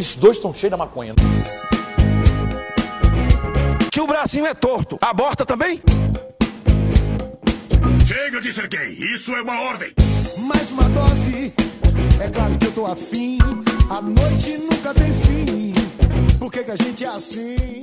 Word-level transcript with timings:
Aqueles 0.00 0.16
dois 0.16 0.36
estão 0.38 0.54
cheios 0.54 0.70
da 0.70 0.78
maconha. 0.78 1.14
Que 3.92 4.00
o 4.00 4.06
bracinho 4.06 4.46
é 4.46 4.54
torto. 4.54 4.96
Aborta 4.98 5.44
também? 5.44 5.82
Chega 8.06 8.40
de 8.40 8.50
ser 8.50 8.66
gay, 8.68 8.94
isso 8.94 9.34
é 9.34 9.42
uma 9.42 9.60
ordem. 9.60 9.92
Mais 10.38 10.70
uma 10.70 10.84
dose, 10.84 11.52
é 12.18 12.30
claro 12.30 12.56
que 12.56 12.66
eu 12.68 12.72
tô 12.72 12.86
afim. 12.86 13.36
A 13.90 14.00
noite 14.00 14.56
nunca 14.70 14.94
tem 14.94 15.12
fim. 15.12 15.74
Por 16.38 16.50
que, 16.50 16.64
que 16.64 16.70
a 16.70 16.76
gente 16.76 17.04
é 17.04 17.08
assim? 17.08 17.82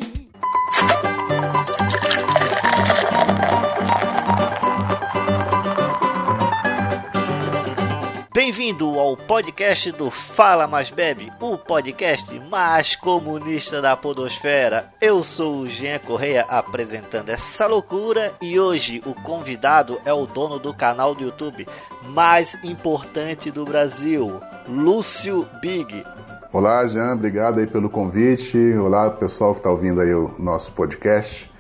Bem-vindo 8.38 9.00
ao 9.00 9.18
podcast 9.18 9.92
do 9.94 10.12
Fala 10.12 10.68
Mais 10.68 10.92
Bebe, 10.92 11.32
o 11.42 11.58
podcast 11.58 12.40
mais 12.52 12.96
comunista 12.96 13.82
da 13.82 13.98
podosfera. 13.98 14.92
Eu 15.02 15.24
sou 15.24 15.62
o 15.62 15.68
Jean 15.68 15.98
Correia 15.98 16.46
apresentando 16.48 17.30
essa 17.30 17.66
loucura 17.66 18.32
e 18.40 18.60
hoje 18.60 19.02
o 19.08 19.16
convidado 19.16 20.00
é 20.06 20.14
o 20.14 20.28
dono 20.28 20.60
do 20.60 20.72
canal 20.72 21.16
do 21.16 21.24
YouTube 21.24 21.68
mais 22.10 22.56
importante 22.64 23.50
do 23.50 23.66
Brasil, 23.66 24.40
Lúcio 24.70 25.48
Big. 25.60 26.06
Olá, 26.54 26.86
Jean, 26.86 27.14
obrigado 27.14 27.58
aí 27.58 27.66
pelo 27.66 27.90
convite. 27.90 28.56
Olá, 28.78 29.10
pessoal 29.10 29.54
que 29.54 29.62
está 29.62 29.72
ouvindo 29.72 30.00
aí 30.00 30.14
o 30.14 30.36
nosso 30.38 30.72
podcast. 30.74 31.52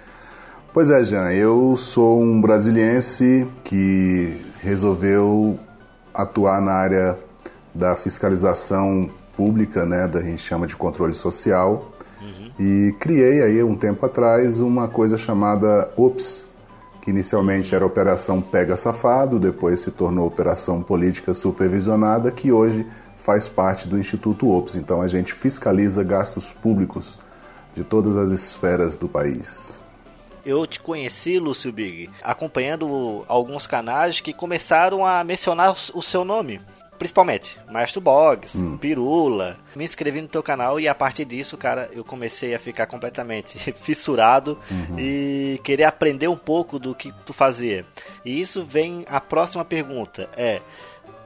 Pois 0.72 0.91
é, 0.91 1.03
Jean, 1.03 1.31
eu 1.31 1.75
sou 1.75 2.22
um 2.22 2.39
brasiliense 2.39 3.50
que 3.64 4.45
resolveu 4.61 5.59
atuar 6.18 6.62
na 6.62 6.73
área 6.73 7.18
da 7.73 7.96
fiscalização 7.96 9.10
pública, 9.36 9.86
né, 9.86 10.08
da 10.08 10.20
gente 10.22 10.42
chama 10.42 10.66
de 10.66 10.76
controle 10.76 11.14
social, 11.14 11.92
uhum. 12.20 12.52
e 12.60 12.96
criei 13.00 13.44
aí 13.44 13.64
um 13.64 13.76
tempo 13.76 14.06
atrás 14.06 14.60
uma 14.60 14.88
coisa 14.88 15.16
chamada 15.16 15.92
OPS, 15.95 16.48
que 17.02 17.12
inicialmente 17.12 17.76
era 17.76 17.86
Operação 17.86 18.42
Pega 18.42 18.76
Safado, 18.76 19.40
depois 19.40 19.80
se 19.82 19.92
tornou 19.92 20.26
Operação 20.26 20.82
Política 20.82 21.34
Supervisionada, 21.34 22.32
que 22.32 22.52
hoje 22.52 22.86
faz 23.16 23.48
parte 23.48 23.88
do 23.88 23.98
Instituto 23.98 24.50
OPS. 24.50 24.76
Então 24.76 25.02
a 25.02 25.08
gente 25.08 25.34
fiscaliza 25.34 26.04
gastos 26.04 26.52
públicos 26.52 27.20
de 27.73 27.84
todas 27.84 28.18
as 28.18 28.32
esferas 28.32 28.98
do 28.98 29.08
país 29.08 29.86
eu 30.48 30.66
te 30.66 30.80
conheci, 30.80 31.38
Lúcio 31.38 31.72
Big, 31.72 32.09
acompanhando 32.23 33.26
alguns 33.28 33.67
canais 33.67 34.22
que 34.22 34.34
começaram 34.34 35.06
a 35.06 35.23
mencionar 35.23 35.76
o 35.94 36.02
seu 36.02 36.23
nome. 36.23 36.62
Principalmente, 36.98 37.59
Maestro 37.70 38.02
Boggs, 38.02 38.58
hum. 38.58 38.76
Pirula. 38.78 39.58
Me 39.76 39.84
inscrevi 39.84 40.20
no 40.20 40.28
teu 40.28 40.42
canal 40.42 40.80
e 40.80 40.88
a 40.88 40.95
partir 40.95 41.26
disso, 41.26 41.56
cara, 41.56 41.89
eu 41.92 42.04
comecei 42.04 42.56
a 42.56 42.59
ficar 42.59 42.88
completamente 42.88 43.59
fissurado 43.78 44.58
uhum. 44.72 44.98
e 44.98 45.59
querer 45.64 45.84
aprender 45.84 46.28
um 46.28 46.38
pouco 46.38 46.80
do 46.80 46.95
que 46.95 47.14
tu 47.26 47.34
fazia. 47.34 47.86
E 48.26 48.39
isso 48.42 48.66
vem 48.66 49.06
a 49.08 49.22
próxima 49.22 49.64
pergunta: 49.64 50.28
é 50.36 50.59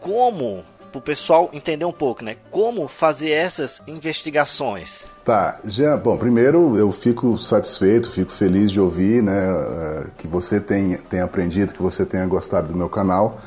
como 0.01 0.65
para 0.91 0.99
o 0.99 1.01
pessoal 1.01 1.49
entender 1.53 1.85
um 1.85 1.91
pouco, 1.93 2.23
né? 2.23 2.35
Como 2.49 2.87
fazer 2.89 3.31
essas 3.31 3.81
investigações? 3.87 5.05
Tá, 5.23 5.59
Jean, 5.65 5.99
bom, 5.99 6.17
primeiro 6.17 6.75
eu 6.75 6.91
fico 6.91 7.37
satisfeito, 7.37 8.09
fico 8.09 8.31
feliz 8.31 8.71
de 8.71 8.79
ouvir, 8.79 9.21
né, 9.21 9.49
eh, 9.49 10.03
que 10.17 10.27
você 10.27 10.59
tem, 10.59 10.97
tem 10.97 11.19
aprendido, 11.21 11.73
que 11.73 11.81
você 11.81 12.03
tenha 12.03 12.25
gostado 12.25 12.69
do 12.69 12.75
meu 12.75 12.89
canal. 12.89 13.37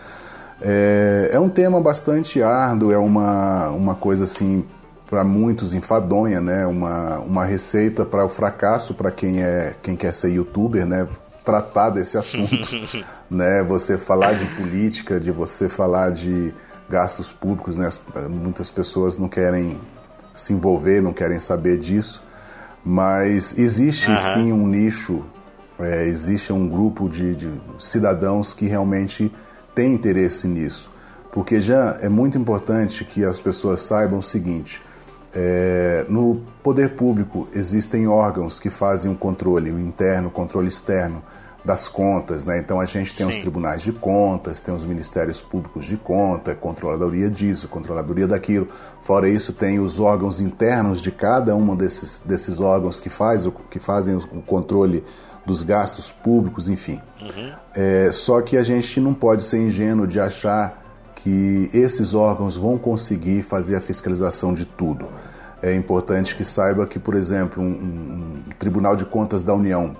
É, 0.62 1.31
é 1.33 1.41
um 1.41 1.48
tema 1.48 1.81
bastante 1.81 2.41
árduo, 2.41 2.92
é 2.92 2.97
uma, 2.97 3.71
uma 3.71 3.94
coisa 3.97 4.22
assim 4.22 4.65
para 5.06 5.25
muitos 5.25 5.75
enfadonha, 5.75 6.41
né? 6.41 6.66
Uma, 6.66 7.19
uma 7.19 7.44
receita 7.44 8.04
para 8.04 8.25
o 8.25 8.28
fracasso 8.28 8.94
para 8.94 9.10
quem 9.10 9.43
é 9.43 9.75
quem 9.82 9.97
quer 9.97 10.15
ser 10.15 10.31
youtuber, 10.31 10.87
né? 10.87 11.06
Tratar 11.44 11.91
desse 11.91 12.16
assunto, 12.16 12.56
né? 13.31 13.62
Você 13.65 13.98
falar 13.98 14.34
de 14.34 14.47
política, 14.56 15.21
de 15.21 15.31
você 15.31 15.69
falar 15.69 16.10
de 16.10 16.54
gastos 16.88 17.32
públicos, 17.32 17.77
né? 17.77 17.88
Muitas 18.31 18.71
pessoas 18.71 19.19
não 19.19 19.28
querem 19.28 19.78
se 20.34 20.53
envolver, 20.53 21.00
não 21.00 21.12
querem 21.12 21.39
saber 21.39 21.78
disso, 21.78 22.22
mas 22.84 23.56
existe 23.56 24.11
uhum. 24.11 24.19
sim 24.19 24.53
um 24.53 24.67
nicho, 24.67 25.25
é, 25.78 26.06
existe 26.06 26.53
um 26.53 26.69
grupo 26.69 27.09
de, 27.09 27.34
de 27.34 27.50
cidadãos 27.78 28.53
que 28.53 28.67
realmente 28.67 29.33
tem 29.75 29.95
interesse 29.95 30.47
nisso. 30.47 30.91
Porque 31.33 31.61
já 31.61 31.99
é 32.00 32.09
muito 32.09 32.37
importante 32.39 33.05
que 33.05 33.25
as 33.25 33.41
pessoas 33.41 33.81
saibam 33.83 34.19
o 34.19 34.22
seguinte: 34.22 34.83
é, 35.34 36.06
no 36.09 36.43
poder 36.62 36.91
público 36.91 37.49
existem 37.53 38.06
órgãos 38.06 38.61
que 38.61 38.71
fazem 38.71 39.11
o 39.11 39.16
controle, 39.16 39.72
o 39.72 39.81
interno, 39.81 40.28
o 40.28 40.31
controle 40.31 40.69
externo 40.69 41.22
das 41.64 41.88
contas, 41.88 42.44
né? 42.44 42.58
Então 42.58 42.78
a 42.78 42.84
gente 42.84 43.14
tem 43.14 43.26
Sim. 43.26 43.32
os 43.32 43.38
tribunais 43.38 43.82
de 43.82 43.91
contas, 43.91 44.60
tem 44.60 44.75
os 44.75 44.84
ministérios 44.84 45.41
públicos 45.41 45.86
de 45.86 45.97
conta, 45.97 46.54
controladoria 46.54 47.30
disso, 47.30 47.69
controladoria 47.69 48.26
daquilo. 48.26 48.69
Fora 49.00 49.28
isso, 49.28 49.52
tem 49.52 49.80
os 49.80 49.98
órgãos 49.98 50.41
internos 50.41 51.00
de 51.00 51.10
cada 51.10 51.56
um 51.56 51.74
desses, 51.74 52.20
desses 52.24 52.60
órgãos 52.60 53.00
que, 53.00 53.08
faz 53.08 53.48
que 53.70 53.78
fazem 53.78 54.16
o 54.16 54.42
controle 54.42 55.03
dos 55.47 55.62
gastos 55.62 56.12
públicos, 56.12 56.69
enfim. 56.69 57.00
Uhum. 57.20 57.53
É, 57.74 58.10
só 58.12 58.42
que 58.42 58.56
a 58.56 58.62
gente 58.62 59.00
não 59.00 59.14
pode 59.14 59.42
ser 59.42 59.58
ingênuo 59.58 60.06
de 60.06 60.20
achar 60.20 60.82
que 61.16 61.70
esses 61.72 62.12
órgãos 62.12 62.56
vão 62.56 62.76
conseguir 62.76 63.42
fazer 63.42 63.76
a 63.76 63.80
fiscalização 63.80 64.53
de 64.53 64.66
tudo. 64.66 65.06
É 65.62 65.74
importante 65.74 66.36
que 66.36 66.44
saiba 66.44 66.86
que, 66.86 66.98
por 66.98 67.14
exemplo, 67.14 67.62
um, 67.62 67.66
um 67.66 68.42
Tribunal 68.58 68.94
de 68.97 69.06
Contas 69.06 69.42
da 69.42 69.54
União, 69.54 69.97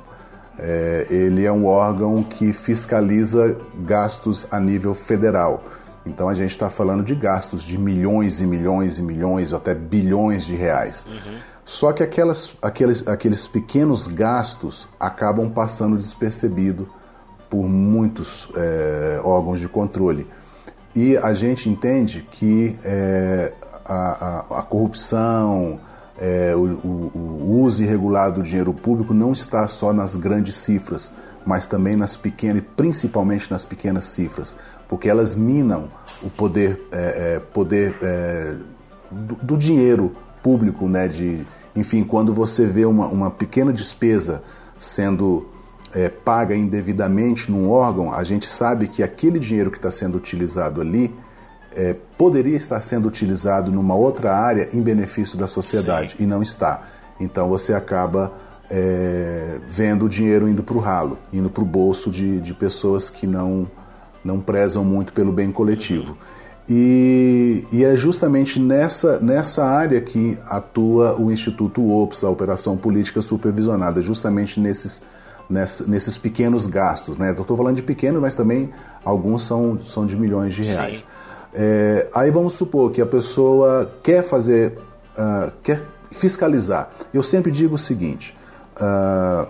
é, 0.59 1.06
ele 1.10 1.44
é 1.44 1.53
um 1.53 1.66
órgão 1.66 2.22
que 2.22 2.53
fiscaliza 2.53 3.56
gastos 3.84 4.47
a 4.50 4.60
nível 4.60 4.94
federal. 4.94 5.65
Então 6.06 6.28
a 6.28 6.34
gente 6.34 6.50
está 6.50 6.69
falando 6.69 7.03
de 7.03 7.15
gastos 7.15 7.62
de 7.62 7.78
milhões 7.78 8.41
e 8.41 8.47
milhões 8.47 8.98
e 8.98 9.03
milhões, 9.03 9.53
ou 9.53 9.59
até 9.59 9.75
bilhões 9.75 10.44
de 10.44 10.54
reais. 10.54 11.06
Uhum. 11.09 11.38
Só 11.65 11.92
que 11.92 12.03
aquelas, 12.03 12.54
aqueles, 12.60 13.06
aqueles 13.09 13.48
pequenos 13.48 14.06
gastos 14.06 14.87
acabam 15.00 15.48
passando 15.48 15.97
despercebido 15.97 16.88
por 17.48 17.65
muitos 17.65 18.48
é, 18.54 19.21
órgãos 19.25 19.60
de 19.60 19.69
controle. 19.69 20.26
E 20.94 21.16
a 21.16 21.32
gente 21.32 21.69
entende 21.69 22.26
que 22.31 22.78
é, 22.84 23.53
a, 23.84 23.94
a, 24.56 24.59
a 24.60 24.62
corrupção, 24.62 25.81
é, 26.24 26.56
o, 26.56 26.60
o, 26.60 27.60
uso 27.60 27.82
irregular 27.82 28.32
do 28.32 28.42
dinheiro 28.42 28.72
público 28.72 29.12
não 29.12 29.34
está 29.34 29.68
só 29.68 29.92
nas 29.92 30.16
grandes 30.16 30.56
cifras, 30.56 31.12
mas 31.44 31.66
também 31.66 31.96
nas 31.96 32.16
pequenas, 32.16 32.62
principalmente 32.74 33.50
nas 33.50 33.62
pequenas 33.62 34.04
cifras, 34.06 34.56
porque 34.88 35.06
elas 35.06 35.34
minam 35.34 35.90
o 36.22 36.30
poder, 36.30 36.82
é, 36.90 37.34
é, 37.34 37.38
poder 37.40 37.94
é, 38.00 38.56
do, 39.10 39.34
do, 39.34 39.56
dinheiro 39.58 40.12
público, 40.42 40.88
né? 40.88 41.08
De, 41.08 41.46
enfim, 41.76 42.02
quando 42.02 42.32
você 42.32 42.64
vê 42.64 42.86
uma, 42.86 43.06
uma 43.06 43.30
pequena 43.30 43.70
despesa 43.70 44.42
sendo 44.78 45.46
é, 45.92 46.08
paga 46.08 46.56
indevidamente 46.56 47.50
num 47.50 47.68
órgão, 47.68 48.14
a 48.14 48.22
gente 48.22 48.48
sabe 48.48 48.88
que 48.88 49.02
aquele 49.02 49.38
dinheiro 49.38 49.70
que 49.70 49.76
está 49.76 49.91
sendo 49.91 50.16
utilizado 50.16 50.80
ali 50.80 51.14
é, 51.76 51.96
poderia 52.16 52.56
estar 52.56 52.80
sendo 52.80 53.08
utilizado 53.08 53.70
numa 53.70 53.94
outra 53.94 54.34
área 54.34 54.68
em 54.72 54.80
benefício 54.80 55.36
da 55.38 55.46
sociedade 55.46 56.16
Sim. 56.16 56.24
e 56.24 56.26
não 56.26 56.42
está. 56.42 56.82
Então 57.20 57.48
você 57.48 57.72
acaba 57.72 58.32
é, 58.70 59.58
vendo 59.66 60.06
o 60.06 60.08
dinheiro 60.08 60.48
indo 60.48 60.62
para 60.62 60.76
o 60.76 60.80
ralo, 60.80 61.18
indo 61.32 61.50
para 61.50 61.62
o 61.62 61.66
bolso 61.66 62.10
de, 62.10 62.41
de 62.41 62.54
pessoas 62.54 63.10
que 63.10 63.26
não, 63.26 63.71
não 64.24 64.41
prezam 64.41 64.84
muito 64.84 65.12
pelo 65.12 65.32
bem 65.32 65.53
coletivo. 65.53 66.16
E, 66.68 67.66
e, 67.71 67.84
é 67.84 67.94
justamente 67.94 68.59
nessa, 68.59 69.20
nessa 69.20 69.65
área 69.65 70.00
que 70.00 70.38
atua 70.47 71.15
o 71.20 71.30
Instituto 71.30 71.86
OPS, 71.91 72.24
a 72.24 72.30
Operação 72.30 72.74
Política 72.74 73.20
Supervisionada, 73.20 74.00
justamente 74.00 74.59
nesses, 74.59 75.03
nessa, 75.48 75.84
nesses 75.86 76.16
pequenos 76.16 76.66
gastos. 76.66 77.18
Né? 77.18 77.32
Estou 77.32 77.54
falando 77.54 77.77
de 77.77 77.82
pequenos, 77.82 78.20
mas 78.20 78.32
também 78.32 78.70
alguns 79.04 79.42
são, 79.42 79.78
são 79.78 80.06
de 80.06 80.16
milhões 80.16 80.54
de 80.54 80.62
reais. 80.62 80.98
Sim. 80.98 81.04
É, 81.54 82.09
aí 82.12 82.30
vamos 82.33 82.54
supor 82.54 82.91
que 82.91 83.01
a 83.01 83.06
pessoa 83.06 83.89
quer 84.03 84.24
fazer, 84.24 84.77
uh, 85.16 85.53
quer 85.62 85.83
fiscalizar. 86.10 86.91
Eu 87.12 87.22
sempre 87.22 87.53
digo 87.53 87.77
o 87.77 87.78
seguinte: 87.78 88.36
uh, 88.77 89.47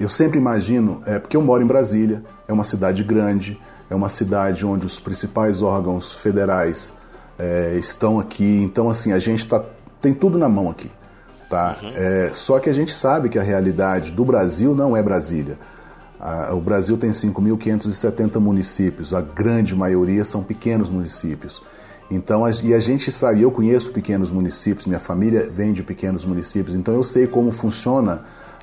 eu 0.00 0.08
sempre 0.08 0.38
imagino, 0.38 1.02
é, 1.04 1.18
porque 1.18 1.36
eu 1.36 1.42
moro 1.42 1.62
em 1.62 1.66
Brasília, 1.66 2.22
é 2.48 2.52
uma 2.52 2.64
cidade 2.64 3.04
grande, 3.04 3.60
é 3.90 3.94
uma 3.94 4.08
cidade 4.08 4.64
onde 4.64 4.86
os 4.86 4.98
principais 4.98 5.60
órgãos 5.60 6.12
federais 6.12 6.90
é, 7.38 7.76
estão 7.78 8.18
aqui, 8.18 8.62
então 8.62 8.88
assim 8.88 9.12
a 9.12 9.18
gente 9.18 9.46
tá, 9.46 9.62
tem 10.00 10.14
tudo 10.14 10.38
na 10.38 10.48
mão 10.48 10.70
aqui, 10.70 10.90
tá? 11.50 11.76
Uhum. 11.82 11.92
É, 11.94 12.30
só 12.32 12.58
que 12.58 12.70
a 12.70 12.72
gente 12.72 12.94
sabe 12.94 13.28
que 13.28 13.38
a 13.38 13.42
realidade 13.42 14.10
do 14.10 14.24
Brasil 14.24 14.74
não 14.74 14.96
é 14.96 15.02
Brasília 15.02 15.58
o 16.52 16.60
Brasil 16.60 16.96
tem 16.96 17.10
5.570 17.10 18.40
municípios, 18.40 19.12
a 19.12 19.20
grande 19.20 19.76
maioria 19.76 20.24
são 20.24 20.42
pequenos 20.42 20.88
municípios. 20.88 21.62
Então, 22.10 22.42
e 22.62 22.74
a 22.74 22.80
gente 22.80 23.10
sabe, 23.10 23.42
eu 23.42 23.50
conheço 23.50 23.90
pequenos 23.90 24.30
municípios, 24.30 24.86
minha 24.86 25.00
família 25.00 25.48
vem 25.50 25.72
de 25.72 25.82
pequenos 25.82 26.24
municípios, 26.24 26.76
então 26.76 26.94
eu 26.94 27.02
sei 27.02 27.26
como 27.26 27.50
funciona 27.50 28.22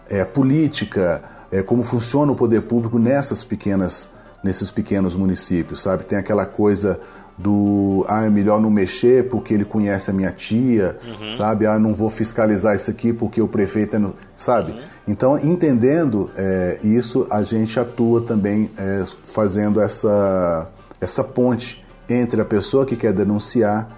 é, 0.09 0.23
política, 0.23 1.23
é, 1.51 1.61
como 1.61 1.81
funciona 1.83 2.31
o 2.31 2.35
poder 2.35 2.61
público 2.61 2.99
nessas 2.99 3.43
pequenas, 3.43 4.09
nesses 4.43 4.71
pequenos 4.71 5.15
municípios, 5.15 5.81
sabe? 5.81 6.05
Tem 6.05 6.17
aquela 6.17 6.45
coisa 6.45 6.99
do 7.37 8.05
ah, 8.07 8.25
é 8.25 8.29
melhor 8.29 8.61
não 8.61 8.69
mexer 8.69 9.27
porque 9.29 9.53
ele 9.53 9.65
conhece 9.65 10.11
a 10.11 10.13
minha 10.13 10.31
tia, 10.31 10.97
uhum. 11.05 11.29
sabe? 11.29 11.65
Ah, 11.65 11.79
não 11.79 11.93
vou 11.93 12.09
fiscalizar 12.09 12.75
isso 12.75 12.91
aqui 12.91 13.13
porque 13.13 13.41
o 13.41 13.47
prefeito 13.47 13.95
é. 13.95 13.99
No... 13.99 14.15
Sabe? 14.35 14.73
Uhum. 14.73 14.79
Então, 15.07 15.37
entendendo 15.39 16.29
é, 16.35 16.79
isso, 16.83 17.25
a 17.29 17.41
gente 17.41 17.79
atua 17.79 18.21
também 18.21 18.69
é, 18.77 19.03
fazendo 19.23 19.81
essa, 19.81 20.69
essa 20.99 21.23
ponte 21.23 21.83
entre 22.07 22.41
a 22.41 22.45
pessoa 22.45 22.85
que 22.85 22.95
quer 22.95 23.13
denunciar 23.13 23.89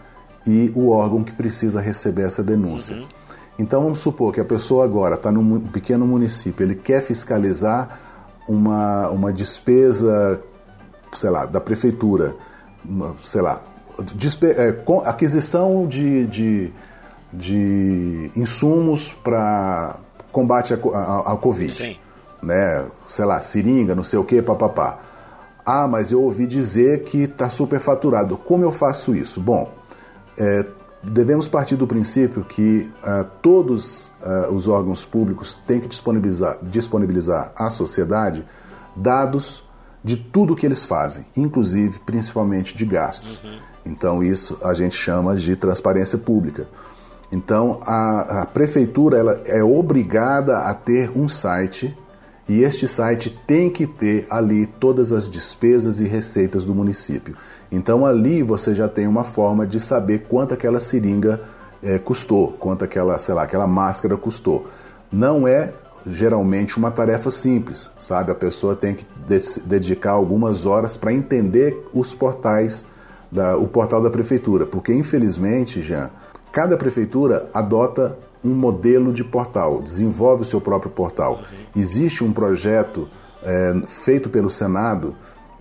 e 0.45 0.71
o 0.75 0.89
órgão 0.89 1.23
que 1.23 1.31
precisa 1.31 1.81
receber 1.81 2.23
essa 2.23 2.43
denúncia. 2.43 2.95
Uhum. 2.95 3.07
Então 3.57 3.83
vamos 3.83 3.99
supor 3.99 4.33
que 4.33 4.39
a 4.39 4.45
pessoa 4.45 4.83
agora 4.83 5.15
está 5.15 5.31
num 5.31 5.59
pequeno 5.59 6.07
município, 6.07 6.63
ele 6.63 6.75
quer 6.75 7.01
fiscalizar 7.01 7.99
uma, 8.47 9.09
uma 9.09 9.31
despesa, 9.31 10.41
sei 11.13 11.29
lá, 11.29 11.45
da 11.45 11.61
prefeitura, 11.61 12.35
sei 13.23 13.41
lá, 13.41 13.61
é, 14.43 14.75
aquisição 15.05 15.87
de, 15.87 16.25
de, 16.27 16.73
de 17.31 18.31
insumos 18.35 19.13
para 19.23 19.97
combate 20.31 20.73
à 20.73 21.37
Covid. 21.37 21.73
Sim. 21.73 21.97
Né? 22.41 22.85
Sei 23.07 23.25
lá, 23.25 23.39
seringa, 23.39 23.95
não 23.95 24.03
sei 24.03 24.19
o 24.19 24.23
que, 24.23 24.41
papapá. 24.41 24.99
Ah, 25.65 25.87
mas 25.87 26.11
eu 26.11 26.21
ouvi 26.21 26.45
dizer 26.45 27.03
que 27.03 27.19
está 27.19 27.47
superfaturado. 27.47 28.35
Como 28.35 28.63
eu 28.63 28.71
faço 28.71 29.15
isso? 29.15 29.39
Bom, 29.39 29.71
é, 30.37 30.65
devemos 31.03 31.47
partir 31.47 31.75
do 31.75 31.85
princípio 31.85 32.43
que 32.43 32.91
uh, 33.03 33.25
todos 33.41 34.11
uh, 34.21 34.53
os 34.53 34.67
órgãos 34.67 35.05
públicos 35.05 35.61
têm 35.67 35.79
que 35.79 35.87
disponibilizar, 35.87 36.57
disponibilizar 36.61 37.51
à 37.55 37.69
sociedade 37.69 38.45
dados 38.95 39.63
de 40.03 40.17
tudo 40.17 40.55
que 40.55 40.65
eles 40.65 40.83
fazem, 40.83 41.25
inclusive, 41.35 41.99
principalmente, 41.99 42.75
de 42.75 42.85
gastos. 42.85 43.41
Uhum. 43.43 43.57
Então, 43.85 44.23
isso 44.23 44.57
a 44.63 44.73
gente 44.73 44.95
chama 44.95 45.35
de 45.35 45.55
transparência 45.55 46.17
pública. 46.17 46.67
Então, 47.31 47.81
a, 47.85 48.41
a 48.41 48.45
prefeitura 48.45 49.17
ela 49.17 49.41
é 49.45 49.63
obrigada 49.63 50.59
a 50.59 50.73
ter 50.73 51.09
um 51.15 51.27
site 51.27 51.95
e 52.47 52.61
este 52.61 52.87
site 52.87 53.29
tem 53.47 53.69
que 53.69 53.87
ter 53.87 54.27
ali 54.29 54.67
todas 54.67 55.13
as 55.13 55.29
despesas 55.29 55.99
e 55.99 56.03
receitas 56.03 56.65
do 56.65 56.75
município. 56.75 57.35
Então 57.71 58.05
ali 58.05 58.43
você 58.43 58.75
já 58.75 58.87
tem 58.87 59.07
uma 59.07 59.23
forma 59.23 59.65
de 59.65 59.79
saber 59.79 60.25
quanto 60.27 60.53
aquela 60.53 60.79
seringa 60.79 61.41
é, 61.81 61.97
custou, 61.97 62.49
quanto 62.51 62.83
aquela, 62.83 63.17
sei 63.17 63.33
lá, 63.33 63.43
aquela 63.43 63.65
máscara 63.65 64.17
custou. 64.17 64.67
Não 65.11 65.47
é 65.47 65.73
geralmente 66.05 66.77
uma 66.77 66.91
tarefa 66.91 67.31
simples, 67.31 67.91
sabe? 67.97 68.31
A 68.31 68.35
pessoa 68.35 68.75
tem 68.75 68.93
que 68.93 69.05
de 69.27 69.39
dedicar 69.65 70.11
algumas 70.11 70.65
horas 70.65 70.97
para 70.97 71.13
entender 71.13 71.77
os 71.93 72.13
portais, 72.13 72.85
da, 73.31 73.57
o 73.57 73.67
portal 73.67 74.01
da 74.01 74.11
prefeitura, 74.11 74.65
porque 74.65 74.93
infelizmente, 74.93 75.81
já 75.81 76.11
cada 76.51 76.77
prefeitura 76.77 77.49
adota 77.53 78.17
um 78.43 78.53
modelo 78.53 79.11
de 79.11 79.23
portal, 79.23 79.81
desenvolve 79.81 80.43
o 80.43 80.45
seu 80.45 80.61
próprio 80.61 80.91
portal. 80.91 81.39
Existe 81.75 82.23
um 82.23 82.31
projeto 82.31 83.07
é, 83.41 83.73
feito 83.87 84.29
pelo 84.29 84.49
Senado 84.49 85.15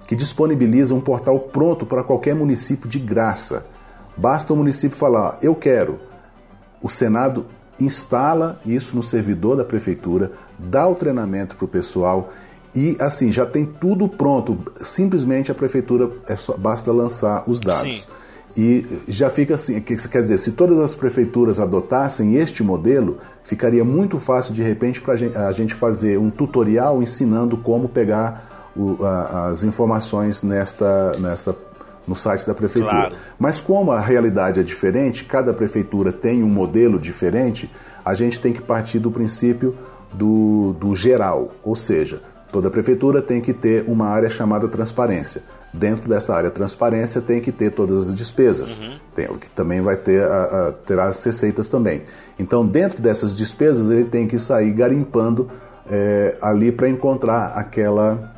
que 0.06 0.16
disponibiliza 0.16 0.94
um 0.94 1.00
portal 1.00 1.38
pronto 1.38 1.86
para 1.86 2.02
qualquer 2.02 2.34
município 2.34 2.88
de 2.88 2.98
graça. 2.98 3.64
Basta 4.16 4.52
o 4.52 4.56
município 4.56 4.98
falar, 4.98 5.38
eu 5.40 5.54
quero. 5.54 5.98
O 6.82 6.88
Senado 6.90 7.46
instala 7.84 8.60
isso 8.64 8.96
no 8.96 9.02
servidor 9.02 9.56
da 9.56 9.64
prefeitura, 9.64 10.32
dá 10.58 10.86
o 10.86 10.94
treinamento 10.94 11.56
para 11.56 11.64
o 11.64 11.68
pessoal 11.68 12.32
e 12.74 12.96
assim 12.98 13.30
já 13.30 13.44
tem 13.44 13.64
tudo 13.64 14.08
pronto. 14.08 14.58
Simplesmente 14.82 15.50
a 15.50 15.54
prefeitura 15.54 16.10
é 16.26 16.36
só, 16.36 16.56
basta 16.56 16.90
lançar 16.92 17.44
os 17.46 17.60
dados. 17.60 18.02
Sim. 18.02 18.06
E 18.54 18.86
já 19.08 19.30
fica 19.30 19.54
assim, 19.54 19.80
quer 19.80 20.22
dizer, 20.22 20.36
se 20.36 20.52
todas 20.52 20.78
as 20.78 20.94
prefeituras 20.94 21.58
adotassem 21.58 22.36
este 22.36 22.62
modelo, 22.62 23.18
ficaria 23.42 23.82
muito 23.82 24.18
fácil 24.18 24.52
de 24.52 24.62
repente 24.62 25.00
para 25.00 25.14
a 25.48 25.52
gente 25.52 25.74
fazer 25.74 26.18
um 26.18 26.30
tutorial 26.30 27.02
ensinando 27.02 27.56
como 27.56 27.88
pegar 27.88 28.70
o, 28.76 29.02
a, 29.04 29.48
as 29.48 29.64
informações 29.64 30.42
nesta, 30.42 31.18
nesta, 31.18 31.56
no 32.06 32.16
site 32.16 32.46
da 32.46 32.54
prefeitura. 32.54 32.92
Claro. 32.92 33.16
Mas 33.38 33.60
como 33.60 33.92
a 33.92 34.00
realidade 34.00 34.60
é 34.60 34.62
diferente, 34.62 35.24
cada 35.24 35.52
prefeitura 35.52 36.12
tem 36.12 36.42
um 36.42 36.48
modelo 36.48 36.98
diferente, 36.98 37.70
a 38.04 38.14
gente 38.14 38.40
tem 38.40 38.52
que 38.52 38.60
partir 38.60 38.98
do 38.98 39.10
princípio 39.10 39.76
do, 40.12 40.74
do 40.78 40.94
geral, 40.94 41.52
ou 41.62 41.74
seja, 41.74 42.20
toda 42.50 42.70
prefeitura 42.70 43.22
tem 43.22 43.40
que 43.40 43.52
ter 43.52 43.84
uma 43.86 44.06
área 44.06 44.28
chamada 44.28 44.68
transparência 44.68 45.42
dentro 45.72 46.08
dessa 46.08 46.34
área 46.34 46.50
transparência 46.50 47.20
tem 47.20 47.40
que 47.40 47.50
ter 47.50 47.70
todas 47.70 48.08
as 48.08 48.14
despesas, 48.14 48.76
uhum. 48.76 48.98
tem, 49.14 49.26
que 49.38 49.48
também 49.50 49.80
vai 49.80 49.96
ter 49.96 50.22
a, 50.22 50.68
a, 50.68 50.72
terá 50.72 51.06
as 51.06 51.24
receitas 51.24 51.68
também. 51.68 52.02
Então, 52.38 52.66
dentro 52.66 53.00
dessas 53.00 53.34
despesas, 53.34 53.88
ele 53.88 54.04
tem 54.04 54.26
que 54.26 54.38
sair 54.38 54.70
garimpando 54.72 55.48
é, 55.90 56.36
ali 56.42 56.70
para 56.70 56.88
encontrar 56.88 57.52
aquela, 57.54 58.32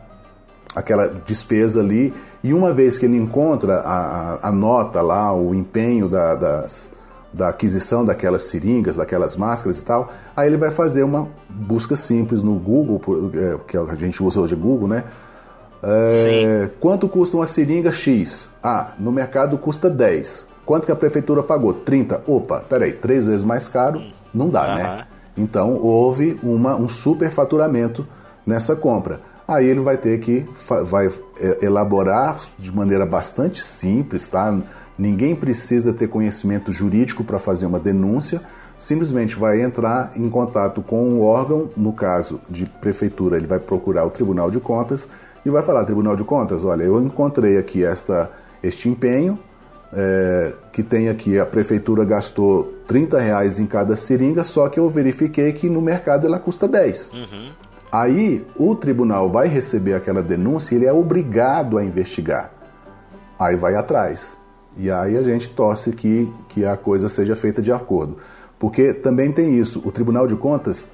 aquela 0.74 1.08
despesa 1.08 1.80
ali. 1.80 2.14
E 2.44 2.52
uma 2.52 2.74
vez 2.74 2.98
que 2.98 3.06
ele 3.06 3.16
encontra 3.16 3.80
a, 3.80 4.48
a 4.48 4.52
nota 4.52 5.00
lá, 5.00 5.34
o 5.34 5.54
empenho 5.54 6.10
da, 6.10 6.34
das, 6.34 6.90
da 7.32 7.48
aquisição 7.48 8.04
daquelas 8.04 8.42
seringas, 8.42 8.96
daquelas 8.96 9.34
máscaras 9.34 9.78
e 9.78 9.82
tal, 9.82 10.12
aí 10.36 10.46
ele 10.46 10.58
vai 10.58 10.70
fazer 10.70 11.04
uma 11.04 11.26
busca 11.48 11.96
simples 11.96 12.42
no 12.42 12.52
Google, 12.56 13.00
é, 13.32 13.58
que 13.66 13.78
a 13.78 13.94
gente 13.94 14.22
usa 14.22 14.42
hoje 14.42 14.54
Google, 14.54 14.88
né? 14.88 15.04
É, 15.82 16.68
quanto 16.80 17.08
custa 17.08 17.38
uma 17.38 17.46
seringa 17.46 17.90
X? 17.90 18.50
Ah, 18.62 18.88
no 18.98 19.10
mercado 19.10 19.56
custa 19.56 19.88
10. 19.88 20.44
Quanto 20.66 20.84
que 20.84 20.92
a 20.92 20.96
prefeitura 20.96 21.42
pagou? 21.42 21.72
30. 21.72 22.24
Opa, 22.26 22.60
peraí, 22.60 22.92
três 22.92 23.26
vezes 23.26 23.42
mais 23.42 23.68
caro? 23.68 24.02
Não 24.34 24.50
dá, 24.50 24.68
uhum. 24.68 24.74
né? 24.74 25.06
Então 25.34 25.74
houve 25.80 26.38
uma, 26.42 26.76
um 26.76 26.90
superfaturamento 26.90 28.06
nessa 28.46 28.76
compra. 28.76 29.20
Aí 29.46 29.66
ele 29.66 29.80
vai 29.80 29.96
ter 29.98 30.18
que 30.20 30.46
vai 30.86 31.08
é, 31.38 31.64
elaborar 31.64 32.38
de 32.58 32.74
maneira 32.74 33.04
bastante 33.04 33.62
simples, 33.62 34.26
tá? 34.26 34.56
Ninguém 34.98 35.34
precisa 35.34 35.92
ter 35.92 36.08
conhecimento 36.08 36.72
jurídico 36.72 37.24
para 37.24 37.38
fazer 37.38 37.66
uma 37.66 37.78
denúncia, 37.78 38.40
simplesmente 38.78 39.36
vai 39.36 39.60
entrar 39.60 40.12
em 40.16 40.28
contato 40.30 40.80
com 40.80 41.14
o 41.14 41.22
órgão, 41.22 41.68
no 41.76 41.92
caso 41.92 42.40
de 42.48 42.64
prefeitura, 42.64 43.36
ele 43.36 43.46
vai 43.46 43.58
procurar 43.58 44.04
o 44.04 44.10
Tribunal 44.10 44.50
de 44.50 44.60
Contas 44.60 45.08
e 45.44 45.50
vai 45.50 45.62
falar, 45.62 45.84
Tribunal 45.84 46.16
de 46.16 46.24
Contas, 46.24 46.64
olha, 46.64 46.84
eu 46.84 47.02
encontrei 47.02 47.58
aqui 47.58 47.84
esta, 47.84 48.30
este 48.62 48.88
empenho, 48.88 49.38
é, 49.92 50.52
que 50.72 50.82
tem 50.82 51.08
aqui, 51.08 51.38
a 51.38 51.46
prefeitura 51.46 52.04
gastou 52.04 52.72
30 52.86 53.18
reais 53.18 53.58
em 53.58 53.66
cada 53.66 53.94
seringa, 53.94 54.42
só 54.42 54.68
que 54.68 54.78
eu 54.80 54.88
verifiquei 54.88 55.52
que 55.52 55.68
no 55.68 55.80
mercado 55.80 56.26
ela 56.26 56.38
custa 56.38 56.66
10. 56.66 57.12
Uhum. 57.12 57.50
Aí 57.94 58.44
o 58.56 58.74
tribunal 58.74 59.30
vai 59.30 59.46
receber 59.46 59.94
aquela 59.94 60.20
denúncia 60.20 60.74
e 60.74 60.78
ele 60.78 60.86
é 60.86 60.92
obrigado 60.92 61.78
a 61.78 61.84
investigar. 61.84 62.50
Aí 63.38 63.54
vai 63.54 63.76
atrás. 63.76 64.36
E 64.76 64.90
aí 64.90 65.16
a 65.16 65.22
gente 65.22 65.48
torce 65.50 65.92
que, 65.92 66.28
que 66.48 66.64
a 66.64 66.76
coisa 66.76 67.08
seja 67.08 67.36
feita 67.36 67.62
de 67.62 67.70
acordo. 67.70 68.16
Porque 68.58 68.92
também 68.92 69.30
tem 69.30 69.56
isso, 69.56 69.80
o 69.84 69.92
Tribunal 69.92 70.26
de 70.26 70.34
Contas 70.34 70.88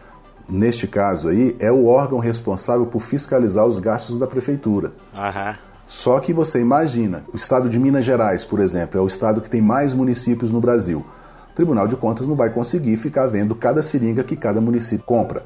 neste 0.47 0.87
caso 0.87 1.29
aí, 1.29 1.57
é 1.59 1.71
o 1.71 1.87
órgão 1.87 2.19
responsável 2.19 2.85
por 2.85 3.01
fiscalizar 3.01 3.65
os 3.65 3.79
gastos 3.79 4.19
da 4.19 4.27
prefeitura. 4.27 4.93
Uhum. 5.15 5.55
Só 5.87 6.21
que 6.21 6.33
você 6.33 6.61
imagina, 6.61 7.25
o 7.33 7.37
estado 7.37 7.69
de 7.69 7.79
Minas 7.79 8.05
Gerais, 8.05 8.45
por 8.45 8.61
exemplo, 8.61 8.99
é 8.99 9.03
o 9.03 9.07
estado 9.07 9.41
que 9.41 9.49
tem 9.49 9.61
mais 9.61 9.95
municípios 9.95 10.51
no 10.51 10.61
Brasil. 10.61 11.05
O 11.51 11.55
Tribunal 11.55 11.89
de 11.89 11.97
Contas 11.97 12.27
não 12.27 12.37
vai 12.37 12.51
conseguir 12.51 12.97
ficar 12.97 13.27
vendo 13.27 13.55
cada 13.55 13.81
seringa 13.81 14.23
que 14.23 14.37
cada 14.37 14.61
município 14.61 15.05
compra. 15.05 15.43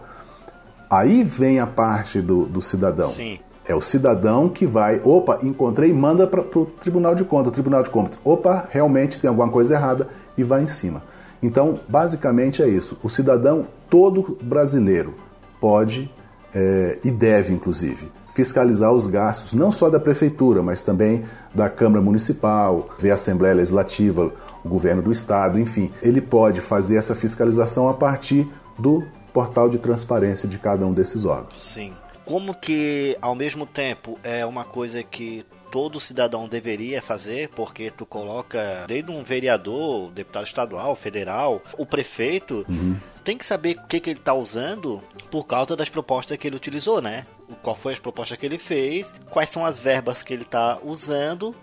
Aí 0.91 1.25
vem 1.25 1.61
a 1.61 1.67
parte 1.67 2.21
do, 2.21 2.47
do 2.47 2.61
cidadão. 2.61 3.11
Sim. 3.11 3.39
É 3.67 3.75
o 3.75 3.81
cidadão 3.81 4.49
que 4.49 4.67
vai, 4.67 5.01
opa, 5.03 5.39
encontrei, 5.43 5.93
manda 5.93 6.27
para 6.27 6.41
o 6.41 6.67
Tribunal 6.67 7.15
de 7.15 7.25
Contas. 7.25 7.49
O 7.49 7.55
Tribunal 7.55 7.83
de 7.83 7.91
Contas, 7.91 8.19
opa, 8.23 8.69
realmente 8.71 9.19
tem 9.19 9.29
alguma 9.29 9.49
coisa 9.49 9.75
errada 9.75 10.09
e 10.37 10.43
vai 10.43 10.63
em 10.63 10.67
cima. 10.67 11.03
Então, 11.43 11.81
basicamente 11.89 12.63
é 12.63 12.69
isso. 12.69 12.99
O 13.03 13.09
cidadão 13.09 13.67
todo 13.89 14.37
brasileiro 14.43 15.15
pode 15.61 16.11
é, 16.55 16.99
e 17.03 17.11
deve, 17.11 17.53
inclusive, 17.53 18.11
fiscalizar 18.35 18.93
os 18.93 19.07
gastos 19.07 19.55
não 19.55 19.73
só 19.73 19.89
da 19.89 19.99
prefeitura, 19.99 20.63
mas 20.63 20.83
também 20.83 21.25
da 21.55 21.69
Câmara 21.69 22.03
Municipal, 22.03 22.91
ver 22.99 23.13
a 23.13 23.15
Assembleia 23.15 23.55
Legislativa, 23.55 24.33
o 24.65 24.69
governo 24.69 25.03
do 25.03 25.11
Estado, 25.11 25.59
enfim. 25.59 25.91
Ele 26.03 26.21
pode 26.21 26.61
fazer 26.61 26.97
essa 26.97 27.15
fiscalização 27.15 27.89
a 27.89 27.95
partir 27.95 28.49
do 28.79 29.03
portal 29.35 29.69
de 29.69 29.79
transparência 29.79 30.49
de 30.49 30.57
cada 30.59 30.87
um 30.87 30.93
desses 30.95 31.27
órgãos. 31.27 31.59
Sim. 31.59 31.93
como 32.25 32.55
que 32.55 33.19
ao 33.21 33.35
mesmo 33.35 33.67
tempo 33.67 34.19
é 34.23 34.47
uma 34.47 34.65
coisa 34.65 35.03
que 35.03 35.45
todo 35.71 36.01
cidadão 36.01 36.49
deveria 36.49 37.03
fazer, 37.03 37.51
porque 37.51 37.91
tu 37.91 38.07
coloca 38.07 38.85
desde 38.89 39.11
um 39.11 39.23
vereador, 39.23 40.11
deputado 40.13 40.47
estadual, 40.47 40.95
federal, 40.97 41.61
o 41.77 41.85
prefeito, 41.85 42.65
Uhum. 42.67 42.97
tem 43.23 43.37
que 43.37 43.45
saber 43.45 43.77
o 43.77 43.87
que, 43.87 44.01
que 44.01 44.09
ele 44.09 44.21
está 44.21 44.33
usando 44.33 45.03
por 45.31 45.45
causa 45.47 45.77
das 45.77 45.89
propostas 45.91 46.39
que 46.39 46.47
ele 46.47 46.57
utilizou, 46.57 47.03
né? 47.03 47.27
Qual 47.61 47.75
foi 47.77 47.93
as 47.93 47.99
propostas 47.99 48.39
que 48.39 48.47
ele 48.47 48.57
fez, 48.59 49.13
quais 49.31 49.51
são 49.51 49.67
as 49.67 49.79
verbas 49.81 50.23
que 50.23 50.33
ele 50.33 50.45
está 50.45 50.79
usando 50.83 51.55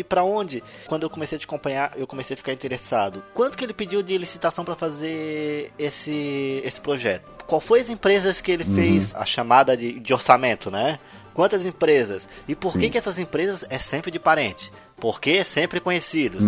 e 0.00 0.04
para 0.04 0.24
onde. 0.24 0.62
Quando 0.86 1.04
eu 1.04 1.10
comecei 1.10 1.36
a 1.36 1.38
te 1.38 1.44
acompanhar, 1.44 1.92
eu 1.96 2.06
comecei 2.06 2.34
a 2.34 2.36
ficar 2.36 2.52
interessado. 2.52 3.22
Quanto 3.34 3.56
que 3.56 3.64
ele 3.64 3.72
pediu 3.72 4.02
de 4.02 4.16
licitação 4.18 4.64
para 4.64 4.74
fazer 4.74 5.72
esse, 5.78 6.60
esse 6.64 6.80
projeto? 6.80 7.30
Qual 7.46 7.60
foi 7.60 7.80
as 7.80 7.90
empresas 7.90 8.40
que 8.40 8.50
ele 8.50 8.64
fez 8.64 9.14
a 9.14 9.24
chamada 9.24 9.76
de, 9.76 9.98
de 10.00 10.12
orçamento, 10.12 10.70
né? 10.70 10.98
Quantas 11.34 11.64
empresas? 11.64 12.28
E 12.48 12.54
por 12.54 12.72
que 12.72 12.80
Sim. 12.80 12.90
que 12.90 12.98
essas 12.98 13.18
empresas 13.18 13.64
é 13.68 13.78
sempre 13.78 14.10
de 14.10 14.18
parente? 14.18 14.72
Porque 14.96 15.30
é 15.30 15.44
sempre 15.44 15.80
conhecidos. 15.80 16.44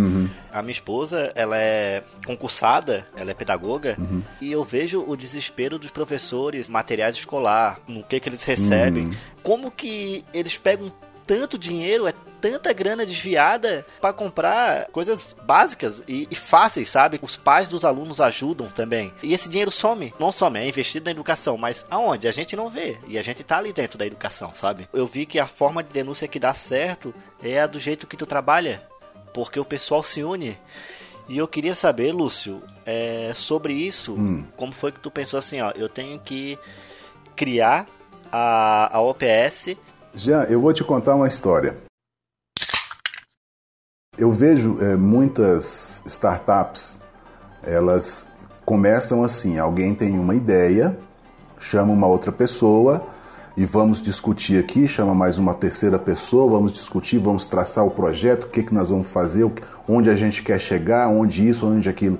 A 0.52 0.60
minha 0.60 0.72
esposa, 0.72 1.32
ela 1.34 1.56
é 1.56 2.02
concursada, 2.26 3.06
ela 3.16 3.30
é 3.30 3.34
pedagoga, 3.34 3.96
e 4.40 4.52
eu 4.52 4.62
vejo 4.62 5.02
o 5.06 5.16
desespero 5.16 5.78
dos 5.78 5.90
professores, 5.90 6.68
materiais 6.68 7.14
escolar, 7.14 7.80
no 7.88 8.02
que 8.02 8.20
que 8.20 8.28
eles 8.28 8.42
recebem. 8.42 9.16
Como 9.42 9.70
que 9.70 10.24
eles 10.34 10.58
pegam 10.58 10.92
tanto 11.32 11.58
dinheiro, 11.58 12.06
é 12.06 12.12
tanta 12.42 12.74
grana 12.74 13.06
desviada 13.06 13.86
para 14.02 14.12
comprar 14.12 14.88
coisas 14.88 15.34
básicas 15.44 16.02
e, 16.06 16.28
e 16.30 16.34
fáceis, 16.34 16.90
sabe? 16.90 17.18
Os 17.22 17.38
pais 17.38 17.68
dos 17.68 17.86
alunos 17.86 18.20
ajudam 18.20 18.68
também. 18.68 19.10
E 19.22 19.32
esse 19.32 19.48
dinheiro 19.48 19.70
some. 19.70 20.12
Não 20.20 20.30
some, 20.30 20.58
é 20.58 20.68
investido 20.68 21.06
na 21.06 21.10
educação, 21.10 21.56
mas 21.56 21.86
aonde? 21.88 22.28
A 22.28 22.32
gente 22.32 22.54
não 22.54 22.68
vê. 22.68 22.98
E 23.08 23.18
a 23.18 23.22
gente 23.22 23.42
tá 23.42 23.56
ali 23.56 23.72
dentro 23.72 23.96
da 23.96 24.06
educação, 24.06 24.54
sabe? 24.54 24.86
Eu 24.92 25.06
vi 25.06 25.24
que 25.24 25.38
a 25.38 25.46
forma 25.46 25.82
de 25.82 25.88
denúncia 25.88 26.28
que 26.28 26.38
dá 26.38 26.52
certo 26.52 27.14
é 27.42 27.62
a 27.62 27.66
do 27.66 27.80
jeito 27.80 28.06
que 28.06 28.16
tu 28.16 28.26
trabalha. 28.26 28.82
Porque 29.32 29.58
o 29.58 29.64
pessoal 29.64 30.02
se 30.02 30.22
une. 30.22 30.58
E 31.30 31.38
eu 31.38 31.48
queria 31.48 31.74
saber, 31.74 32.12
Lúcio, 32.12 32.62
é, 32.84 33.32
sobre 33.34 33.72
isso, 33.72 34.18
como 34.54 34.72
foi 34.72 34.92
que 34.92 35.00
tu 35.00 35.10
pensou 35.10 35.38
assim, 35.38 35.62
ó, 35.62 35.70
eu 35.70 35.88
tenho 35.88 36.18
que 36.18 36.58
criar 37.34 37.86
a, 38.30 38.94
a 38.94 39.00
OPS 39.00 39.76
Jean, 40.14 40.42
eu 40.44 40.60
vou 40.60 40.72
te 40.72 40.84
contar 40.84 41.14
uma 41.14 41.26
história. 41.26 41.76
Eu 44.18 44.30
vejo 44.30 44.76
é, 44.80 44.94
muitas 44.94 46.02
startups, 46.04 47.00
elas 47.62 48.28
começam 48.64 49.24
assim: 49.24 49.58
alguém 49.58 49.94
tem 49.94 50.18
uma 50.18 50.34
ideia, 50.34 50.98
chama 51.58 51.92
uma 51.92 52.06
outra 52.06 52.30
pessoa 52.30 53.06
e 53.56 53.64
vamos 53.64 54.02
discutir 54.02 54.58
aqui, 54.58 54.86
chama 54.86 55.14
mais 55.14 55.38
uma 55.38 55.54
terceira 55.54 55.98
pessoa, 55.98 56.50
vamos 56.50 56.72
discutir, 56.72 57.18
vamos 57.18 57.46
traçar 57.46 57.86
o 57.86 57.90
projeto, 57.90 58.44
o 58.44 58.48
que, 58.48 58.62
que 58.62 58.74
nós 58.74 58.90
vamos 58.90 59.10
fazer, 59.10 59.50
onde 59.88 60.10
a 60.10 60.14
gente 60.14 60.42
quer 60.42 60.60
chegar, 60.60 61.08
onde 61.08 61.48
isso, 61.48 61.66
onde 61.66 61.88
aquilo. 61.88 62.18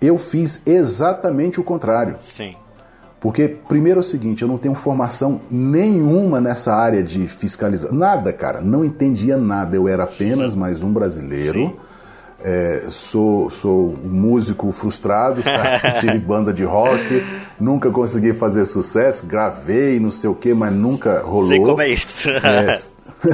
Eu 0.00 0.16
fiz 0.16 0.60
exatamente 0.64 1.60
o 1.60 1.64
contrário. 1.64 2.16
Sim. 2.20 2.56
Porque, 3.20 3.48
primeiro 3.48 3.98
é 3.98 4.02
o 4.02 4.04
seguinte, 4.04 4.42
eu 4.42 4.48
não 4.48 4.56
tenho 4.56 4.74
formação 4.74 5.40
nenhuma 5.50 6.40
nessa 6.40 6.72
área 6.72 7.02
de 7.02 7.26
fiscalização. 7.26 7.96
Nada, 7.96 8.32
cara. 8.32 8.60
Não 8.60 8.84
entendia 8.84 9.36
nada. 9.36 9.74
Eu 9.74 9.88
era 9.88 10.04
apenas 10.04 10.54
mais 10.54 10.82
um 10.82 10.92
brasileiro. 10.92 11.76
É, 12.40 12.84
sou, 12.88 13.50
sou 13.50 13.94
um 14.04 14.08
músico 14.08 14.70
frustrado, 14.70 15.42
sabe? 15.42 15.98
tive 15.98 16.18
banda 16.18 16.52
de 16.52 16.62
rock, 16.62 17.24
nunca 17.58 17.90
consegui 17.90 18.32
fazer 18.32 18.64
sucesso, 18.64 19.26
gravei, 19.26 19.98
não 19.98 20.12
sei 20.12 20.30
o 20.30 20.34
que, 20.36 20.54
mas 20.54 20.72
nunca 20.72 21.20
rolou. 21.22 21.48
Sei 21.48 21.58
como 21.58 21.82
é 21.82 21.88
isso. 21.88 22.30
É, 22.30 22.78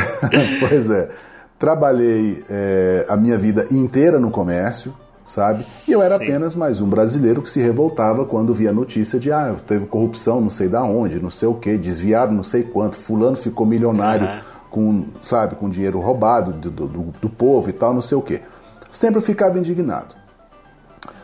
pois 0.66 0.88
é. 0.88 1.10
Trabalhei 1.58 2.42
é, 2.48 3.04
a 3.06 3.16
minha 3.16 3.38
vida 3.38 3.66
inteira 3.70 4.18
no 4.18 4.30
comércio, 4.30 4.94
sabe? 5.24 5.64
E 5.88 5.92
eu 5.92 6.02
era 6.02 6.18
Sim. 6.18 6.24
apenas 6.24 6.54
mais 6.54 6.80
um 6.80 6.88
brasileiro 6.88 7.42
que 7.42 7.50
se 7.50 7.60
revoltava 7.60 8.24
quando 8.24 8.52
via 8.52 8.70
a 8.70 8.72
notícia 8.72 9.18
de 9.18 9.32
ah, 9.32 9.54
teve 9.66 9.86
corrupção, 9.86 10.40
não 10.40 10.50
sei 10.50 10.68
da 10.68 10.82
onde, 10.82 11.20
não 11.20 11.30
sei 11.30 11.48
o 11.48 11.54
que, 11.54 11.76
desviado 11.76 12.32
não 12.32 12.42
sei 12.42 12.62
quanto, 12.62 12.96
fulano 12.96 13.36
ficou 13.36 13.66
milionário 13.66 14.26
Aham. 14.26 14.40
com, 14.70 15.04
sabe, 15.20 15.54
com 15.54 15.70
dinheiro 15.70 16.00
roubado 16.00 16.52
do, 16.52 16.70
do, 16.70 17.14
do 17.20 17.30
povo 17.30 17.70
e 17.70 17.72
tal, 17.72 17.94
não 17.94 18.02
sei 18.02 18.18
o 18.18 18.22
que. 18.22 18.40
Sempre 18.90 19.18
eu 19.18 19.22
ficava 19.22 19.58
indignado. 19.58 20.14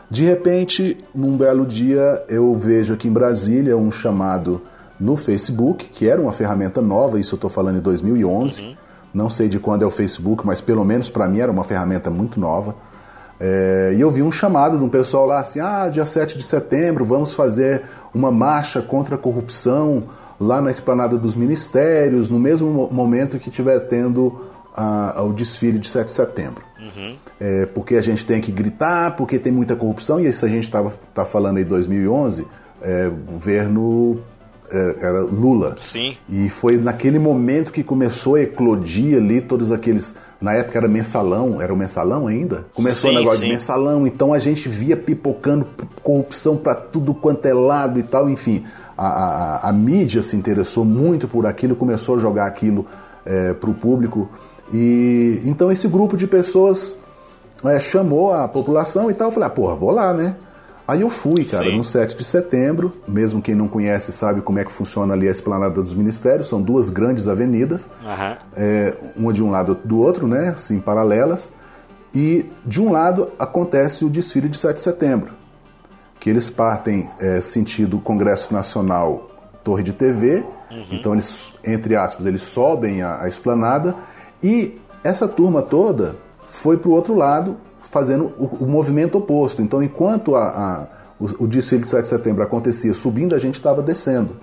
De 0.09 0.25
repente, 0.25 0.97
num 1.15 1.37
belo 1.37 1.65
dia, 1.65 2.21
eu 2.27 2.53
vejo 2.53 2.93
aqui 2.93 3.07
em 3.07 3.11
Brasília 3.13 3.77
um 3.77 3.89
chamado 3.89 4.61
no 4.99 5.15
Facebook, 5.15 5.89
que 5.89 6.07
era 6.09 6.21
uma 6.21 6.33
ferramenta 6.33 6.81
nova, 6.81 7.17
isso 7.17 7.33
eu 7.33 7.37
estou 7.37 7.49
falando 7.49 7.77
em 7.77 7.81
2011. 7.81 8.77
Não 9.13 9.29
sei 9.29 9.47
de 9.47 9.57
quando 9.57 9.83
é 9.83 9.85
o 9.85 9.89
Facebook, 9.89 10.45
mas 10.45 10.59
pelo 10.59 10.83
menos 10.83 11.09
para 11.09 11.27
mim 11.27 11.39
era 11.39 11.51
uma 11.51 11.63
ferramenta 11.63 12.11
muito 12.11 12.39
nova. 12.39 12.75
É, 13.43 13.93
e 13.97 13.99
eu 13.99 14.11
vi 14.11 14.21
um 14.21 14.31
chamado 14.31 14.77
de 14.77 14.83
um 14.83 14.89
pessoal 14.89 15.25
lá 15.25 15.39
assim: 15.39 15.59
ah, 15.59 15.89
dia 15.89 16.05
7 16.05 16.37
de 16.37 16.43
setembro 16.43 17.03
vamos 17.03 17.33
fazer 17.33 17.81
uma 18.13 18.31
marcha 18.31 18.83
contra 18.83 19.15
a 19.15 19.17
corrupção 19.17 20.03
lá 20.39 20.61
na 20.61 20.69
esplanada 20.69 21.17
dos 21.17 21.35
ministérios, 21.35 22.29
no 22.29 22.37
mesmo 22.37 22.69
mo- 22.69 22.89
momento 22.91 23.39
que 23.39 23.49
estiver 23.49 23.79
tendo 23.87 24.39
a- 24.77 25.23
o 25.23 25.33
desfile 25.33 25.79
de 25.79 25.89
7 25.89 26.05
de 26.05 26.11
setembro. 26.11 26.63
É, 27.39 27.65
porque 27.65 27.95
a 27.95 28.01
gente 28.01 28.25
tem 28.27 28.39
que 28.39 28.51
gritar, 28.51 29.15
porque 29.15 29.39
tem 29.39 29.51
muita 29.51 29.75
corrupção, 29.75 30.19
e 30.19 30.27
isso 30.27 30.45
a 30.45 30.49
gente 30.49 30.65
estava 30.65 30.93
tá 31.13 31.25
falando 31.25 31.57
aí 31.57 31.63
em 31.63 31.67
2011, 31.67 32.45
é, 32.81 33.09
governo 33.09 34.19
é, 34.19 34.40
era 34.99 35.21
Lula. 35.21 35.75
Sim. 35.79 36.15
E 36.29 36.49
foi 36.49 36.77
naquele 36.77 37.19
momento 37.19 37.71
que 37.71 37.83
começou 37.83 38.35
a 38.35 38.41
eclodir 38.41 39.17
ali 39.17 39.41
todos 39.41 39.71
aqueles. 39.71 40.13
Na 40.39 40.53
época 40.53 40.77
era 40.79 40.87
mensalão, 40.87 41.61
era 41.61 41.71
o 41.73 41.77
mensalão 41.77 42.25
ainda? 42.27 42.65
Começou 42.73 43.11
Sim, 43.11 43.15
o 43.17 43.19
negócio 43.19 43.39
sim. 43.41 43.45
de 43.47 43.51
mensalão, 43.53 44.07
então 44.07 44.33
a 44.33 44.39
gente 44.39 44.67
via 44.67 44.97
pipocando 44.97 45.67
corrupção 46.01 46.57
para 46.57 46.73
tudo 46.73 47.13
quanto 47.13 47.45
é 47.45 47.53
lado 47.53 47.99
e 47.99 48.03
tal, 48.03 48.29
enfim. 48.29 48.63
A, 48.97 49.07
a- 49.07 49.69
a 49.69 49.73
mídia 49.73 50.21
se 50.21 50.35
interessou 50.35 50.83
muito 50.83 51.27
por 51.27 51.45
aquilo, 51.45 51.75
começou 51.75 52.15
a 52.15 52.19
jogar 52.19 52.45
aquilo 52.47 52.85
para 53.59 53.69
o 53.69 53.73
público. 53.73 54.27
E 54.73 55.41
então 55.45 55.71
esse 55.71 55.87
grupo 55.87 56.17
de 56.17 56.25
pessoas 56.25 56.97
é, 57.63 57.79
chamou 57.79 58.33
a 58.33 58.47
população 58.47 59.11
e 59.11 59.13
tal. 59.13 59.27
Eu 59.27 59.31
falei, 59.31 59.47
ah, 59.47 59.51
porra, 59.51 59.75
vou 59.75 59.91
lá, 59.91 60.11
né? 60.13 60.35
Aí 60.87 61.01
eu 61.01 61.09
fui, 61.09 61.45
cara, 61.45 61.65
Sim. 61.65 61.77
no 61.77 61.83
7 61.83 62.15
de 62.15 62.23
setembro. 62.23 62.93
Mesmo 63.07 63.41
quem 63.41 63.55
não 63.55 63.67
conhece 63.67 64.11
sabe 64.11 64.41
como 64.41 64.59
é 64.59 64.65
que 64.65 64.71
funciona 64.71 65.13
ali 65.13 65.27
a 65.27 65.31
esplanada 65.31 65.81
dos 65.81 65.93
ministérios. 65.93 66.49
São 66.49 66.61
duas 66.61 66.89
grandes 66.89 67.27
avenidas, 67.27 67.89
Aham. 68.03 68.37
é, 68.55 68.97
uma 69.15 69.31
de 69.31 69.43
um 69.43 69.49
lado 69.49 69.77
do 69.83 69.99
outro, 69.99 70.27
né? 70.27 70.49
Assim, 70.49 70.79
paralelas. 70.79 71.51
E 72.13 72.45
de 72.65 72.81
um 72.81 72.91
lado 72.91 73.29
acontece 73.39 74.03
o 74.03 74.09
desfile 74.09 74.49
de 74.49 74.57
7 74.57 74.75
de 74.75 74.81
setembro, 74.81 75.31
que 76.19 76.29
eles 76.29 76.49
partem 76.49 77.09
é, 77.19 77.39
sentido 77.39 77.99
Congresso 77.99 78.53
Nacional 78.53 79.29
Torre 79.63 79.83
de 79.83 79.93
TV. 79.93 80.43
Então 80.89 81.13
eles, 81.13 81.53
entre 81.65 81.95
aspas, 81.95 82.25
eles 82.25 82.41
sobem 82.41 83.01
a, 83.01 83.23
a 83.23 83.27
esplanada 83.27 83.95
e 84.41 84.79
essa 85.03 85.27
turma 85.27 85.61
toda 85.61 86.15
foi 86.47 86.77
para 86.77 86.89
o 86.89 86.93
outro 86.93 87.13
lado 87.13 87.57
fazendo 87.81 88.33
o, 88.37 88.63
o 88.63 88.67
movimento 88.67 89.17
oposto. 89.17 89.61
Então 89.61 89.81
enquanto 89.83 90.35
a- 90.35 90.47
a- 90.47 90.87
o, 91.19 91.43
o 91.43 91.47
desfile 91.47 91.81
de 91.83 91.89
7 91.89 92.03
de 92.03 92.07
setembro 92.07 92.43
acontecia 92.43 92.93
subindo, 92.93 93.35
a 93.35 93.39
gente 93.39 93.55
estava 93.55 93.81
descendo. 93.81 94.37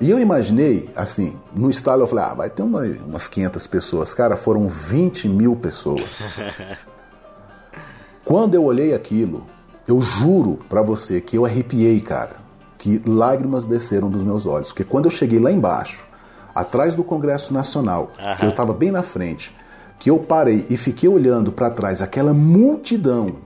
E 0.00 0.10
eu 0.10 0.18
imaginei, 0.18 0.90
assim, 0.96 1.36
no 1.54 1.70
estalo 1.70 2.02
eu 2.02 2.06
falei, 2.06 2.24
ah, 2.24 2.34
vai 2.34 2.50
ter 2.50 2.62
uma- 2.62 2.82
umas 3.06 3.28
500 3.28 3.66
pessoas. 3.66 4.12
Cara, 4.14 4.36
foram 4.36 4.68
20 4.68 5.28
mil 5.28 5.56
pessoas. 5.56 6.20
Quando 8.24 8.54
eu 8.54 8.64
olhei 8.64 8.92
aquilo, 8.94 9.44
eu 9.86 10.00
juro 10.02 10.58
pra 10.68 10.82
você 10.82 11.20
que 11.20 11.36
eu 11.38 11.44
arrepiei, 11.44 12.00
cara. 12.00 12.44
Que 12.78 13.00
lágrimas 13.06 13.64
desceram 13.64 14.10
dos 14.10 14.22
meus 14.22 14.46
olhos. 14.46 14.68
Porque 14.68 14.84
quando 14.84 15.04
eu 15.06 15.10
cheguei 15.10 15.38
lá 15.38 15.50
embaixo, 15.50 16.06
atrás 16.54 16.94
do 16.94 17.04
Congresso 17.04 17.54
Nacional, 17.54 18.10
que 18.38 18.44
eu 18.44 18.50
estava 18.50 18.72
bem 18.74 18.90
na 18.90 19.02
frente, 19.02 19.54
que 19.98 20.10
eu 20.10 20.18
parei 20.18 20.66
e 20.68 20.76
fiquei 20.76 21.08
olhando 21.08 21.52
pra 21.52 21.70
trás 21.70 22.02
aquela 22.02 22.34
multidão. 22.34 23.36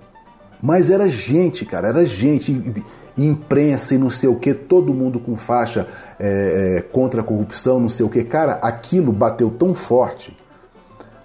Mas 0.63 0.91
era 0.91 1.09
gente, 1.09 1.65
cara, 1.65 1.89
era 1.89 2.05
gente, 2.05 2.53
e- 2.53 2.85
imprensa 3.17 3.95
e 3.95 3.99
não 3.99 4.11
sei 4.11 4.29
o 4.29 4.37
que, 4.37 4.55
todo 4.55 4.95
mundo 4.95 5.19
com 5.19 5.37
faixa 5.37 5.87
é, 6.19 6.77
é, 6.79 6.83
contra 6.83 7.21
a 7.21 7.25
corrupção, 7.25 7.81
não 7.81 7.89
sei 7.89 8.05
o 8.05 8.09
que. 8.09 8.23
Cara, 8.25 8.55
aquilo 8.63 9.13
bateu 9.13 9.51
tão 9.51 9.75
forte 9.75 10.37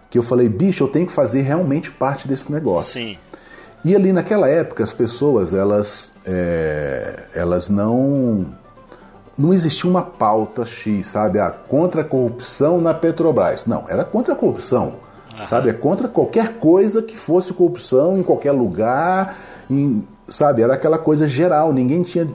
que 0.10 0.18
eu 0.18 0.24
falei, 0.24 0.48
bicho, 0.48 0.84
eu 0.84 0.88
tenho 0.88 1.06
que 1.06 1.12
fazer 1.12 1.42
realmente 1.42 1.92
parte 1.92 2.28
desse 2.28 2.52
negócio. 2.52 2.94
Sim. 2.94 3.18
E 3.84 3.96
ali 3.96 4.12
naquela 4.12 4.48
época 4.50 4.84
as 4.84 4.94
pessoas 4.94 5.54
elas 5.54 6.12
é, 6.26 7.24
elas 7.34 7.70
não 7.70 8.46
não 9.38 9.54
existia 9.54 9.90
uma 9.90 10.02
pauta 10.02 10.66
X, 10.66 11.08
sabe? 11.08 11.40
Ah, 11.40 11.52
contra 11.52 12.02
a 12.02 12.04
corrupção 12.06 12.80
na 12.80 12.94
Petrobras. 12.94 13.66
Não, 13.66 13.86
era 13.90 14.06
contra 14.06 14.34
a 14.34 14.36
corrupção. 14.36 14.96
Sabe? 15.44 15.70
É 15.70 15.74
contra 15.74 16.08
qualquer 16.08 16.54
coisa 16.58 17.02
que 17.02 17.18
fosse 17.18 17.54
corrupção 17.54 18.18
em 18.18 18.24
qualquer 18.24 18.52
lugar, 18.52 19.38
em- 19.70 20.02
sabe? 20.28 20.62
Era 20.62 20.74
aquela 20.74 20.98
coisa 20.98 21.28
geral, 21.28 21.74
ninguém 21.74 22.04
tinha 22.04 22.28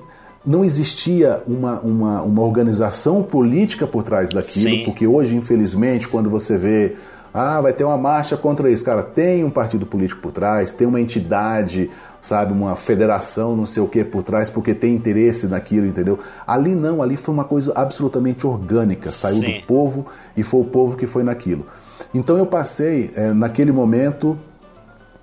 não 0.44 0.64
existia 0.64 1.42
uma, 1.46 1.80
uma, 1.80 2.22
uma 2.22 2.42
organização 2.42 3.22
política 3.22 3.86
por 3.86 4.02
trás 4.02 4.30
daquilo, 4.30 4.70
Sim. 4.70 4.84
porque 4.86 5.06
hoje, 5.06 5.36
infelizmente, 5.36 6.08
quando 6.08 6.30
você 6.30 6.56
vê 6.56 6.96
ah, 7.32 7.60
vai 7.60 7.72
ter 7.72 7.84
uma 7.84 7.96
marcha 7.96 8.36
contra 8.36 8.70
isso. 8.70 8.84
Cara, 8.84 9.02
tem 9.02 9.44
um 9.44 9.50
partido 9.50 9.86
político 9.86 10.20
por 10.20 10.32
trás, 10.32 10.72
tem 10.72 10.86
uma 10.86 11.00
entidade, 11.00 11.90
sabe, 12.20 12.52
uma 12.52 12.74
federação, 12.74 13.56
não 13.56 13.66
sei 13.66 13.82
o 13.82 13.86
que 13.86 14.02
por 14.04 14.22
trás, 14.22 14.50
porque 14.50 14.74
tem 14.74 14.94
interesse 14.94 15.46
naquilo, 15.46 15.86
entendeu? 15.86 16.18
Ali 16.46 16.74
não, 16.74 17.02
ali 17.02 17.16
foi 17.16 17.32
uma 17.32 17.44
coisa 17.44 17.72
absolutamente 17.76 18.46
orgânica, 18.46 19.10
saiu 19.12 19.40
Sim. 19.40 19.60
do 19.60 19.66
povo 19.66 20.06
e 20.36 20.42
foi 20.42 20.60
o 20.60 20.64
povo 20.64 20.96
que 20.96 21.06
foi 21.06 21.22
naquilo. 21.22 21.66
Então 22.12 22.36
eu 22.36 22.46
passei, 22.46 23.12
eh, 23.14 23.32
naquele 23.32 23.70
momento, 23.70 24.36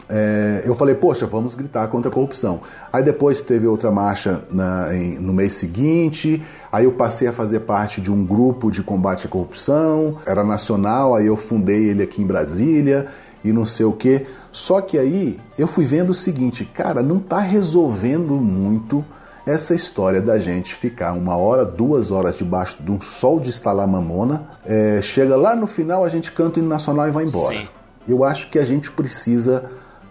é, 0.09 0.63
eu 0.65 0.73
falei, 0.73 0.95
poxa, 0.95 1.25
vamos 1.27 1.53
gritar 1.53 1.85
contra 1.89 2.09
a 2.09 2.13
corrupção. 2.13 2.61
Aí 2.93 3.03
depois 3.03 3.41
teve 3.41 3.67
outra 3.67 3.91
marcha 3.91 4.41
na- 4.49 4.95
em- 4.95 5.19
no 5.19 5.33
mês 5.33 5.53
seguinte, 5.53 6.41
aí 6.71 6.85
eu 6.85 6.93
passei 6.93 7.27
a 7.27 7.33
fazer 7.33 7.61
parte 7.61 7.99
de 7.99 8.09
um 8.09 8.23
grupo 8.25 8.71
de 8.71 8.81
combate 8.81 9.27
à 9.27 9.29
corrupção, 9.29 10.15
era 10.25 10.45
nacional, 10.45 11.13
aí 11.13 11.25
eu 11.25 11.35
fundei 11.35 11.89
ele 11.89 12.03
aqui 12.03 12.21
em 12.21 12.25
Brasília 12.25 13.07
e 13.43 13.51
não 13.51 13.65
sei 13.65 13.85
o 13.85 13.91
quê. 13.91 14.25
Só 14.49 14.79
que 14.79 14.97
aí 14.97 15.37
eu 15.57 15.67
fui 15.67 15.83
vendo 15.83 16.11
o 16.11 16.13
seguinte, 16.13 16.63
cara, 16.63 17.01
não 17.03 17.19
tá 17.19 17.39
resolvendo 17.41 18.39
muito 18.39 19.03
essa 19.47 19.73
história 19.73 20.21
da 20.21 20.37
gente 20.37 20.75
ficar 20.75 21.13
uma 21.13 21.37
hora, 21.37 21.63
duas 21.63 22.11
horas 22.11 22.37
debaixo 22.37 22.83
de 22.83 22.91
um 22.91 22.99
sol 22.99 23.39
de 23.39 23.49
estalar 23.49 23.87
mamona, 23.87 24.45
é, 24.65 24.99
chega 25.01 25.37
lá 25.37 25.55
no 25.55 25.65
final, 25.65 26.03
a 26.03 26.09
gente 26.09 26.33
canta 26.33 26.59
o 26.59 26.61
hino 26.61 26.67
nacional 26.67 27.07
e 27.07 27.11
vai 27.11 27.23
embora. 27.23 27.57
Sim. 27.57 27.67
Eu 28.05 28.25
acho 28.25 28.49
que 28.49 28.59
a 28.59 28.65
gente 28.65 28.91
precisa 28.91 29.63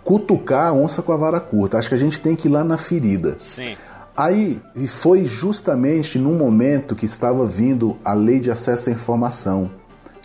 cutucar 0.02 0.68
a 0.68 0.72
onça 0.72 1.02
com 1.02 1.12
a 1.12 1.16
vara 1.18 1.38
curta. 1.38 1.76
Acho 1.76 1.90
que 1.90 1.94
a 1.94 1.98
gente 1.98 2.18
tem 2.18 2.34
que 2.34 2.48
ir 2.48 2.50
lá 2.50 2.64
na 2.64 2.78
ferida. 2.78 3.36
Sim. 3.38 3.76
Aí 4.16 4.58
foi 4.88 5.26
justamente 5.26 6.18
num 6.18 6.34
momento 6.34 6.96
que 6.96 7.04
estava 7.04 7.44
vindo 7.44 7.98
a 8.02 8.14
lei 8.14 8.40
de 8.40 8.50
acesso 8.50 8.88
à 8.88 8.92
informação. 8.92 9.70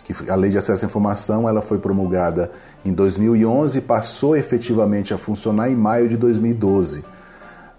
Que 0.04 0.30
a 0.30 0.34
lei 0.34 0.50
de 0.50 0.56
acesso 0.56 0.86
à 0.86 0.88
informação 0.88 1.46
ela 1.46 1.60
foi 1.60 1.78
promulgada 1.78 2.50
em 2.82 2.92
2011 2.92 3.78
e 3.78 3.82
passou 3.82 4.34
efetivamente 4.34 5.12
a 5.12 5.18
funcionar 5.18 5.70
em 5.70 5.76
maio 5.76 6.08
de 6.08 6.16
2012. 6.16 7.04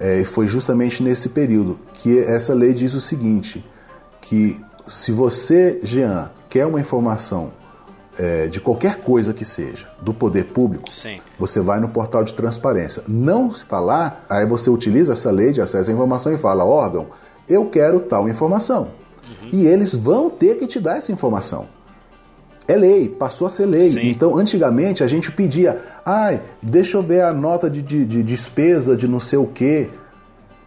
É, 0.03 0.19
e 0.19 0.25
foi 0.25 0.47
justamente 0.47 1.01
nesse 1.01 1.29
período 1.29 1.79
que 1.93 2.19
essa 2.19 2.53
lei 2.53 2.73
diz 2.73 2.93
o 2.93 2.99
seguinte: 2.99 3.65
que 4.19 4.59
se 4.85 5.13
você, 5.13 5.79
Jean, 5.81 6.29
quer 6.49 6.65
uma 6.65 6.81
informação 6.81 7.53
é, 8.19 8.47
de 8.47 8.59
qualquer 8.59 8.99
coisa 8.99 9.33
que 9.33 9.45
seja 9.45 9.87
do 10.01 10.13
poder 10.13 10.47
público, 10.47 10.91
Sim. 10.91 11.19
você 11.39 11.61
vai 11.61 11.79
no 11.79 11.87
portal 11.87 12.21
de 12.21 12.33
transparência. 12.33 13.01
Não 13.07 13.47
está 13.47 13.79
lá, 13.79 14.19
aí 14.29 14.45
você 14.45 14.69
utiliza 14.69 15.13
essa 15.13 15.31
lei 15.31 15.53
de 15.53 15.61
acesso 15.61 15.89
à 15.89 15.93
informação 15.93 16.33
e 16.33 16.37
fala: 16.37 16.65
órgão, 16.65 17.07
eu 17.47 17.67
quero 17.67 18.01
tal 18.01 18.27
informação. 18.27 18.91
E 19.53 19.65
eles 19.65 19.95
vão 19.95 20.29
ter 20.29 20.57
que 20.57 20.67
te 20.67 20.81
dar 20.81 20.97
essa 20.97 21.13
informação. 21.13 21.65
É 22.67 22.75
lei, 22.75 23.09
passou 23.09 23.45
a 23.47 23.49
ser 23.49 23.65
lei. 23.65 23.91
Sim. 23.91 24.09
Então, 24.09 24.37
antigamente 24.37 25.03
a 25.03 25.07
gente 25.07 25.31
pedia, 25.31 25.81
ai, 26.05 26.41
deixa 26.61 26.97
eu 26.97 27.01
ver 27.03 27.21
a 27.23 27.33
nota 27.33 27.69
de, 27.69 27.81
de- 27.81 28.05
de 28.05 28.23
despesa 28.23 28.95
de 28.95 29.07
não 29.07 29.19
sei 29.19 29.37
o 29.39 29.47
quê. 29.47 29.89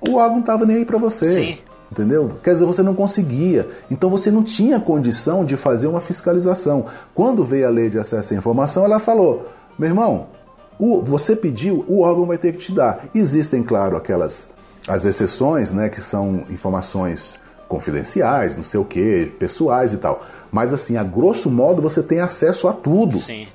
O 0.07 0.15
órgão 0.17 0.35
não 0.35 0.41
estava 0.41 0.67
nem 0.67 0.77
aí 0.79 0.85
para 0.85 0.99
você. 0.99 1.33
Sim. 1.33 1.59
Entendeu? 1.91 2.33
Quer 2.43 2.53
dizer, 2.53 2.65
você 2.65 2.83
não 2.83 2.95
conseguia. 2.95 3.69
Então 3.91 4.11
você 4.11 4.31
não 4.31 4.43
tinha 4.43 4.79
condição 4.81 5.45
de 5.45 5.57
fazer 5.57 5.87
uma 5.87 6.01
fiscalização. 6.01 6.85
Quando 7.15 7.45
veio 7.45 7.67
a 7.67 7.71
lei 7.71 7.89
de 7.89 7.99
acesso 7.99 8.35
à 8.35 8.37
informação, 8.37 8.85
ela 8.85 8.99
falou: 8.99 9.47
meu 9.79 9.89
irmão, 9.89 10.27
o- 10.79 11.01
você 11.01 11.35
pediu, 11.37 11.85
o 11.89 12.01
órgão 12.01 12.27
vai 12.27 12.37
ter 12.39 12.53
que 12.53 12.59
te 12.59 12.73
dar. 12.73 13.07
Existem, 13.15 13.63
claro, 13.63 13.97
aquelas 13.97 14.49
as 14.89 15.05
exceções, 15.05 15.73
né, 15.73 15.89
que 15.89 16.01
são 16.01 16.45
informações 16.51 17.39
confidenciais, 17.69 18.57
não 18.57 18.63
sei 18.63 18.81
o 18.81 18.85
que, 18.85 19.33
pessoais 19.39 19.93
e 19.93 19.97
tal. 19.97 20.25
Mas 20.51 20.73
assim, 20.73 20.97
a 20.97 21.03
grosso 21.03 21.51
modo, 21.51 21.83
você 21.83 22.03
tem 22.03 22.21
acesso 22.21 22.69
a 22.69 22.73
tudo. 22.73 23.19
Sim. 23.19 23.47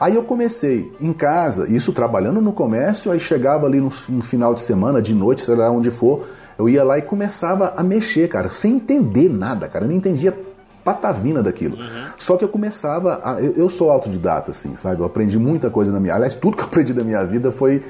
Aí 0.00 0.16
eu 0.16 0.24
comecei 0.24 0.92
em 1.00 1.12
casa, 1.12 1.70
isso 1.70 1.92
trabalhando 1.92 2.40
no 2.40 2.52
comércio, 2.52 3.12
aí 3.12 3.20
chegava 3.20 3.66
ali 3.66 3.80
no, 3.80 3.92
no 4.08 4.22
final 4.22 4.54
de 4.54 4.60
semana, 4.60 5.00
de 5.00 5.14
noite, 5.14 5.42
sei 5.42 5.54
lá 5.54 5.70
onde 5.70 5.90
for, 5.90 6.26
eu 6.58 6.68
ia 6.68 6.82
lá 6.84 6.98
e 6.98 7.02
começava 7.02 7.74
a 7.76 7.82
mexer, 7.82 8.28
cara, 8.28 8.50
sem 8.50 8.74
entender 8.74 9.28
nada, 9.28 9.68
cara, 9.68 9.84
eu 9.84 9.88
não 9.88 9.96
entendia 9.96 10.36
patavina 10.84 11.42
daquilo. 11.42 11.78
Só 12.18 12.36
que 12.36 12.44
eu 12.44 12.48
começava, 12.48 13.20
a, 13.24 13.40
eu, 13.40 13.52
eu 13.52 13.70
sou 13.70 13.90
autodidata, 13.90 14.50
assim, 14.50 14.76
sabe? 14.76 15.00
Eu 15.00 15.06
aprendi 15.06 15.38
muita 15.38 15.70
coisa 15.70 15.90
na 15.90 15.98
minha, 15.98 16.14
aliás, 16.14 16.34
tudo 16.34 16.56
que 16.56 16.62
eu 16.62 16.66
aprendi 16.66 16.92
da 16.92 17.02
minha 17.02 17.24
vida 17.24 17.50
foi 17.50 17.82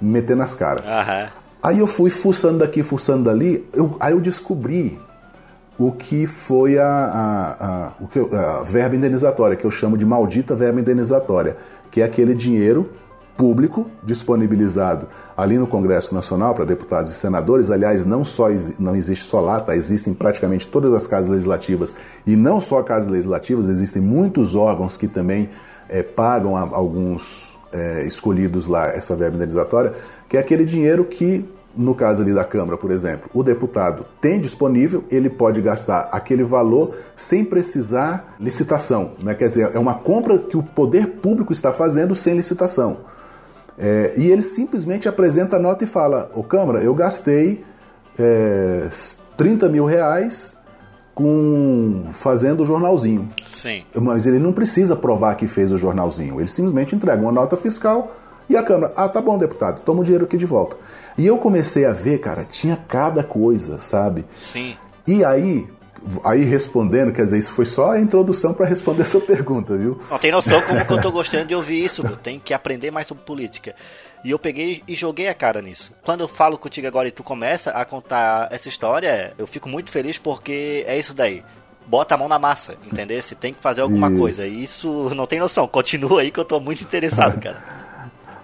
meter 0.00 0.36
nas 0.36 0.54
caras. 0.54 0.84
Aham. 0.84 1.41
Aí 1.62 1.78
eu 1.78 1.86
fui 1.86 2.10
fuçando 2.10 2.58
daqui, 2.58 2.82
fuçando 2.82 3.24
dali, 3.24 3.66
eu- 3.72 3.96
aí 4.00 4.12
eu 4.12 4.20
descobri 4.20 4.98
o 5.78 5.90
que 5.92 6.26
foi 6.26 6.78
a, 6.78 6.86
a, 6.86 7.66
a- 7.66 7.92
o 8.00 8.06
que 8.08 8.18
a 8.18 8.62
verba 8.62 8.96
indenizatória, 8.96 9.56
que 9.56 9.64
eu 9.64 9.70
chamo 9.70 9.96
de 9.96 10.04
maldita 10.04 10.54
verba 10.56 10.80
indenizatória, 10.80 11.56
que 11.90 12.00
é 12.00 12.04
aquele 12.04 12.34
dinheiro 12.34 12.90
público 13.36 13.86
disponibilizado 14.04 15.06
ali 15.36 15.58
no 15.58 15.66
Congresso 15.66 16.14
Nacional 16.14 16.52
para 16.54 16.64
deputados 16.64 17.10
e 17.10 17.14
senadores. 17.14 17.70
Aliás, 17.70 18.04
não 18.04 18.24
só 18.24 18.48
não 18.78 18.94
existe 18.94 19.24
só 19.24 19.40
lá, 19.40 19.58
tá? 19.60 19.74
existem 19.74 20.12
praticamente 20.12 20.68
todas 20.68 20.92
as 20.92 21.06
casas 21.06 21.30
legislativas 21.30 21.94
e 22.26 22.36
não 22.36 22.60
só 22.60 22.82
casas 22.82 23.08
legislativas, 23.10 23.68
existem 23.68 24.02
muitos 24.02 24.54
órgãos 24.54 24.96
que 24.96 25.08
também 25.08 25.48
eh, 25.88 26.02
pagam 26.02 26.54
a- 26.56 26.68
alguns 26.72 27.56
eh, 27.72 28.04
escolhidos 28.06 28.66
lá 28.66 28.88
essa 28.88 29.16
verba 29.16 29.36
indenizatória, 29.36 29.94
que 30.32 30.38
é 30.38 30.40
aquele 30.40 30.64
dinheiro 30.64 31.04
que 31.04 31.44
no 31.76 31.94
caso 31.94 32.22
ali 32.22 32.32
da 32.32 32.42
Câmara, 32.42 32.78
por 32.78 32.90
exemplo, 32.90 33.28
o 33.34 33.42
deputado 33.42 34.06
tem 34.18 34.40
disponível, 34.40 35.04
ele 35.10 35.28
pode 35.28 35.60
gastar 35.60 36.08
aquele 36.10 36.42
valor 36.42 36.94
sem 37.14 37.44
precisar 37.44 38.34
licitação. 38.40 39.12
Né? 39.18 39.34
Quer 39.34 39.48
dizer, 39.48 39.70
é 39.74 39.78
uma 39.78 39.92
compra 39.92 40.38
que 40.38 40.56
o 40.56 40.62
poder 40.62 41.06
público 41.20 41.52
está 41.52 41.70
fazendo 41.70 42.14
sem 42.14 42.34
licitação. 42.34 43.00
É, 43.78 44.14
e 44.16 44.30
ele 44.30 44.42
simplesmente 44.42 45.06
apresenta 45.06 45.56
a 45.56 45.58
nota 45.58 45.84
e 45.84 45.86
fala: 45.86 46.30
Ô 46.34 46.42
Câmara, 46.42 46.82
eu 46.82 46.94
gastei 46.94 47.62
é, 48.18 48.88
30 49.36 49.68
mil 49.68 49.84
reais 49.84 50.56
com 51.14 52.04
fazendo 52.10 52.62
o 52.62 52.66
jornalzinho. 52.66 53.28
Sim. 53.46 53.84
Mas 53.94 54.24
ele 54.24 54.38
não 54.38 54.54
precisa 54.54 54.96
provar 54.96 55.34
que 55.34 55.46
fez 55.46 55.70
o 55.72 55.76
jornalzinho. 55.76 56.40
Ele 56.40 56.48
simplesmente 56.48 56.94
entrega 56.94 57.20
uma 57.20 57.32
nota 57.32 57.54
fiscal 57.54 58.16
e 58.52 58.56
a 58.56 58.62
Câmara, 58.62 58.92
ah, 58.96 59.08
tá 59.08 59.20
bom, 59.20 59.38
deputado, 59.38 59.80
toma 59.80 60.00
o 60.00 60.04
dinheiro 60.04 60.24
aqui 60.24 60.36
de 60.36 60.46
volta. 60.46 60.76
E 61.16 61.26
eu 61.26 61.38
comecei 61.38 61.84
a 61.84 61.92
ver, 61.92 62.18
cara, 62.18 62.44
tinha 62.44 62.76
cada 62.76 63.22
coisa, 63.22 63.78
sabe? 63.78 64.24
Sim. 64.36 64.76
E 65.06 65.24
aí, 65.24 65.66
aí 66.24 66.44
respondendo, 66.44 67.12
quer 67.12 67.22
dizer, 67.22 67.38
isso 67.38 67.52
foi 67.52 67.64
só 67.64 67.92
a 67.92 68.00
introdução 68.00 68.54
para 68.54 68.66
responder 68.66 69.02
essa 69.02 69.20
pergunta, 69.20 69.76
viu? 69.76 69.98
Não 70.10 70.18
tem 70.18 70.30
noção 70.30 70.60
como 70.62 70.84
que 70.84 70.92
eu 70.92 71.02
tô 71.02 71.10
gostando 71.10 71.46
de 71.46 71.54
ouvir 71.54 71.84
isso, 71.84 72.02
meu. 72.02 72.16
Tem 72.16 72.38
que 72.38 72.54
aprender 72.54 72.90
mais 72.90 73.06
sobre 73.06 73.24
política. 73.24 73.74
E 74.24 74.30
eu 74.30 74.38
peguei 74.38 74.82
e 74.86 74.94
joguei 74.94 75.28
a 75.28 75.34
cara 75.34 75.60
nisso. 75.60 75.92
Quando 76.02 76.20
eu 76.20 76.28
falo 76.28 76.56
contigo 76.56 76.86
agora 76.86 77.08
e 77.08 77.10
tu 77.10 77.24
começa 77.24 77.70
a 77.72 77.84
contar 77.84 78.48
essa 78.52 78.68
história, 78.68 79.34
eu 79.36 79.46
fico 79.46 79.68
muito 79.68 79.90
feliz 79.90 80.16
porque 80.16 80.84
é 80.86 80.96
isso 80.96 81.12
daí. 81.12 81.42
Bota 81.84 82.14
a 82.14 82.18
mão 82.18 82.28
na 82.28 82.38
massa, 82.38 82.76
entendeu? 82.86 83.20
Você 83.20 83.34
tem 83.34 83.52
que 83.52 83.60
fazer 83.60 83.80
alguma 83.80 84.08
Isso. 84.08 84.18
coisa. 84.18 84.46
E 84.46 84.62
isso 84.62 85.12
não 85.16 85.26
tem 85.26 85.40
noção. 85.40 85.66
Continua 85.66 86.20
aí 86.20 86.30
que 86.30 86.38
eu 86.38 86.44
tô 86.44 86.60
muito 86.60 86.84
interessado, 86.84 87.40
cara. 87.40 87.81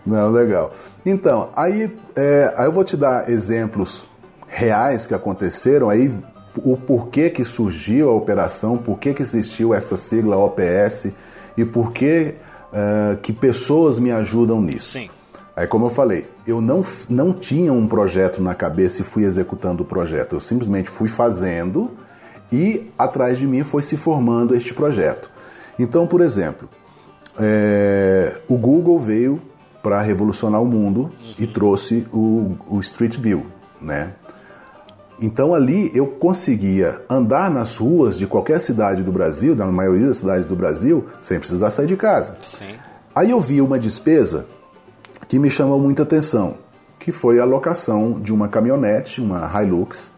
Não, 0.09 0.31
legal. 0.31 0.73
Então, 1.05 1.51
aí, 1.55 1.95
é, 2.17 2.55
aí 2.57 2.67
eu 2.67 2.73
vou 2.73 2.85
te 2.85 2.97
dar 2.97 3.31
exemplos 3.31 4.07
reais 4.47 5.07
que 5.07 5.15
aconteceram, 5.15 5.91
aí 5.91 6.13
o 6.57 6.77
porquê 6.77 7.31
que 7.31 7.45
surgiu 7.45 8.09
a 8.09 8.15
operação, 8.15 8.77
por 8.77 8.99
que 8.99 9.15
existiu 9.21 9.75
essa 9.75 9.97
sigla 9.97 10.37
OPS 10.37 11.09
e 11.57 11.65
por 11.65 11.93
que 11.93 12.35
é, 12.73 13.17
que 13.17 13.33
pessoas 13.33 13.99
me 13.99 14.11
ajudam 14.11 14.61
nisso. 14.61 14.93
Sim. 14.93 15.11
Aí, 15.55 15.67
como 15.67 15.87
eu 15.87 15.91
falei, 15.91 16.27
eu 16.47 16.61
não, 16.61 16.85
não 17.09 17.33
tinha 17.33 17.73
um 17.73 17.87
projeto 17.87 18.41
na 18.41 18.55
cabeça 18.55 19.01
e 19.01 19.05
fui 19.05 19.25
executando 19.25 19.83
o 19.83 19.87
projeto. 19.87 20.37
Eu 20.37 20.41
simplesmente 20.41 20.89
fui 20.89 21.09
fazendo 21.09 21.91
e 22.51 22.91
atrás 22.97 23.39
de 23.39 23.47
mim 23.47 23.65
foi 23.65 23.83
se 23.83 23.97
formando 23.97 24.55
este 24.55 24.73
projeto. 24.73 25.31
Então, 25.77 26.07
por 26.07 26.21
exemplo, 26.21 26.69
é, 27.39 28.41
o 28.49 28.57
Google 28.57 29.01
veio 29.01 29.41
para 29.83 30.01
revolucionar 30.03 30.61
o 30.61 30.67
mundo 30.67 31.11
e 31.39 31.47
trouxe 31.47 32.07
o, 32.13 32.57
o 32.67 32.81
Street 32.81 33.17
View, 33.19 33.47
né? 33.81 34.13
Então 35.21 35.53
ali 35.53 35.91
eu 35.95 36.07
conseguia 36.07 37.03
andar 37.11 37.51
nas 37.51 37.77
ruas 37.77 38.17
de 38.17 38.27
qualquer 38.27 38.61
cidade 38.61 39.03
do 39.03 39.11
Brasil, 39.11 39.55
da 39.55 39.67
maioria 39.67 40.07
das 40.07 40.19
cidades 40.19 40.47
do 40.47 40.55
Brasil, 40.55 41.07
sem 41.21 41.39
precisar 41.39 41.71
sair 41.71 41.87
de 41.87 41.97
casa. 41.97 42.37
Sim. 42.43 42.75
Aí 43.15 43.31
eu 43.31 43.41
vi 43.41 43.61
uma 43.61 43.79
despesa 43.79 44.47
que 45.27 45.39
me 45.39 45.51
chamou 45.51 45.81
muita 45.81 46.05
atenção, 46.05 46.55
que 46.99 47.11
foi 47.11 47.41
a 47.41 47.45
locação 47.45 48.13
de 48.13 48.33
uma 48.33 48.49
caminhonete, 48.49 49.21
uma 49.21 49.51
Hilux. 49.61 50.13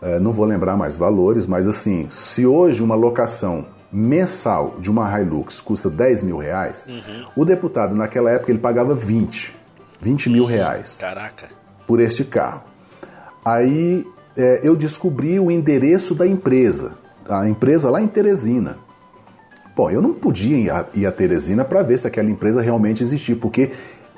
É, 0.00 0.18
não 0.18 0.32
vou 0.32 0.46
lembrar 0.46 0.76
mais 0.76 0.96
valores, 0.96 1.46
mas 1.46 1.66
assim, 1.66 2.08
se 2.08 2.46
hoje 2.46 2.82
uma 2.82 2.94
locação 2.94 3.66
mensal 3.90 4.76
de 4.78 4.90
uma 4.90 5.18
Hilux 5.18 5.60
custa 5.60 5.88
10 5.88 6.22
mil 6.22 6.38
reais, 6.38 6.86
o 7.34 7.44
deputado 7.44 7.94
naquela 7.94 8.30
época 8.30 8.52
ele 8.52 8.58
pagava 8.58 8.94
20, 8.94 9.56
20 10.00 10.30
mil 10.30 10.44
reais 10.44 10.96
Caraca. 10.98 11.48
por 11.86 12.00
este 12.00 12.24
carro. 12.24 12.62
Aí 13.44 14.06
é, 14.36 14.60
eu 14.62 14.76
descobri 14.76 15.40
o 15.40 15.50
endereço 15.50 16.14
da 16.14 16.26
empresa, 16.26 16.98
a 17.28 17.48
empresa 17.48 17.90
lá 17.90 18.00
em 18.00 18.06
Teresina. 18.06 18.78
Bom, 19.74 19.90
eu 19.90 20.02
não 20.02 20.12
podia 20.12 20.56
ir 20.56 20.70
a, 20.70 20.86
ir 20.94 21.06
a 21.06 21.12
Teresina 21.12 21.64
para 21.64 21.82
ver 21.82 21.98
se 21.98 22.06
aquela 22.06 22.28
empresa 22.28 22.60
realmente 22.60 23.02
existia, 23.02 23.36
porque 23.36 23.70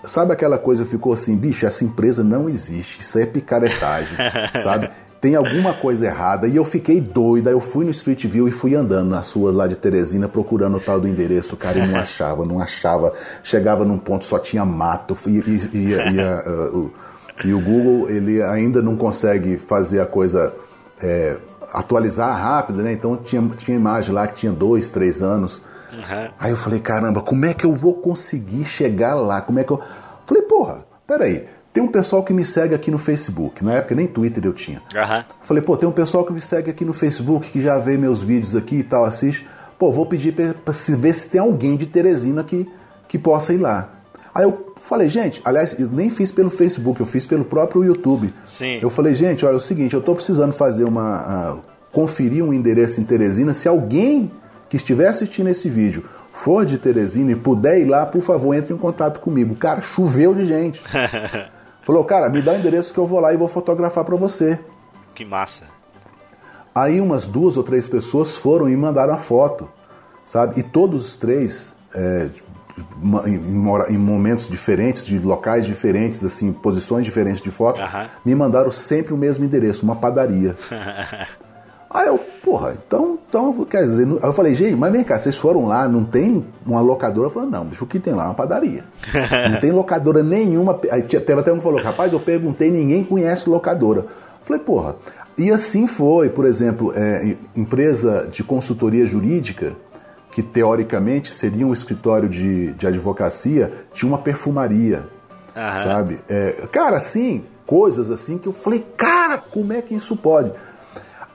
sabe 0.04 0.32
aquela 0.32 0.58
coisa 0.58 0.86
ficou 0.86 1.12
assim, 1.12 1.36
bicho, 1.36 1.66
essa 1.66 1.84
empresa 1.84 2.24
não 2.24 2.48
existe, 2.48 3.00
isso 3.00 3.18
é 3.18 3.26
picaretagem, 3.26 4.16
sabe? 4.62 4.90
Tem 5.20 5.34
alguma 5.34 5.74
coisa 5.74 6.06
errada 6.06 6.48
e 6.48 6.56
eu 6.56 6.64
fiquei 6.64 6.98
doida. 7.00 7.50
Eu 7.50 7.60
fui 7.60 7.84
no 7.84 7.90
Street 7.90 8.24
View 8.26 8.48
e 8.48 8.52
fui 8.52 8.74
andando 8.74 9.10
nas 9.10 9.30
ruas 9.32 9.54
lá 9.54 9.66
de 9.66 9.76
Teresina 9.76 10.28
procurando 10.28 10.78
o 10.78 10.80
tal 10.80 10.98
do 10.98 11.06
endereço, 11.06 11.56
cara, 11.56 11.78
e 11.78 11.86
não 11.86 11.96
achava, 12.00 12.44
não 12.46 12.58
achava. 12.58 13.12
Chegava 13.42 13.84
num 13.84 13.98
ponto 13.98 14.24
só 14.24 14.38
tinha 14.38 14.64
mato 14.64 15.16
e, 15.26 15.30
e, 15.30 15.70
e, 15.72 15.88
e 16.14 16.20
a, 16.22 16.42
uh, 16.46 16.76
o, 16.76 16.92
e 17.44 17.52
o 17.52 17.60
Google 17.60 18.08
ele 18.08 18.42
ainda 18.42 18.80
não 18.80 18.96
consegue 18.96 19.58
fazer 19.58 20.00
a 20.00 20.06
coisa 20.06 20.54
é, 21.02 21.36
atualizar 21.72 22.40
rápido, 22.40 22.82
né? 22.82 22.92
Então 22.92 23.16
tinha, 23.16 23.42
tinha 23.56 23.76
imagem 23.76 24.14
lá 24.14 24.26
que 24.26 24.34
tinha 24.34 24.52
dois, 24.52 24.88
três 24.88 25.22
anos. 25.22 25.62
Uhum. 25.92 26.28
Aí 26.38 26.50
eu 26.50 26.56
falei, 26.56 26.80
caramba, 26.80 27.20
como 27.20 27.44
é 27.44 27.52
que 27.52 27.66
eu 27.66 27.74
vou 27.74 27.94
conseguir 27.94 28.64
chegar 28.64 29.14
lá? 29.14 29.40
Como 29.40 29.58
é 29.58 29.64
que 29.64 29.70
eu. 29.70 29.80
Falei, 30.24 30.42
porra, 30.44 30.84
peraí. 31.06 31.46
Tem 31.72 31.82
um 31.82 31.88
pessoal 31.88 32.24
que 32.24 32.32
me 32.32 32.44
segue 32.44 32.74
aqui 32.74 32.90
no 32.90 32.98
Facebook. 32.98 33.64
Na 33.64 33.74
época 33.74 33.94
nem 33.94 34.06
Twitter 34.06 34.44
eu 34.44 34.52
tinha. 34.52 34.82
Uhum. 34.94 35.24
Falei, 35.40 35.62
pô, 35.62 35.76
tem 35.76 35.88
um 35.88 35.92
pessoal 35.92 36.24
que 36.24 36.32
me 36.32 36.40
segue 36.40 36.70
aqui 36.70 36.84
no 36.84 36.92
Facebook, 36.92 37.50
que 37.50 37.62
já 37.62 37.78
vê 37.78 37.96
meus 37.96 38.22
vídeos 38.22 38.56
aqui 38.56 38.76
e 38.76 38.82
tal, 38.82 39.04
assiste. 39.04 39.46
Pô, 39.78 39.92
vou 39.92 40.04
pedir 40.04 40.34
para 40.64 40.74
se 40.74 40.96
ver 40.96 41.14
se 41.14 41.28
tem 41.28 41.40
alguém 41.40 41.76
de 41.76 41.86
Teresina 41.86 42.42
que, 42.42 42.68
que 43.06 43.18
possa 43.18 43.52
ir 43.52 43.58
lá. 43.58 43.90
Aí 44.34 44.44
eu 44.44 44.72
falei, 44.80 45.08
gente, 45.08 45.40
aliás, 45.44 45.78
eu 45.78 45.88
nem 45.88 46.10
fiz 46.10 46.32
pelo 46.32 46.50
Facebook, 46.50 47.00
eu 47.00 47.06
fiz 47.06 47.24
pelo 47.24 47.44
próprio 47.44 47.84
YouTube. 47.84 48.34
Sim. 48.44 48.78
Eu 48.82 48.90
falei, 48.90 49.14
gente, 49.14 49.46
olha, 49.46 49.54
é 49.54 49.56
o 49.56 49.60
seguinte, 49.60 49.94
eu 49.94 50.00
estou 50.00 50.14
precisando 50.14 50.52
fazer 50.52 50.84
uma. 50.84 51.54
Uh, 51.54 51.70
conferir 51.92 52.44
um 52.44 52.52
endereço 52.52 53.00
em 53.00 53.04
Teresina. 53.04 53.52
Se 53.52 53.68
alguém 53.68 54.30
que 54.68 54.76
estiver 54.76 55.08
assistindo 55.08 55.48
esse 55.48 55.68
vídeo 55.68 56.04
for 56.32 56.64
de 56.64 56.78
Teresina 56.78 57.32
e 57.32 57.36
puder 57.36 57.80
ir 57.80 57.84
lá, 57.84 58.06
por 58.06 58.22
favor, 58.22 58.54
entre 58.54 58.72
em 58.72 58.76
contato 58.76 59.20
comigo. 59.20 59.56
Cara, 59.56 59.80
choveu 59.80 60.34
de 60.34 60.44
gente. 60.44 60.82
Falou, 61.82 62.04
cara, 62.04 62.28
me 62.28 62.42
dá 62.42 62.52
o 62.52 62.56
endereço 62.56 62.92
que 62.92 63.00
eu 63.00 63.06
vou 63.06 63.20
lá 63.20 63.32
e 63.32 63.36
vou 63.36 63.48
fotografar 63.48 64.04
para 64.04 64.16
você. 64.16 64.58
Que 65.14 65.24
massa. 65.24 65.64
Aí 66.74 67.00
umas 67.00 67.26
duas 67.26 67.56
ou 67.56 67.62
três 67.62 67.88
pessoas 67.88 68.36
foram 68.36 68.68
e 68.68 68.76
mandaram 68.76 69.14
a 69.14 69.18
foto, 69.18 69.68
sabe? 70.24 70.60
E 70.60 70.62
todos 70.62 71.08
os 71.08 71.16
três, 71.16 71.74
é, 71.94 72.30
em, 73.26 73.94
em, 73.94 73.98
momentos 73.98 74.48
diferentes, 74.48 75.04
de 75.04 75.18
locais 75.18 75.66
diferentes, 75.66 76.24
assim, 76.24 76.52
posições 76.52 77.04
diferentes 77.04 77.42
de 77.42 77.50
foto, 77.50 77.82
me 78.24 78.34
mandaram 78.34 78.70
sempre 78.70 79.12
o 79.12 79.16
mesmo 79.16 79.44
endereço, 79.44 79.84
uma 79.84 79.96
padaria. 79.96 80.56
Aí 81.92 82.06
eu, 82.06 82.18
porra, 82.40 82.78
então, 82.86 83.18
então, 83.28 83.64
quer 83.64 83.82
dizer, 83.82 84.06
aí 84.06 84.28
eu 84.28 84.32
falei, 84.32 84.54
gente, 84.54 84.76
mas 84.76 84.92
vem 84.92 85.02
cá, 85.02 85.18
vocês 85.18 85.36
foram 85.36 85.66
lá, 85.66 85.88
não 85.88 86.04
tem 86.04 86.46
uma 86.64 86.80
locadora? 86.80 87.26
Eu 87.26 87.30
falei, 87.30 87.50
não, 87.50 87.64
bicho, 87.64 87.82
o 87.82 87.86
que 87.86 87.98
tem 87.98 88.14
lá 88.14 88.24
é 88.24 88.26
uma 88.26 88.34
padaria. 88.34 88.84
não 89.50 89.60
tem 89.60 89.72
locadora 89.72 90.22
nenhuma. 90.22 90.78
Aí 90.88 91.02
teve 91.02 91.40
até 91.40 91.52
um 91.52 91.56
que 91.56 91.64
falou, 91.64 91.82
rapaz, 91.82 92.12
eu 92.12 92.20
perguntei, 92.20 92.70
ninguém 92.70 93.02
conhece 93.02 93.50
locadora. 93.50 94.02
Eu 94.02 94.44
falei, 94.44 94.62
porra. 94.62 94.94
E 95.36 95.50
assim 95.50 95.88
foi, 95.88 96.28
por 96.28 96.44
exemplo, 96.44 96.92
é, 96.94 97.36
empresa 97.56 98.28
de 98.30 98.44
consultoria 98.44 99.04
jurídica, 99.04 99.74
que 100.30 100.44
teoricamente 100.44 101.32
seria 101.32 101.66
um 101.66 101.72
escritório 101.72 102.28
de, 102.28 102.72
de 102.74 102.86
advocacia, 102.86 103.72
tinha 103.92 104.08
uma 104.08 104.18
perfumaria, 104.18 105.04
Aham. 105.56 105.82
sabe? 105.82 106.20
É, 106.28 106.68
cara, 106.70 106.98
assim, 106.98 107.44
coisas 107.66 108.10
assim 108.10 108.38
que 108.38 108.46
eu 108.46 108.52
falei, 108.52 108.84
cara, 108.96 109.38
como 109.38 109.72
é 109.72 109.82
que 109.82 109.94
isso 109.94 110.16
pode? 110.16 110.52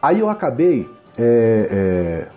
Aí 0.02 0.20
eu 0.20 0.30
acabei 0.30 0.90
é, 1.18 1.70
é, 1.72 2.28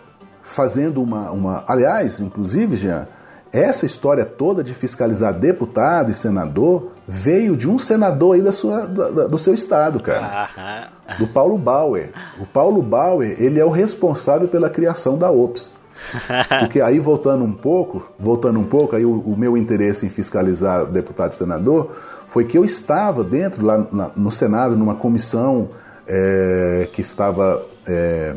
fazendo 0.42 1.02
uma, 1.02 1.30
uma. 1.30 1.64
Aliás, 1.66 2.20
inclusive, 2.20 2.76
Jean, 2.76 3.06
essa 3.52 3.86
história 3.86 4.24
toda 4.24 4.62
de 4.62 4.74
fiscalizar 4.74 5.32
deputado 5.32 6.10
e 6.10 6.14
senador 6.14 6.92
veio 7.06 7.56
de 7.56 7.68
um 7.68 7.78
senador 7.78 8.36
aí 8.36 8.42
da 8.42 8.52
sua, 8.52 8.86
da, 8.86 9.26
do 9.26 9.38
seu 9.38 9.54
estado, 9.54 10.00
cara. 10.00 10.90
Do 11.18 11.26
Paulo 11.26 11.56
Bauer. 11.56 12.10
O 12.38 12.46
Paulo 12.46 12.82
Bauer, 12.82 13.36
ele 13.38 13.58
é 13.58 13.64
o 13.64 13.70
responsável 13.70 14.48
pela 14.48 14.68
criação 14.68 15.16
da 15.16 15.30
OPS. 15.30 15.72
Porque 16.60 16.80
aí 16.80 16.98
voltando 16.98 17.44
um 17.44 17.52
pouco, 17.52 18.08
voltando 18.18 18.60
um 18.60 18.64
pouco, 18.64 18.94
aí 18.94 19.04
o, 19.04 19.18
o, 19.20 19.36
meu 19.36 19.56
interesse 19.56 20.06
em 20.06 20.08
fiscalizar 20.08 20.86
deputado 20.86 21.32
e 21.32 21.34
senador 21.34 21.90
foi 22.28 22.44
que 22.44 22.56
eu 22.56 22.64
estava 22.64 23.24
dentro 23.24 23.64
lá 23.64 23.86
na, 23.90 24.10
no 24.14 24.30
Senado 24.30 24.76
numa 24.76 24.94
comissão 24.94 25.70
é, 26.08 26.88
que 26.92 27.00
estava. 27.00 27.64
É, 27.86 28.34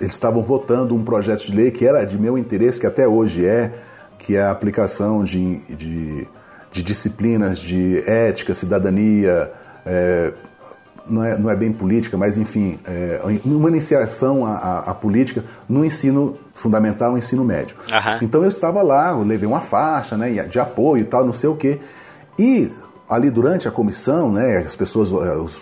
eles 0.00 0.14
estavam 0.14 0.42
votando 0.42 0.94
um 0.94 1.02
projeto 1.02 1.46
de 1.46 1.56
lei 1.56 1.70
que 1.70 1.86
era 1.86 2.04
de 2.04 2.18
meu 2.18 2.38
interesse, 2.38 2.80
que 2.80 2.86
até 2.86 3.06
hoje 3.06 3.44
é, 3.44 3.72
que 4.16 4.36
é 4.36 4.42
a 4.42 4.50
aplicação 4.50 5.24
de, 5.24 5.58
de, 5.74 6.28
de 6.70 6.82
disciplinas 6.82 7.58
de 7.58 8.02
ética, 8.06 8.54
cidadania, 8.54 9.50
é, 9.84 10.32
não, 11.08 11.24
é, 11.24 11.38
não 11.38 11.50
é 11.50 11.56
bem 11.56 11.72
política, 11.72 12.16
mas 12.16 12.38
enfim, 12.38 12.78
é, 12.86 13.20
uma 13.44 13.68
iniciação 13.68 14.46
à, 14.46 14.84
à, 14.86 14.94
política 14.94 15.44
no 15.68 15.84
ensino 15.84 16.38
fundamental 16.52 17.16
e 17.16 17.18
ensino 17.18 17.44
médio. 17.44 17.76
Uhum. 17.88 18.18
Então 18.22 18.42
eu 18.42 18.48
estava 18.48 18.82
lá, 18.82 19.10
eu 19.10 19.22
levei 19.22 19.48
uma 19.48 19.60
faixa 19.60 20.16
né, 20.16 20.30
de 20.44 20.60
apoio 20.60 21.02
e 21.02 21.04
tal, 21.04 21.24
não 21.24 21.32
sei 21.32 21.48
o 21.48 21.56
quê. 21.56 21.80
E 22.38 22.70
ali 23.08 23.30
durante 23.30 23.66
a 23.66 23.70
comissão, 23.70 24.30
né, 24.30 24.58
as 24.58 24.76
pessoas, 24.76 25.10
eh, 25.12 25.36
os, 25.36 25.60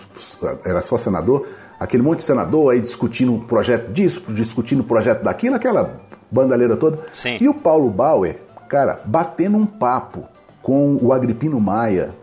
era 0.65 0.83
só 0.83 0.97
senador, 0.97 1.47
aquele 1.79 2.03
monte 2.03 2.19
de 2.19 2.25
senador 2.25 2.73
aí 2.73 2.81
discutindo 2.81 3.35
o 3.35 3.41
projeto 3.41 3.93
disso, 3.93 4.23
discutindo 4.29 4.81
o 4.81 4.85
projeto 4.85 5.23
daquilo, 5.23 5.55
aquela 5.55 6.01
bandaleira 6.31 6.77
toda. 6.77 6.99
Sim. 7.13 7.39
E 7.41 7.49
o 7.49 7.55
Paulo 7.55 7.89
Bauer, 7.91 8.41
cara, 8.69 9.01
batendo 9.05 9.57
um 9.57 9.67
papo 9.67 10.25
com 10.61 10.99
o 11.01 11.13
Agripino 11.13 11.61
Maia, 11.61 12.15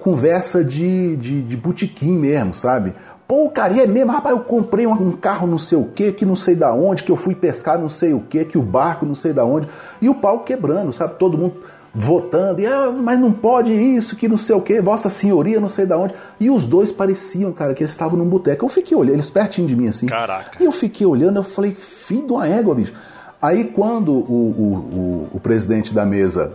conversa 0.00 0.64
de, 0.64 1.16
de, 1.16 1.42
de 1.42 1.56
botequim 1.56 2.18
mesmo, 2.18 2.52
sabe? 2.52 2.92
Pô, 3.28 3.48
cara, 3.48 3.72
e 3.72 3.80
é 3.80 3.86
mesmo, 3.86 4.10
rapaz, 4.10 4.34
eu 4.34 4.42
comprei 4.42 4.86
um, 4.86 4.92
um, 4.92 5.12
carro 5.12 5.46
não 5.46 5.58
sei 5.58 5.78
o 5.78 5.84
que, 5.84 6.12
que 6.12 6.26
não 6.26 6.34
sei 6.34 6.56
da 6.56 6.74
onde, 6.74 7.04
que 7.04 7.12
eu 7.12 7.16
fui 7.16 7.34
pescar 7.34 7.78
não 7.78 7.88
sei 7.88 8.12
o 8.12 8.20
que, 8.20 8.44
que 8.44 8.58
o 8.58 8.62
barco 8.62 9.06
não 9.06 9.14
sei 9.14 9.32
da 9.32 9.44
onde, 9.44 9.68
e 10.00 10.08
o 10.08 10.14
pau 10.16 10.40
quebrando, 10.40 10.92
sabe? 10.92 11.14
Todo 11.18 11.38
mundo 11.38 11.62
votando, 11.94 12.60
e, 12.60 12.66
ah, 12.66 12.90
mas 12.90 13.18
não 13.18 13.30
pode 13.30 13.72
isso, 13.72 14.16
que 14.16 14.26
não 14.26 14.38
sei 14.38 14.54
o 14.56 14.60
que, 14.62 14.80
Vossa 14.80 15.10
Senhoria, 15.10 15.60
não 15.60 15.68
sei 15.68 15.84
da 15.84 15.98
onde. 15.98 16.14
E 16.40 16.50
os 16.50 16.64
dois 16.64 16.90
pareciam, 16.90 17.52
cara, 17.52 17.74
que 17.74 17.82
eles 17.82 17.92
estavam 17.92 18.16
num 18.16 18.28
boteco. 18.28 18.64
Eu 18.64 18.68
fiquei 18.68 18.96
olhando, 18.96 19.16
eles 19.16 19.28
pertinho 19.28 19.66
de 19.66 19.76
mim 19.76 19.88
assim. 19.88 20.06
Caraca. 20.06 20.62
E 20.62 20.64
eu 20.64 20.72
fiquei 20.72 21.06
olhando, 21.06 21.36
eu 21.38 21.42
falei, 21.42 21.74
filho 21.74 22.26
de 22.26 22.32
uma 22.32 22.48
égua, 22.48 22.74
bicho. 22.74 22.94
Aí 23.40 23.64
quando 23.64 24.12
o, 24.12 24.14
o, 24.14 25.28
o, 25.32 25.36
o 25.36 25.40
presidente 25.40 25.92
da 25.92 26.06
mesa 26.06 26.52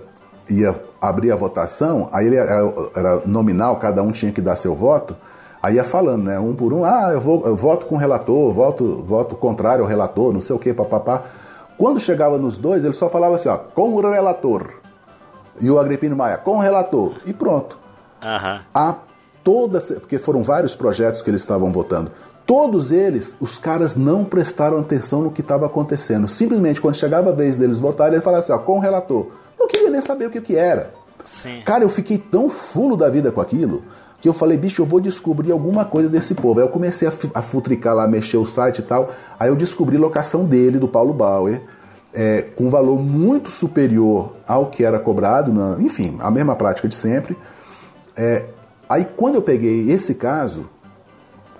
ia 0.49 0.73
abrir 0.99 1.31
a 1.31 1.35
votação, 1.35 2.09
aí 2.11 2.25
ele 2.25 2.37
era, 2.37 2.73
era, 2.95 3.21
nominal, 3.25 3.75
cada 3.75 4.01
um 4.01 4.11
tinha 4.11 4.31
que 4.31 4.41
dar 4.41 4.55
seu 4.55 4.73
voto. 4.73 5.15
Aí 5.61 5.75
ia 5.75 5.83
falando, 5.83 6.23
né, 6.23 6.39
um 6.39 6.55
por 6.55 6.71
um, 6.71 6.85
ah, 6.85 7.09
eu, 7.13 7.19
vou, 7.19 7.45
eu 7.45 7.55
voto 7.55 7.85
com 7.87 7.95
o 7.95 7.97
relator, 7.97 8.51
voto, 8.51 9.03
voto 9.05 9.35
contrário 9.35 9.83
ao 9.83 9.89
relator, 9.89 10.31
não 10.33 10.41
sei 10.41 10.55
o 10.55 10.59
que, 10.59 10.73
papapá. 10.73 11.23
Quando 11.77 11.99
chegava 11.99 12.37
nos 12.37 12.57
dois, 12.57 12.85
ele 12.85 12.93
só 12.93 13.09
falava 13.09 13.35
assim, 13.35 13.49
ó, 13.49 13.57
com 13.57 13.93
o 13.93 14.01
relator 14.01 14.86
e 15.59 15.69
o 15.69 15.79
Agripino 15.79 16.15
Maia 16.15 16.37
com 16.37 16.57
o 16.57 16.59
relator 16.59 17.13
e 17.25 17.33
pronto. 17.33 17.77
Uhum. 18.21 18.59
A 18.73 18.95
toda, 19.43 19.79
porque 19.79 20.17
foram 20.17 20.41
vários 20.41 20.75
projetos 20.75 21.21
que 21.21 21.29
eles 21.29 21.41
estavam 21.41 21.71
votando. 21.71 22.11
Todos 22.45 22.91
eles, 22.91 23.35
os 23.39 23.59
caras 23.59 23.95
não 23.95 24.23
prestaram 24.23 24.79
atenção 24.79 25.21
no 25.21 25.31
que 25.31 25.41
estava 25.41 25.65
acontecendo. 25.65 26.27
Simplesmente, 26.27 26.79
quando 26.79 26.95
chegava 26.95 27.29
a 27.29 27.33
vez 27.33 27.57
deles 27.57 27.79
votarem, 27.79 28.13
eles 28.13 28.23
falavam 28.23 28.43
assim, 28.43 28.53
ó, 28.53 28.57
com 28.57 28.77
o 28.77 28.79
relator. 28.79 29.27
Não 29.59 29.67
queria 29.67 29.89
nem 29.89 30.01
saber 30.01 30.27
o 30.27 30.29
que, 30.29 30.39
que 30.39 30.55
era. 30.55 30.93
Sim. 31.25 31.61
Cara, 31.65 31.83
eu 31.83 31.89
fiquei 31.89 32.17
tão 32.17 32.49
fulo 32.49 32.95
da 32.95 33.09
vida 33.09 33.31
com 33.31 33.41
aquilo 33.41 33.83
que 34.19 34.27
eu 34.27 34.33
falei, 34.33 34.57
bicho, 34.57 34.81
eu 34.81 34.85
vou 34.85 34.99
descobrir 34.99 35.51
alguma 35.51 35.85
coisa 35.85 36.09
desse 36.09 36.33
povo. 36.33 36.59
Aí 36.59 36.65
eu 36.65 36.69
comecei 36.69 37.07
a, 37.07 37.11
a 37.35 37.41
futricar 37.41 37.95
lá, 37.95 38.07
mexer 38.07 38.37
o 38.37 38.45
site 38.45 38.79
e 38.79 38.81
tal. 38.81 39.09
Aí 39.39 39.49
eu 39.49 39.55
descobri 39.55 39.97
locação 39.97 40.43
dele, 40.43 40.79
do 40.79 40.87
Paulo 40.87 41.13
Bauer 41.13 41.61
é, 42.13 42.41
com 42.41 42.69
valor 42.69 42.99
muito 42.99 43.51
superior 43.51 44.35
ao 44.47 44.67
que 44.67 44.83
era 44.83 44.99
cobrado, 44.99 45.53
na, 45.53 45.77
enfim, 45.79 46.17
a 46.19 46.31
mesma 46.31 46.55
prática 46.55 46.87
de 46.87 46.95
sempre. 46.95 47.37
É, 48.15 48.45
aí 48.89 49.05
quando 49.05 49.35
eu 49.35 49.41
peguei 49.41 49.91
esse 49.91 50.15
caso, 50.15 50.69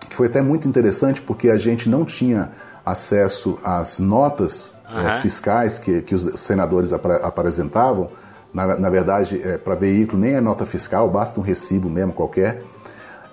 que 0.10 0.16
foi 0.16 0.28
até 0.28 0.42
muito 0.42 0.68
interessante 0.68 1.22
porque 1.22 1.50
a 1.50 1.58
gente 1.58 1.90
não 1.90 2.06
tinha 2.06 2.52
acesso 2.86 3.60
às 3.64 4.00
notas 4.00 4.76
uhum. 4.90 5.08
é, 5.08 5.22
fiscais 5.22 5.78
que, 5.78 6.02
que 6.02 6.16
os 6.16 6.40
senadores 6.40 6.94
ap 6.94 7.06
apresentavam, 7.22 8.10
na, 8.54 8.78
na 8.78 8.90
verdade, 8.90 9.42
é, 9.44 9.58
para 9.58 9.76
veículo 9.76 10.22
nem 10.22 10.34
é 10.34 10.42
nota 10.42 10.66
fiscal, 10.66 11.10
basta 11.10 11.40
um 11.40 11.44
recibo 11.44 11.90
mesmo 11.90 12.14
qualquer 12.14 12.64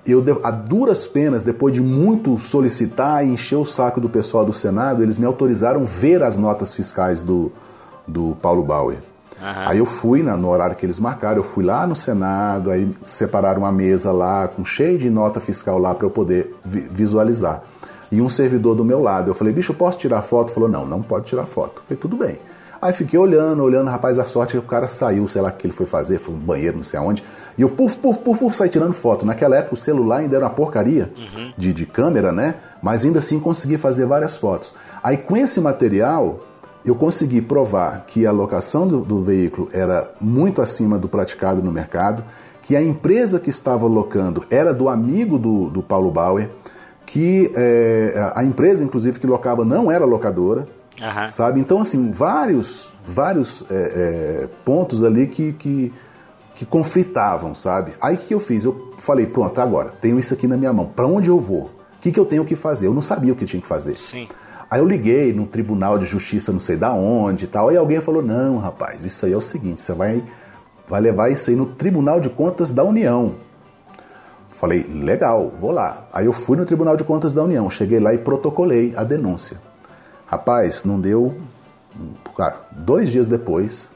eu, 0.06 0.22
a 0.42 0.50
duras 0.50 1.06
penas, 1.06 1.42
depois 1.42 1.72
de 1.72 1.80
muito 1.80 2.36
solicitar 2.38 3.24
e 3.24 3.30
encher 3.30 3.56
o 3.56 3.64
saco 3.64 4.00
do 4.00 4.08
pessoal 4.08 4.44
do 4.44 4.52
Senado, 4.52 5.02
eles 5.02 5.18
me 5.18 5.26
autorizaram 5.26 5.82
ver 5.84 6.22
as 6.22 6.36
notas 6.36 6.74
fiscais 6.74 7.22
do, 7.22 7.50
do 8.06 8.36
Paulo 8.40 8.62
Bauer. 8.62 8.98
Aí 9.40 9.78
eu 9.78 9.86
fui 9.86 10.22
na, 10.22 10.36
no 10.36 10.48
horário 10.48 10.76
que 10.76 10.86
eles 10.86 10.98
marcaram, 10.98 11.38
eu 11.38 11.42
fui 11.42 11.64
lá 11.64 11.86
no 11.86 11.96
Senado, 11.96 12.70
aí 12.70 12.88
separaram 13.04 13.62
uma 13.62 13.72
mesa 13.72 14.12
lá 14.12 14.48
com 14.48 14.64
cheio 14.64 14.96
de 14.96 15.10
nota 15.10 15.40
fiscal 15.40 15.78
lá 15.78 15.94
para 15.94 16.06
eu 16.06 16.10
poder 16.10 16.54
vi 16.64 16.80
visualizar. 16.80 17.62
E 18.10 18.20
um 18.20 18.28
servidor 18.28 18.74
do 18.74 18.84
meu 18.84 19.00
lado, 19.00 19.30
eu 19.30 19.34
falei, 19.34 19.52
bicho, 19.52 19.72
eu 19.72 19.76
posso 19.76 19.98
tirar 19.98 20.22
foto? 20.22 20.52
Falou, 20.52 20.68
não, 20.68 20.86
não 20.86 21.02
pode 21.02 21.26
tirar 21.26 21.46
foto. 21.46 21.82
Eu 21.82 21.82
falei, 21.88 22.00
tudo 22.00 22.16
bem. 22.16 22.38
Aí 22.80 22.92
fiquei 22.92 23.18
olhando, 23.18 23.62
olhando, 23.62 23.90
rapaz, 23.90 24.18
a 24.18 24.24
sorte 24.24 24.56
é 24.56 24.60
que 24.60 24.64
o 24.66 24.68
cara 24.68 24.88
saiu, 24.88 25.26
sei 25.26 25.42
lá 25.42 25.48
o 25.48 25.52
que 25.52 25.66
ele 25.66 25.72
foi 25.72 25.86
fazer, 25.86 26.18
foi 26.18 26.34
um 26.34 26.38
banheiro, 26.38 26.76
não 26.76 26.84
sei 26.84 26.98
aonde. 26.98 27.24
E 27.56 27.62
eu, 27.62 27.68
puf, 27.68 27.96
puf, 27.96 28.18
puf, 28.18 28.38
puf, 28.38 28.56
saí 28.56 28.68
tirando 28.68 28.92
foto. 28.92 29.24
Naquela 29.24 29.56
época 29.56 29.74
o 29.74 29.76
celular 29.76 30.18
ainda 30.18 30.36
era 30.36 30.44
uma 30.44 30.50
porcaria 30.50 31.12
uhum. 31.16 31.52
de, 31.56 31.72
de 31.72 31.86
câmera, 31.86 32.32
né? 32.32 32.56
Mas 32.82 33.04
ainda 33.04 33.20
assim 33.20 33.38
consegui 33.38 33.78
fazer 33.78 34.06
várias 34.06 34.36
fotos. 34.36 34.74
Aí 35.02 35.16
com 35.16 35.36
esse 35.36 35.60
material, 35.60 36.40
eu 36.84 36.94
consegui 36.94 37.40
provar 37.40 38.04
que 38.06 38.26
a 38.26 38.32
locação 38.32 38.86
do, 38.86 39.00
do, 39.00 39.22
veículo 39.22 39.68
era 39.72 40.10
muito 40.20 40.60
acima 40.60 40.98
do 40.98 41.08
praticado 41.08 41.62
no 41.62 41.72
mercado, 41.72 42.22
que 42.62 42.76
a 42.76 42.82
empresa 42.82 43.40
que 43.40 43.50
estava 43.50 43.86
locando 43.86 44.44
era 44.50 44.72
do 44.72 44.88
amigo 44.88 45.38
do, 45.38 45.70
do 45.70 45.82
Paulo 45.82 46.10
Bauer, 46.10 46.50
que 47.06 47.50
é, 47.54 48.32
a 48.34 48.44
empresa, 48.44 48.82
inclusive, 48.82 49.18
que 49.18 49.26
locava 49.26 49.64
não 49.64 49.90
era 49.90 50.04
locadora, 50.04 50.66
uhum. 51.00 51.30
sabe? 51.30 51.60
Então, 51.60 51.80
assim, 51.80 52.10
vários, 52.10 52.92
vários 53.04 53.64
é, 53.70 53.74
é, 53.74 54.48
pontos 54.64 55.04
ali 55.04 55.26
que, 55.26 55.52
que, 55.52 55.92
que 56.54 56.64
conflitavam, 56.64 57.54
sabe? 57.54 57.92
Aí 58.00 58.14
o 58.14 58.18
que 58.18 58.34
eu 58.34 58.40
fiz? 58.40 58.64
Eu 58.64 58.92
falei, 58.98 59.26
pronto, 59.26 59.60
agora, 59.60 59.92
tenho 60.00 60.18
isso 60.18 60.32
aqui 60.32 60.46
na 60.46 60.56
minha 60.56 60.72
mão, 60.72 60.86
para 60.86 61.06
onde 61.06 61.28
eu 61.28 61.40
vou? 61.40 61.64
O 61.96 62.00
que, 62.00 62.12
que 62.12 62.20
eu 62.20 62.24
tenho 62.24 62.44
que 62.44 62.54
fazer? 62.54 62.86
Eu 62.86 62.94
não 62.94 63.02
sabia 63.02 63.32
o 63.32 63.36
que 63.36 63.44
tinha 63.44 63.60
que 63.60 63.66
fazer. 63.66 63.96
Sim. 63.96 64.28
Aí 64.70 64.80
eu 64.80 64.86
liguei 64.86 65.32
no 65.32 65.46
tribunal 65.46 65.98
de 65.98 66.04
justiça, 66.04 66.52
não 66.52 66.60
sei 66.60 66.76
da 66.76 66.92
onde 66.92 67.44
e 67.44 67.48
tal. 67.48 67.68
Aí 67.68 67.76
alguém 67.76 68.00
falou: 68.00 68.22
não, 68.22 68.58
rapaz, 68.58 69.04
isso 69.04 69.24
aí 69.26 69.32
é 69.32 69.36
o 69.36 69.40
seguinte, 69.40 69.80
você 69.80 69.92
vai, 69.92 70.24
vai 70.88 71.00
levar 71.00 71.30
isso 71.30 71.50
aí 71.50 71.56
no 71.56 71.66
Tribunal 71.66 72.20
de 72.20 72.28
Contas 72.28 72.72
da 72.72 72.82
União. 72.82 73.36
Falei, 74.48 74.82
legal, 74.82 75.52
vou 75.58 75.70
lá. 75.70 76.06
Aí 76.12 76.26
eu 76.26 76.32
fui 76.32 76.56
no 76.56 76.64
Tribunal 76.64 76.96
de 76.96 77.04
Contas 77.04 77.32
da 77.32 77.42
União, 77.42 77.68
cheguei 77.68 78.00
lá 78.00 78.14
e 78.14 78.18
protocolei 78.18 78.92
a 78.96 79.04
denúncia. 79.04 79.60
Rapaz, 80.26 80.84
não 80.84 81.00
deu. 81.00 81.34
dois 82.72 83.10
dias 83.10 83.28
depois, 83.28 83.90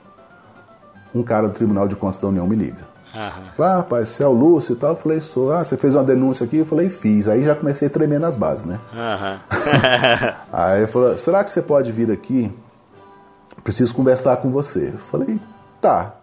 um 1.14 1.22
cara 1.22 1.48
do 1.48 1.54
Tribunal 1.54 1.88
de 1.88 1.96
Contas 1.96 2.18
da 2.18 2.28
União 2.28 2.46
me 2.46 2.56
liga. 2.56 2.86
Uhum. 3.14 3.64
Ah, 3.64 3.76
rapaz, 3.76 4.10
você 4.10 4.22
é 4.22 4.26
o 4.26 4.32
Lúcio 4.32 4.74
e 4.74 4.76
tal? 4.76 4.90
Eu 4.90 4.96
falei, 4.96 5.20
sou. 5.20 5.52
Ah, 5.52 5.64
você 5.64 5.76
fez 5.76 5.94
uma 5.94 6.04
denúncia 6.04 6.44
aqui? 6.44 6.58
Eu 6.58 6.66
falei, 6.66 6.90
fiz. 6.90 7.26
Aí 7.26 7.42
já 7.42 7.54
comecei 7.54 7.88
a 7.88 7.90
tremer 7.90 8.20
nas 8.20 8.36
bases, 8.36 8.64
né? 8.64 8.78
Uhum. 8.92 9.38
Aí 10.52 10.78
ele 10.78 10.86
falou, 10.86 11.16
será 11.16 11.42
que 11.42 11.50
você 11.50 11.62
pode 11.62 11.90
vir 11.90 12.10
aqui? 12.10 12.52
Preciso 13.64 13.94
conversar 13.94 14.36
com 14.36 14.50
você. 14.50 14.90
Eu 14.94 14.98
falei, 14.98 15.40
tá. 15.80 16.14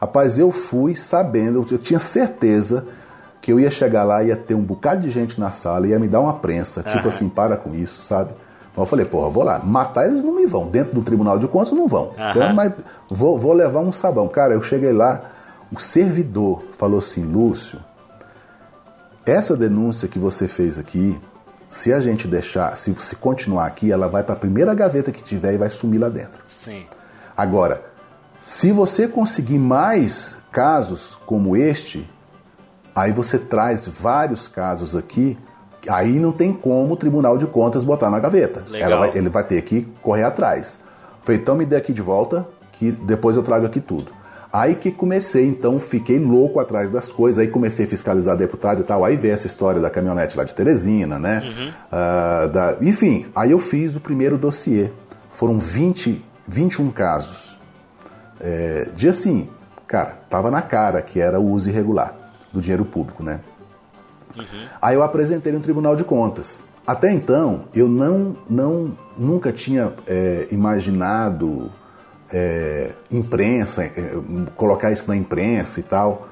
Rapaz, 0.00 0.38
eu 0.38 0.50
fui 0.50 0.96
sabendo, 0.96 1.66
eu 1.70 1.78
tinha 1.78 1.98
certeza 1.98 2.86
que 3.40 3.52
eu 3.52 3.60
ia 3.60 3.70
chegar 3.70 4.04
lá, 4.04 4.22
ia 4.22 4.36
ter 4.36 4.54
um 4.54 4.62
bocado 4.62 5.02
de 5.02 5.10
gente 5.10 5.38
na 5.38 5.50
sala, 5.50 5.86
ia 5.86 5.98
me 5.98 6.08
dar 6.08 6.20
uma 6.20 6.34
prensa, 6.34 6.80
uhum. 6.80 6.92
tipo 6.92 7.08
assim, 7.08 7.28
para 7.28 7.56
com 7.56 7.74
isso, 7.74 8.02
sabe? 8.02 8.32
Então 8.72 8.84
eu 8.84 8.86
falei, 8.86 9.04
porra, 9.04 9.28
vou 9.28 9.44
lá. 9.44 9.58
Matar 9.58 10.06
eles 10.06 10.22
não 10.22 10.34
me 10.34 10.46
vão. 10.46 10.66
Dentro 10.66 10.94
do 10.94 11.02
Tribunal 11.02 11.38
de 11.38 11.48
Contas 11.48 11.72
não 11.72 11.88
vão. 11.88 12.12
Então, 12.30 12.52
mas 12.54 12.72
vou, 13.08 13.38
vou 13.38 13.52
levar 13.52 13.80
um 13.80 13.92
sabão. 13.92 14.28
Cara, 14.28 14.54
eu 14.54 14.62
cheguei 14.62 14.92
lá, 14.92 15.22
o 15.72 15.78
servidor 15.78 16.62
falou 16.72 16.98
assim: 16.98 17.24
Lúcio, 17.24 17.80
essa 19.26 19.56
denúncia 19.56 20.08
que 20.08 20.18
você 20.18 20.46
fez 20.48 20.78
aqui, 20.78 21.20
se 21.68 21.92
a 21.92 22.00
gente 22.00 22.26
deixar, 22.26 22.76
se, 22.76 22.94
se 22.94 23.16
continuar 23.16 23.66
aqui, 23.66 23.92
ela 23.92 24.08
vai 24.08 24.22
para 24.22 24.34
a 24.34 24.38
primeira 24.38 24.74
gaveta 24.74 25.12
que 25.12 25.22
tiver 25.22 25.54
e 25.54 25.58
vai 25.58 25.70
sumir 25.70 25.98
lá 25.98 26.08
dentro. 26.08 26.42
Sim. 26.46 26.84
Agora, 27.36 27.82
se 28.40 28.72
você 28.72 29.06
conseguir 29.06 29.58
mais 29.58 30.36
casos 30.50 31.16
como 31.26 31.56
este, 31.56 32.08
aí 32.94 33.12
você 33.12 33.38
traz 33.38 33.86
vários 33.86 34.48
casos 34.48 34.96
aqui, 34.96 35.38
aí 35.88 36.18
não 36.18 36.32
tem 36.32 36.52
como 36.52 36.92
o 36.92 36.96
Tribunal 36.96 37.38
de 37.38 37.46
Contas 37.46 37.84
botar 37.84 38.10
na 38.10 38.18
gaveta. 38.18 38.64
Vai, 38.98 39.16
ele 39.16 39.28
vai 39.28 39.44
ter 39.44 39.62
que 39.62 39.86
correr 40.02 40.24
atrás. 40.24 40.78
Falei, 41.22 41.40
então 41.40 41.54
me 41.54 41.64
dê 41.64 41.76
aqui 41.76 41.92
de 41.92 42.02
volta, 42.02 42.46
que 42.72 42.90
depois 42.90 43.36
eu 43.36 43.42
trago 43.42 43.66
aqui 43.66 43.80
tudo. 43.80 44.12
Aí 44.52 44.74
que 44.74 44.90
comecei, 44.90 45.46
então, 45.46 45.78
fiquei 45.78 46.18
louco 46.18 46.58
atrás 46.58 46.90
das 46.90 47.12
coisas, 47.12 47.40
aí 47.40 47.46
comecei 47.46 47.86
a 47.86 47.88
fiscalizar 47.88 48.36
deputado 48.36 48.80
e 48.80 48.84
tal, 48.84 49.04
aí 49.04 49.16
veio 49.16 49.32
essa 49.32 49.46
história 49.46 49.80
da 49.80 49.88
caminhonete 49.88 50.36
lá 50.36 50.42
de 50.42 50.52
Teresina, 50.52 51.20
né? 51.20 51.40
Uhum. 51.44 51.68
Uh, 51.68 52.48
da... 52.48 52.76
Enfim, 52.80 53.26
aí 53.34 53.52
eu 53.52 53.60
fiz 53.60 53.94
o 53.94 54.00
primeiro 54.00 54.36
dossiê. 54.36 54.90
Foram 55.28 55.56
20, 55.58 56.24
21 56.48 56.90
casos. 56.90 57.56
É, 58.40 58.88
de 58.96 59.06
assim, 59.06 59.48
cara, 59.86 60.18
tava 60.28 60.50
na 60.50 60.62
cara 60.62 61.00
que 61.00 61.20
era 61.20 61.38
o 61.38 61.46
uso 61.46 61.68
irregular 61.68 62.14
do 62.52 62.60
dinheiro 62.60 62.84
público, 62.84 63.22
né? 63.22 63.40
Uhum. 64.36 64.66
Aí 64.80 64.94
eu 64.94 65.02
apresentei 65.02 65.52
no 65.52 65.60
Tribunal 65.60 65.96
de 65.96 66.04
Contas. 66.04 66.62
Até 66.86 67.12
então, 67.12 67.64
eu 67.74 67.88
não, 67.88 68.36
não 68.48 68.96
nunca 69.16 69.52
tinha 69.52 69.92
é, 70.06 70.48
imaginado 70.50 71.70
é, 72.32 72.92
imprensa, 73.10 73.84
é, 73.84 74.16
colocar 74.56 74.90
isso 74.90 75.06
na 75.08 75.16
imprensa 75.16 75.80
e 75.80 75.82
tal. 75.82 76.28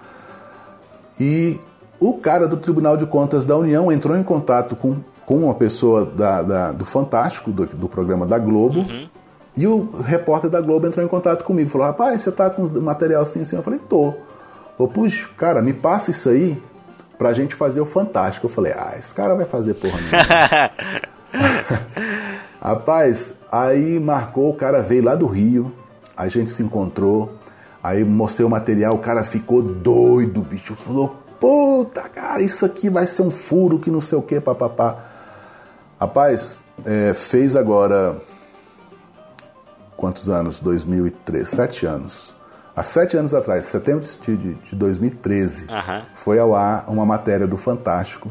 E 1.20 1.60
o 2.00 2.14
cara 2.14 2.46
do 2.46 2.56
Tribunal 2.56 2.96
de 2.96 3.06
Contas 3.06 3.44
da 3.44 3.56
União 3.56 3.90
entrou 3.92 4.16
em 4.16 4.22
contato 4.22 4.76
com, 4.76 4.96
com 5.26 5.44
uma 5.44 5.54
pessoa 5.54 6.04
da, 6.04 6.42
da 6.42 6.72
do 6.72 6.84
Fantástico, 6.84 7.50
do, 7.50 7.66
do, 7.66 7.88
programa 7.88 8.24
da 8.24 8.38
Globo, 8.38 8.80
uhum. 8.80 9.08
e 9.56 9.66
o 9.66 9.90
repórter 10.00 10.48
da 10.48 10.60
Globo 10.60 10.86
entrou 10.86 11.04
em 11.04 11.08
contato 11.08 11.44
comigo. 11.44 11.68
Falou: 11.68 11.86
Rapaz, 11.88 12.22
você 12.22 12.32
tá 12.32 12.48
com 12.48 12.66
material 12.80 13.22
assim, 13.22 13.42
assim? 13.42 13.56
Eu 13.56 13.62
falei: 13.62 13.80
Tô. 13.88 14.14
Falei, 14.76 14.92
puxa, 14.92 15.28
cara, 15.36 15.60
me 15.60 15.72
passa 15.72 16.12
isso 16.12 16.28
aí 16.28 16.62
pra 17.18 17.32
gente 17.32 17.54
fazer 17.54 17.80
o 17.80 17.84
Fantástico. 17.84 18.46
Eu 18.46 18.50
falei: 18.50 18.72
Ah, 18.72 18.94
esse 18.96 19.12
cara 19.12 19.34
vai 19.34 19.44
fazer 19.44 19.74
porra 19.74 19.98
nenhuma. 20.00 20.70
Rapaz, 22.62 23.34
aí 23.50 24.00
marcou, 24.00 24.50
o 24.50 24.54
cara 24.54 24.80
veio 24.80 25.04
lá 25.04 25.14
do 25.14 25.26
Rio, 25.26 25.72
a 26.16 26.28
gente 26.28 26.50
se 26.50 26.62
encontrou, 26.62 27.32
aí 27.82 28.02
mostrei 28.04 28.46
o 28.46 28.50
material, 28.50 28.94
o 28.94 28.98
cara 28.98 29.22
ficou 29.24 29.62
doido, 29.62 30.42
bicho. 30.42 30.74
Falou, 30.74 31.16
puta, 31.38 32.02
cara, 32.02 32.42
isso 32.42 32.64
aqui 32.64 32.90
vai 32.90 33.06
ser 33.06 33.22
um 33.22 33.30
furo 33.30 33.78
que 33.78 33.90
não 33.90 34.00
sei 34.00 34.18
o 34.18 34.22
que, 34.22 34.40
papapá. 34.40 34.98
Rapaz, 36.00 36.60
é, 36.84 37.14
fez 37.14 37.56
agora. 37.56 38.20
Quantos 39.96 40.28
anos? 40.28 40.60
2003, 40.60 41.48
sete 41.48 41.84
anos. 41.84 42.34
Há 42.78 42.84
sete 42.84 43.16
anos 43.16 43.34
atrás, 43.34 43.64
setembro 43.64 44.06
de, 44.20 44.54
de 44.54 44.76
2013, 44.76 45.64
uhum. 45.64 46.02
foi 46.14 46.38
ao 46.38 46.54
ar 46.54 46.84
uma 46.86 47.04
matéria 47.04 47.44
do 47.44 47.56
Fantástico 47.56 48.30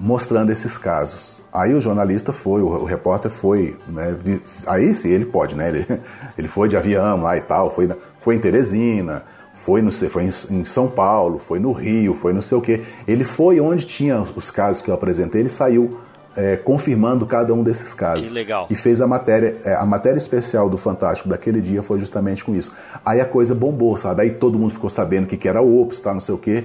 mostrando 0.00 0.50
esses 0.50 0.78
casos. 0.78 1.42
Aí 1.52 1.74
o 1.74 1.82
jornalista 1.82 2.32
foi, 2.32 2.62
o, 2.62 2.66
o 2.66 2.84
repórter 2.86 3.30
foi, 3.30 3.76
né, 3.86 4.16
vi, 4.18 4.40
aí 4.66 4.94
sim, 4.94 5.10
ele 5.10 5.26
pode, 5.26 5.54
né? 5.54 5.68
Ele, 5.68 5.86
ele 6.38 6.48
foi 6.48 6.66
de 6.66 6.78
avião 6.78 7.20
lá 7.20 7.36
e 7.36 7.42
tal, 7.42 7.68
foi, 7.68 7.94
foi 8.16 8.36
em 8.36 8.38
Teresina, 8.38 9.22
foi, 9.52 9.82
no, 9.82 9.92
foi 9.92 10.24
em, 10.24 10.30
em, 10.60 10.64
São 10.64 10.88
Paulo, 10.88 11.38
foi 11.38 11.58
no 11.58 11.72
Rio, 11.72 12.14
foi 12.14 12.32
não 12.32 12.40
sei 12.40 12.56
o 12.56 12.62
quê. 12.62 12.84
Ele 13.06 13.22
foi 13.22 13.60
onde 13.60 13.84
tinha 13.84 14.22
os 14.22 14.50
casos 14.50 14.80
que 14.80 14.90
eu 14.90 14.94
apresentei, 14.94 15.42
ele 15.42 15.50
saiu 15.50 16.00
é, 16.36 16.56
confirmando 16.56 17.26
cada 17.26 17.52
um 17.54 17.62
desses 17.62 17.94
casos. 17.94 18.28
Que 18.28 18.34
legal. 18.34 18.66
E 18.70 18.74
fez 18.74 19.00
a 19.00 19.06
matéria, 19.06 19.56
é, 19.64 19.74
a 19.74 19.86
matéria 19.86 20.18
especial 20.18 20.68
do 20.68 20.76
Fantástico 20.76 21.28
daquele 21.28 21.60
dia 21.60 21.82
foi 21.82 21.98
justamente 21.98 22.44
com 22.44 22.54
isso. 22.54 22.72
Aí 23.04 23.20
a 23.20 23.24
coisa 23.24 23.54
bombou, 23.54 23.96
sabe? 23.96 24.22
Aí 24.22 24.30
todo 24.30 24.58
mundo 24.58 24.72
ficou 24.72 24.90
sabendo 24.90 25.26
que, 25.26 25.36
que 25.36 25.48
era 25.48 25.62
Ops, 25.62 26.00
tá, 26.00 26.12
não 26.12 26.20
sei 26.20 26.34
o 26.34 26.38
quê. 26.38 26.64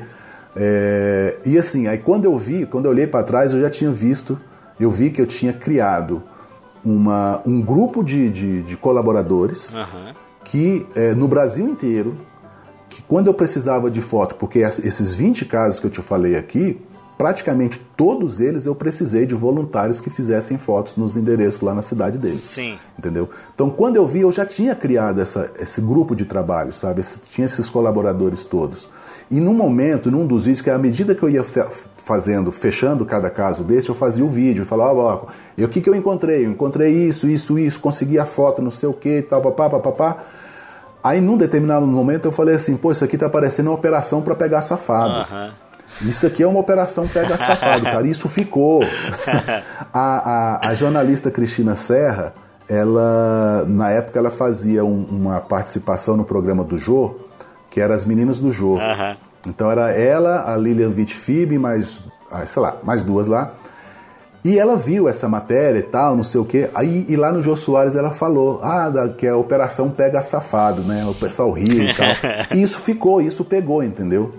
É, 0.56 1.38
e 1.46 1.58
assim, 1.58 1.88
aí 1.88 1.98
quando 1.98 2.26
eu 2.26 2.38
vi, 2.38 2.66
quando 2.66 2.86
eu 2.86 2.92
olhei 2.92 3.06
para 3.06 3.24
trás, 3.24 3.54
eu 3.54 3.62
já 3.62 3.70
tinha 3.70 3.92
visto 3.92 4.40
eu 4.80 4.90
vi 4.90 5.10
que 5.10 5.22
eu 5.22 5.28
tinha 5.28 5.52
criado 5.52 6.24
uma, 6.84 7.42
um 7.46 7.62
grupo 7.62 8.04
de, 8.04 8.30
de, 8.30 8.64
de 8.64 8.78
colaboradores 8.78 9.74
uhum. 9.74 10.14
que 10.44 10.88
é, 10.96 11.14
no 11.14 11.28
Brasil 11.28 11.68
inteiro, 11.68 12.18
que 12.90 13.02
quando 13.04 13.28
eu 13.28 13.34
precisava 13.34 13.92
de 13.92 14.02
foto, 14.02 14.36
porque 14.36 14.60
esses 14.60 15.14
20 15.14 15.46
casos 15.46 15.80
que 15.80 15.86
eu 15.86 15.92
te 15.92 16.02
falei 16.02 16.38
aqui, 16.38 16.82
praticamente 17.20 17.82
todos 17.98 18.40
eles 18.40 18.66
eu 18.66 18.74
precisei 18.74 19.26
de 19.26 19.36
voluntários 19.36 20.00
que 20.00 20.10
fizessem 20.10 20.58
fotos 20.58 20.96
nos 20.96 21.18
endereços 21.18 21.60
lá 21.60 21.74
na 21.74 21.82
cidade 21.82 22.18
deles. 22.18 22.40
Sim. 22.40 22.80
Entendeu? 22.98 23.30
Então, 23.54 23.70
quando 23.70 23.98
eu 23.98 24.08
vi, 24.08 24.22
eu 24.22 24.32
já 24.32 24.46
tinha 24.46 24.74
criado 24.74 25.20
essa, 25.20 25.52
esse 25.60 25.82
grupo 25.82 26.16
de 26.16 26.24
trabalho, 26.24 26.72
sabe? 26.72 27.02
Esse, 27.02 27.20
tinha 27.20 27.46
esses 27.46 27.70
colaboradores 27.70 28.46
todos. 28.46 28.90
E 29.30 29.38
num 29.42 29.54
momento, 29.54 30.10
num 30.10 30.26
dos 30.26 30.46
vídeos, 30.46 30.62
que 30.62 30.70
à 30.70 30.78
medida 30.78 31.14
que 31.14 31.22
eu 31.22 31.30
ia 31.30 31.44
fazendo, 31.98 32.54
fechando 32.54 33.06
cada 33.06 33.30
caso 33.30 33.66
desse, 33.66 33.90
eu 33.90 33.96
fazia 33.96 34.24
o 34.24 34.30
vídeo, 34.30 34.66
falava, 34.66 35.00
ó, 35.02 35.26
o 35.62 35.68
que, 35.68 35.82
que 35.82 35.90
eu 35.90 35.96
encontrei? 35.96 36.46
Eu 36.46 36.52
encontrei 36.52 36.90
isso, 36.90 37.28
isso, 37.28 37.60
isso, 37.60 37.82
consegui 37.82 38.18
a 38.18 38.26
foto, 38.26 38.62
não 38.62 38.72
sei 38.72 38.88
o 38.88 38.94
que, 38.94 39.22
tal, 39.24 39.42
papá, 39.42 39.70
papá. 39.78 40.24
Aí, 41.04 41.20
num 41.20 41.36
determinado 41.36 41.86
momento, 41.86 42.30
eu 42.30 42.32
falei 42.32 42.56
assim, 42.56 42.78
pô, 42.78 42.94
isso 42.94 43.04
aqui 43.04 43.18
tá 43.18 43.30
parecendo 43.30 43.72
uma 43.72 43.76
operação 43.76 44.22
para 44.22 44.36
pegar 44.36 44.62
safado. 44.62 45.30
Uhum. 45.30 45.69
Isso 46.02 46.26
aqui 46.26 46.44
é 46.44 46.48
uma 46.48 46.60
operação 46.60 47.08
pega 47.08 47.38
safado, 47.38 47.84
cara. 47.84 48.08
Isso 48.08 48.28
ficou. 48.30 48.82
a, 49.94 50.60
a, 50.64 50.70
a 50.70 50.74
jornalista 50.74 51.30
Cristina 51.30 51.76
Serra, 51.76 52.34
ela 52.68 53.66
na 53.68 53.90
época 53.90 54.20
ela 54.20 54.32
fazia 54.32 54.84
um, 54.86 55.04
uma 55.04 55.40
participação 55.42 56.16
no 56.16 56.24
programa 56.24 56.64
do 56.64 56.78
Jô, 56.78 57.16
que 57.70 57.82
era 57.82 57.94
as 57.94 58.06
meninas 58.06 58.40
do 58.40 58.52
Jô. 58.52 58.78
Então 59.48 59.70
era 59.70 59.92
ela, 59.92 60.52
a 60.52 60.56
Lilian 60.58 60.90
Vitfib, 60.90 61.58
mais, 61.58 62.04
ah, 62.32 62.46
sei 62.46 62.62
lá, 62.62 62.78
mais 62.84 63.04
duas 63.04 63.28
lá. 63.28 63.54
E 64.44 64.58
ela 64.58 64.78
viu 64.78 65.10
essa 65.10 65.28
matéria 65.28 65.80
e 65.80 65.84
tal, 65.84 66.16
não 66.16 66.24
sei 66.24 66.40
o 66.40 66.46
quê. 66.46 66.70
Aí, 66.74 67.06
e 67.10 67.18
lá 67.18 67.32
no 67.32 67.42
Jô 67.42 67.58
Soares 67.58 67.96
ela 67.96 68.12
falou, 68.12 68.62
ah, 68.64 68.90
da, 68.90 69.10
que 69.10 69.28
a 69.28 69.36
operação 69.36 69.90
pega 69.90 70.22
safado, 70.22 70.82
né? 70.82 71.06
O 71.06 71.14
pessoal 71.14 71.52
riu 71.52 71.84
e 71.84 71.94
tal. 71.94 72.08
e 72.56 72.62
isso 72.62 72.80
ficou, 72.80 73.22
isso 73.22 73.44
pegou, 73.44 73.84
entendeu? 73.84 74.34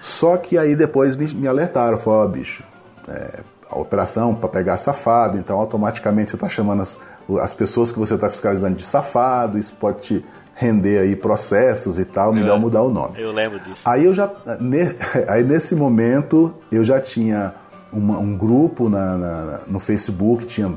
Só 0.00 0.36
que 0.36 0.56
aí 0.58 0.74
depois 0.74 1.14
me, 1.16 1.26
me 1.34 1.46
alertaram, 1.46 1.98
falaram, 1.98 2.24
ó, 2.24 2.28
bicho, 2.28 2.62
é, 3.08 3.40
a 3.70 3.78
operação 3.78 4.34
para 4.34 4.48
pegar 4.48 4.76
safado, 4.76 5.38
então 5.38 5.58
automaticamente 5.58 6.30
você 6.30 6.36
está 6.36 6.48
chamando 6.48 6.82
as, 6.82 6.98
as 7.40 7.54
pessoas 7.54 7.92
que 7.92 7.98
você 7.98 8.14
está 8.14 8.28
fiscalizando 8.28 8.74
de 8.76 8.84
safado, 8.84 9.58
isso 9.58 9.74
pode 9.78 10.00
te 10.02 10.24
render 10.54 10.98
aí 10.98 11.14
processos 11.16 11.98
e 11.98 12.04
tal, 12.04 12.32
melhor 12.32 12.58
mudar 12.58 12.82
o 12.82 12.90
nome. 12.90 13.14
Eu 13.20 13.32
lembro 13.32 13.58
disso. 13.60 13.82
Aí 13.88 14.04
eu 14.04 14.12
já, 14.12 14.30
ne- 14.60 14.94
aí 15.28 15.42
nesse 15.44 15.74
momento 15.74 16.52
eu 16.72 16.82
já 16.84 17.00
tinha 17.00 17.54
uma- 17.92 18.18
um 18.18 18.36
grupo 18.36 18.88
na, 18.88 19.16
na- 19.16 19.60
no 19.66 19.78
Facebook, 19.80 20.46
tinha, 20.46 20.70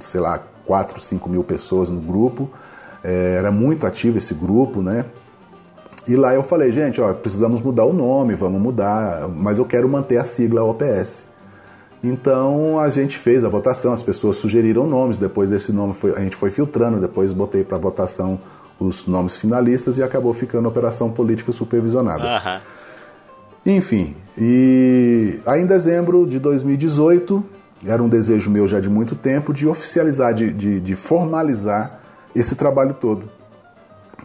sei 0.00 0.20
lá, 0.20 0.38
4, 0.66 1.00
5 1.00 1.28
mil 1.28 1.44
pessoas 1.44 1.88
no 1.90 2.00
grupo, 2.00 2.50
É, 3.04 3.36
era 3.38 3.52
muito 3.52 3.86
ativo 3.86 4.18
esse 4.18 4.34
grupo, 4.34 4.82
né? 4.82 5.04
E 6.08 6.14
lá 6.16 6.34
eu 6.34 6.42
falei, 6.42 6.70
gente, 6.72 7.00
ó, 7.00 7.12
precisamos 7.12 7.60
mudar 7.60 7.84
o 7.84 7.92
nome, 7.92 8.34
vamos 8.34 8.60
mudar, 8.60 9.28
mas 9.28 9.58
eu 9.58 9.64
quero 9.64 9.88
manter 9.88 10.18
a 10.18 10.24
sigla 10.24 10.62
OPS. 10.62 11.26
Então 12.04 12.78
a 12.78 12.88
gente 12.88 13.18
fez 13.18 13.44
a 13.44 13.48
votação, 13.48 13.92
as 13.92 14.02
pessoas 14.02 14.36
sugeriram 14.36 14.86
nomes, 14.86 15.16
depois 15.16 15.50
desse 15.50 15.72
nome 15.72 15.94
foi- 15.94 16.14
a 16.14 16.20
gente 16.20 16.36
foi 16.36 16.50
filtrando, 16.50 17.00
depois 17.00 17.32
botei 17.32 17.64
para 17.64 17.76
votação 17.78 18.38
os 18.78 19.06
nomes 19.06 19.36
finalistas 19.36 19.98
e 19.98 20.02
acabou 20.02 20.32
ficando 20.34 20.68
Operação 20.68 21.10
Política 21.10 21.50
Supervisionada. 21.50 22.22
Aham. 22.36 22.60
Enfim, 23.64 24.14
e 24.38 25.40
aí 25.44 25.62
em 25.62 25.66
dezembro 25.66 26.24
de 26.26 26.38
2018, 26.38 27.42
era 27.84 28.00
um 28.00 28.08
desejo 28.08 28.48
meu 28.50 28.68
já 28.68 28.78
de 28.78 28.88
muito 28.88 29.16
tempo, 29.16 29.52
de 29.52 29.66
oficializar, 29.66 30.32
de, 30.32 30.52
de, 30.52 30.78
de 30.78 30.94
formalizar 30.94 32.00
esse 32.34 32.54
trabalho 32.54 32.94
todo. 32.94 33.28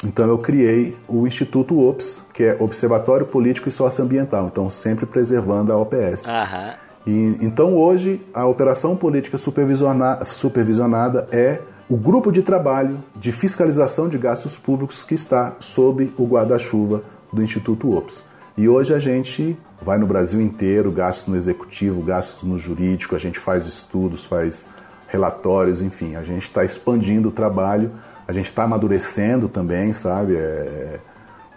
Então 0.04 0.28
eu 0.28 0.38
criei 0.38 0.98
o 1.08 1.28
Instituto 1.28 1.80
OPS, 1.80 2.24
que 2.34 2.44
é 2.44 2.58
Observatório 2.60 3.26
Político 3.26 3.68
e 3.68 3.72
Socioambiental, 3.72 4.48
então 4.48 4.70
sempre 4.70 5.06
preservando 5.06 5.72
a 5.72 5.78
OPS. 5.78 6.28
Aham. 6.28 6.74
E, 7.06 7.38
então 7.42 7.76
hoje 7.76 8.22
a 8.34 8.46
operação 8.46 8.96
política 8.96 9.38
supervisiona- 9.38 10.24
supervisionada 10.26 11.28
é 11.32 11.60
o 11.90 11.98
grupo 11.98 12.32
de 12.32 12.42
trabalho 12.42 13.00
de 13.16 13.32
fiscalização 13.32 14.08
de 14.08 14.18
gastos 14.18 14.58
públicos 14.58 15.04
que 15.04 15.14
está 15.14 15.56
sob 15.60 16.12
o 16.18 16.26
guarda-chuva 16.26 17.04
do 17.34 17.44
Instituto 17.44 17.96
OPS. 17.96 18.26
E 18.58 18.68
hoje 18.70 18.94
a 18.94 19.00
gente 19.00 19.58
vai 19.82 19.98
no 19.98 20.06
Brasil 20.06 20.40
inteiro, 20.40 20.92
gastos 20.92 21.28
no 21.28 21.36
executivo, 21.36 22.02
gastos 22.02 22.44
no 22.44 22.58
jurídico, 22.58 23.16
a 23.16 23.20
gente 23.20 23.40
faz 23.40 23.68
estudos, 23.68 24.26
faz 24.26 24.68
relatórios, 25.08 25.82
enfim, 25.82 26.16
a 26.16 26.24
gente 26.24 26.44
está 26.44 26.64
expandindo 26.64 27.30
o 27.30 27.32
trabalho, 27.32 27.92
a 28.28 28.32
gente 28.34 28.46
está 28.48 28.64
amadurecendo 28.64 29.48
também, 29.50 29.94
sabe? 29.94 30.36
É, 30.36 31.00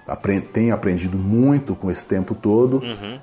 apren- 0.06 0.40
tem 0.40 0.70
aprendido 0.70 1.16
muito 1.16 1.74
com 1.74 1.90
esse 1.90 2.04
tempo 2.04 2.34
todo 2.34 2.82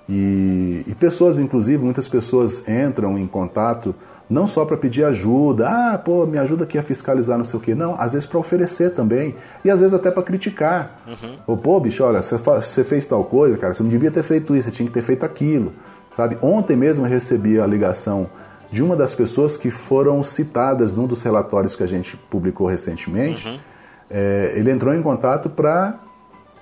e, 0.09 0.83
e 0.87 0.95
pessoas, 0.95 1.39
inclusive, 1.39 1.83
muitas 1.83 2.07
pessoas 2.07 2.63
entram 2.67 3.17
em 3.17 3.27
contato 3.27 3.93
não 4.29 4.47
só 4.47 4.63
para 4.63 4.77
pedir 4.77 5.03
ajuda, 5.03 5.67
ah, 5.67 5.97
pô, 5.97 6.25
me 6.25 6.37
ajuda 6.37 6.63
aqui 6.63 6.77
a 6.77 6.83
fiscalizar, 6.83 7.37
não 7.37 7.43
sei 7.43 7.59
o 7.59 7.61
quê, 7.61 7.75
não, 7.75 7.95
às 7.99 8.13
vezes 8.13 8.25
para 8.25 8.39
oferecer 8.39 8.91
também 8.91 9.35
e 9.65 9.69
às 9.69 9.81
vezes 9.81 9.93
até 9.93 10.09
para 10.09 10.23
criticar. 10.23 11.01
Ou, 11.45 11.57
pô, 11.57 11.77
bicho, 11.81 12.01
olha, 12.01 12.21
você 12.21 12.83
fez 12.85 13.05
tal 13.05 13.25
coisa, 13.25 13.57
cara, 13.57 13.73
você 13.73 13.83
não 13.83 13.89
devia 13.89 14.09
ter 14.09 14.23
feito 14.23 14.55
isso, 14.55 14.69
você 14.69 14.71
tinha 14.75 14.87
que 14.87 14.93
ter 14.93 15.01
feito 15.01 15.25
aquilo, 15.25 15.73
sabe? 16.09 16.37
Ontem 16.41 16.77
mesmo 16.77 17.05
eu 17.05 17.09
recebi 17.09 17.59
a 17.59 17.67
ligação 17.67 18.29
de 18.71 18.81
uma 18.81 18.95
das 18.95 19.13
pessoas 19.13 19.57
que 19.57 19.69
foram 19.69 20.23
citadas 20.23 20.93
num 20.93 21.05
dos 21.05 21.21
relatórios 21.21 21.75
que 21.75 21.83
a 21.83 21.87
gente 21.87 22.15
publicou 22.15 22.67
recentemente. 22.67 23.61
É, 24.09 24.53
ele 24.55 24.71
entrou 24.71 24.93
em 24.93 25.01
contato 25.01 25.49
para 25.49 25.99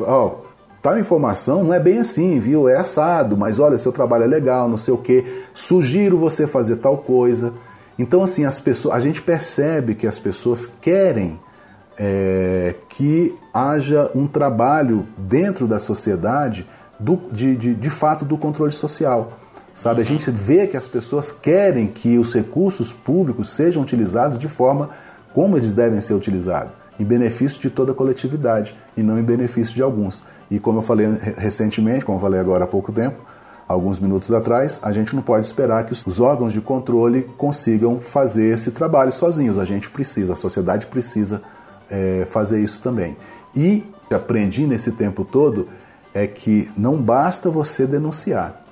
ó, 0.02 0.38
tal 0.82 0.98
informação 0.98 1.64
não 1.64 1.74
é 1.74 1.80
bem 1.80 2.00
assim, 2.00 2.40
viu? 2.40 2.68
É 2.68 2.78
assado, 2.78 3.38
mas 3.38 3.60
olha, 3.60 3.78
seu 3.78 3.92
trabalho 3.92 4.24
é 4.24 4.28
legal, 4.28 4.68
não 4.68 4.78
sei 4.78 4.94
o 4.94 4.98
quê. 4.98 5.24
Sugiro 5.54 6.18
você 6.18 6.48
fazer 6.48 6.78
tal 6.78 6.98
coisa. 6.98 7.54
Então, 7.98 8.24
assim, 8.24 8.46
as 8.46 8.60
pessoas, 8.60 8.96
a 8.96 9.00
gente 9.00 9.22
percebe 9.22 9.94
que 9.94 10.08
as 10.08 10.18
pessoas 10.18 10.66
querem 10.66 11.40
é, 11.98 12.76
que 12.88 13.36
haja 13.54 14.10
um 14.16 14.26
trabalho 14.26 15.06
dentro 15.18 15.68
da 15.68 15.78
sociedade 15.78 16.66
do, 16.98 17.18
de, 17.32 17.56
de, 17.58 17.76
de 17.76 17.90
fato 17.90 18.24
do 18.24 18.38
controle 18.38 18.72
social. 18.72 19.34
Sabe? 19.74 20.02
A 20.02 20.06
gente 20.06 20.30
vê 20.32 20.68
que 20.68 20.76
as 20.76 20.88
pessoas 20.88 21.32
querem 21.32 21.88
que 21.88 22.18
os 22.18 22.34
recursos 22.34 22.94
públicos 22.94 23.50
sejam 23.50 23.82
utilizados 23.82 24.38
de 24.38 24.48
forma 24.50 24.90
como 25.34 25.56
eles 25.56 25.74
devem 25.74 26.02
ser 26.02 26.14
utilizados, 26.16 26.76
em 27.00 27.06
benefício 27.06 27.62
de 27.62 27.70
toda 27.70 27.92
a 27.92 27.96
coletividade 27.96 28.76
e 28.98 29.04
não 29.04 29.18
em 29.18 29.24
benefício 29.24 29.74
de 29.76 29.82
alguns. 29.82 30.24
E 30.52 30.60
como 30.60 30.80
eu 30.80 30.82
falei 30.82 31.08
re- 31.08 31.34
recentemente, 31.38 32.04
como 32.04 32.18
eu 32.18 32.22
falei 32.22 32.40
agora 32.40 32.64
há 32.64 32.68
pouco 32.68 32.92
tempo, 32.92 33.24
alguns 33.68 34.00
minutos 34.00 34.32
atrás, 34.34 34.80
a 34.82 34.92
gente 34.92 35.16
não 35.16 35.22
pode 35.22 35.46
esperar 35.46 35.86
que 35.86 35.94
os- 35.94 36.06
os 36.06 36.20
órgãos 36.20 36.52
de 36.52 36.60
controle 36.60 37.22
consigam 37.38 38.00
fazer 38.00 38.52
esse 38.54 38.72
trabalho 38.72 39.12
sozinhos. 39.12 39.60
A 39.60 39.66
gente 39.66 39.90
precisa, 39.90 40.34
a 40.34 40.36
sociedade 40.36 40.88
precisa 40.88 41.42
é, 41.92 42.28
fazer 42.30 42.60
isso 42.62 42.82
também. 42.82 43.16
E 43.56 43.84
aprendi 44.12 44.68
nesse 44.68 44.92
tempo 44.92 45.24
todo 45.24 45.68
é 46.14 46.26
que 46.28 46.70
não 46.76 46.98
basta 46.98 47.50
você 47.50 47.86
denunciar, 47.86 48.64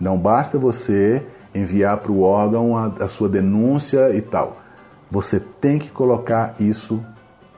não 0.00 0.18
basta 0.18 0.58
você 0.58 1.24
enviar 1.54 1.98
para 1.98 2.12
o 2.12 2.22
órgão 2.22 2.76
a, 2.76 2.86
a 3.04 3.08
sua 3.08 3.28
denúncia 3.28 4.14
e 4.14 4.20
tal. 4.20 4.58
Você 5.10 5.38
tem 5.38 5.78
que 5.78 5.90
colocar 5.90 6.54
isso 6.58 7.04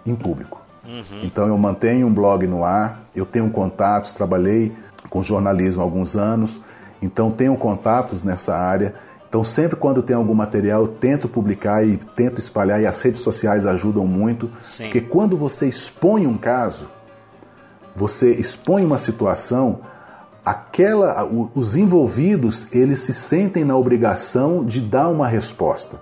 em 0.05 0.15
público. 0.15 0.65
Então 1.23 1.47
eu 1.47 1.57
mantenho 1.57 2.07
um 2.07 2.13
blog 2.13 2.47
no 2.47 2.63
ar, 2.63 3.05
eu 3.15 3.25
tenho 3.25 3.49
contatos, 3.51 4.13
trabalhei 4.13 4.73
com 5.09 5.23
jornalismo 5.23 5.81
há 5.81 5.85
alguns 5.85 6.15
anos, 6.17 6.61
então 7.01 7.31
tenho 7.31 7.57
contatos 7.57 8.23
nessa 8.23 8.55
área. 8.55 8.95
Então 9.27 9.43
sempre 9.43 9.77
quando 9.77 10.03
tem 10.03 10.15
algum 10.15 10.35
material 10.35 10.83
eu 10.83 10.89
tento 10.89 11.29
publicar 11.29 11.87
e 11.87 11.97
tento 11.97 12.39
espalhar 12.39 12.83
e 12.83 12.87
as 12.87 13.01
redes 13.01 13.21
sociais 13.21 13.67
ajudam 13.67 14.07
muito, 14.07 14.51
Sim. 14.63 14.85
porque 14.85 15.01
quando 15.01 15.37
você 15.37 15.67
expõe 15.67 16.27
um 16.27 16.37
caso, 16.37 16.89
você 17.97 18.35
expõe 18.35 18.85
uma 18.85 18.99
situação, 18.99 19.81
aquela, 20.45 21.25
os 21.55 21.77
envolvidos 21.77 22.69
eles 22.73 23.01
se 23.01 23.15
sentem 23.15 23.65
na 23.65 23.77
obrigação 23.77 24.65
de 24.65 24.81
dar 24.81 25.09
uma 25.09 25.27
resposta, 25.27 26.01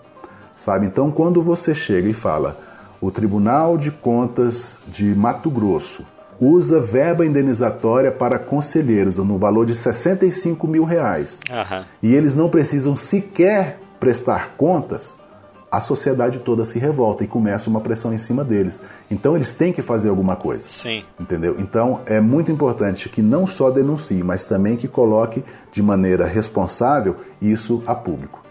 sabe? 0.56 0.86
Então, 0.86 1.10
quando 1.10 1.40
você 1.40 1.74
chega 1.74 2.08
e 2.08 2.14
fala, 2.14 2.58
o 3.00 3.10
Tribunal 3.10 3.78
de 3.78 3.90
Contas 3.90 4.78
de 4.88 5.14
Mato 5.14 5.50
Grosso 5.50 6.04
usa 6.40 6.80
verba 6.80 7.24
indenizatória 7.24 8.10
para 8.10 8.38
conselheiros 8.38 9.18
no 9.18 9.38
valor 9.38 9.64
de 9.64 9.74
65 9.74 10.66
mil 10.66 10.84
reais 10.84 11.38
Aham. 11.48 11.84
e 12.02 12.14
eles 12.14 12.34
não 12.34 12.48
precisam 12.48 12.96
sequer 12.96 13.78
prestar 14.00 14.54
contas, 14.56 15.16
a 15.72 15.80
sociedade 15.80 16.40
toda 16.40 16.66
se 16.66 16.78
revolta 16.78 17.24
e 17.24 17.26
começa 17.26 17.70
uma 17.70 17.80
pressão 17.80 18.12
em 18.12 18.18
cima 18.18 18.44
deles. 18.44 18.82
Então 19.10 19.34
eles 19.34 19.54
têm 19.54 19.72
que 19.72 19.80
fazer 19.80 20.10
alguma 20.10 20.36
coisa. 20.36 20.68
Sim. 20.68 21.02
Entendeu? 21.18 21.58
Então 21.58 22.02
é 22.04 22.20
muito 22.20 22.52
importante 22.52 23.08
que 23.08 23.22
não 23.22 23.46
só 23.46 23.70
denuncie, 23.70 24.22
mas 24.22 24.44
também 24.44 24.76
que 24.76 24.86
coloque 24.86 25.42
de 25.72 25.82
maneira 25.82 26.26
responsável 26.26 27.16
isso 27.40 27.82
a 27.86 27.94
público. 27.94 28.42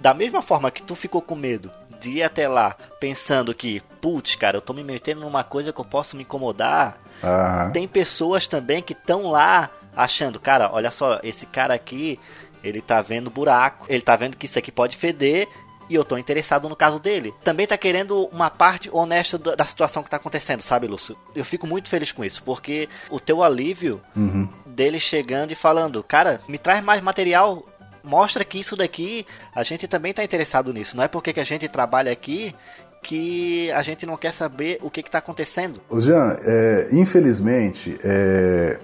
Da 0.00 0.14
mesma 0.14 0.40
forma 0.40 0.70
que 0.70 0.82
tu 0.82 0.94
ficou 0.94 1.20
com 1.20 1.34
medo 1.34 1.68
de 1.98 2.12
ir 2.12 2.22
até 2.22 2.46
lá 2.46 2.76
pensando 3.00 3.52
que, 3.52 3.80
putz, 4.00 4.36
cara, 4.36 4.58
eu 4.58 4.60
tô 4.60 4.72
me 4.72 4.84
metendo 4.84 5.22
numa 5.22 5.42
coisa 5.42 5.72
que 5.72 5.80
eu 5.80 5.84
posso 5.84 6.14
me 6.16 6.22
incomodar. 6.22 6.98
Ah, 7.20 7.70
Tem 7.72 7.88
pessoas 7.88 8.46
também 8.46 8.80
que 8.80 8.92
estão 8.92 9.28
lá 9.28 9.70
achando, 9.96 10.38
cara, 10.38 10.70
olha 10.72 10.90
só, 10.90 11.18
esse 11.22 11.46
cara 11.46 11.72
aqui, 11.72 12.20
ele 12.62 12.80
tá 12.80 13.00
vendo 13.02 13.30
buraco, 13.30 13.86
ele 13.88 14.02
tá 14.02 14.16
vendo 14.16 14.36
que 14.36 14.46
isso 14.46 14.58
aqui 14.58 14.72
pode 14.72 14.96
feder 14.96 15.48
e 15.88 15.94
eu 15.94 16.04
tô 16.04 16.18
interessado 16.18 16.68
no 16.68 16.76
caso 16.76 16.98
dele. 16.98 17.32
Também 17.44 17.66
tá 17.66 17.76
querendo 17.76 18.26
uma 18.26 18.50
parte 18.50 18.90
honesta 18.92 19.38
da 19.38 19.64
situação 19.64 20.02
que 20.02 20.10
tá 20.10 20.16
acontecendo, 20.16 20.60
sabe, 20.60 20.86
Lúcio? 20.86 21.16
Eu 21.34 21.44
fico 21.44 21.66
muito 21.66 21.88
feliz 21.88 22.12
com 22.12 22.24
isso, 22.24 22.42
porque 22.42 22.88
o 23.10 23.20
teu 23.20 23.42
alívio 23.42 24.00
uhum. 24.14 24.48
dele 24.66 24.98
chegando 24.98 25.52
e 25.52 25.54
falando, 25.54 26.02
cara, 26.02 26.40
me 26.48 26.58
traz 26.58 26.82
mais 26.82 27.00
material, 27.00 27.64
mostra 28.02 28.44
que 28.44 28.58
isso 28.58 28.76
daqui, 28.76 29.26
a 29.54 29.62
gente 29.62 29.86
também 29.86 30.12
tá 30.12 30.24
interessado 30.24 30.72
nisso. 30.72 30.96
Não 30.96 31.04
é 31.04 31.08
porque 31.08 31.32
que 31.32 31.40
a 31.40 31.44
gente 31.44 31.68
trabalha 31.68 32.10
aqui 32.10 32.54
que 33.02 33.70
a 33.70 33.82
gente 33.82 34.04
não 34.04 34.16
quer 34.16 34.32
saber 34.32 34.80
o 34.82 34.90
que 34.90 35.00
que 35.00 35.10
tá 35.10 35.18
acontecendo. 35.18 35.80
Ô 35.88 36.00
Jean, 36.00 36.36
é, 36.40 36.88
infelizmente, 36.90 37.96
é, 38.02 38.80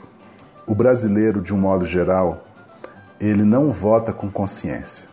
o 0.64 0.77
brasileiro, 0.77 1.41
de 1.43 1.53
um 1.53 1.59
modo 1.59 1.85
geral, 1.85 2.47
ele 3.27 3.45
não 3.45 3.73
vota 3.73 4.12
com 4.12 4.31
consciência. 4.31 5.05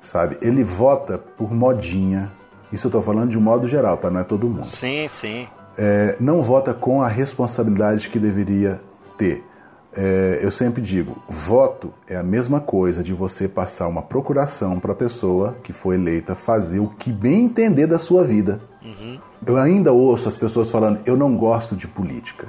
sabe? 0.00 0.38
Ele 0.40 0.64
vota 0.64 1.18
por 1.18 1.52
modinha. 1.52 2.30
Isso 2.72 2.86
eu 2.86 2.90
tô 2.90 3.02
falando 3.02 3.30
de 3.30 3.38
um 3.38 3.40
modo 3.40 3.68
geral, 3.68 3.96
tá? 3.96 4.10
Não 4.10 4.20
é 4.20 4.24
todo 4.24 4.48
mundo. 4.48 4.66
Sim, 4.66 5.08
sim. 5.08 5.46
É, 5.76 6.16
não 6.18 6.42
vota 6.42 6.72
com 6.74 7.02
a 7.02 7.08
responsabilidade 7.08 8.08
que 8.08 8.18
deveria 8.18 8.80
ter. 9.18 9.44
É, 9.92 10.38
eu 10.42 10.50
sempre 10.52 10.80
digo, 10.80 11.20
voto 11.28 11.92
é 12.08 12.16
a 12.16 12.22
mesma 12.22 12.60
coisa 12.60 13.02
de 13.02 13.12
você 13.12 13.48
passar 13.48 13.88
uma 13.88 14.02
procuração 14.02 14.78
para 14.78 14.92
a 14.92 14.94
pessoa 14.94 15.56
que 15.64 15.72
foi 15.72 15.96
eleita 15.96 16.34
fazer 16.36 16.78
o 16.78 16.86
que 16.88 17.12
bem 17.12 17.44
entender 17.46 17.86
da 17.86 17.98
sua 17.98 18.22
vida. 18.24 18.60
Eu 19.44 19.56
ainda 19.56 19.92
ouço 19.92 20.28
as 20.28 20.36
pessoas 20.36 20.70
falando, 20.70 21.00
eu 21.04 21.16
não 21.16 21.36
gosto 21.36 21.74
de 21.74 21.88
política. 21.88 22.46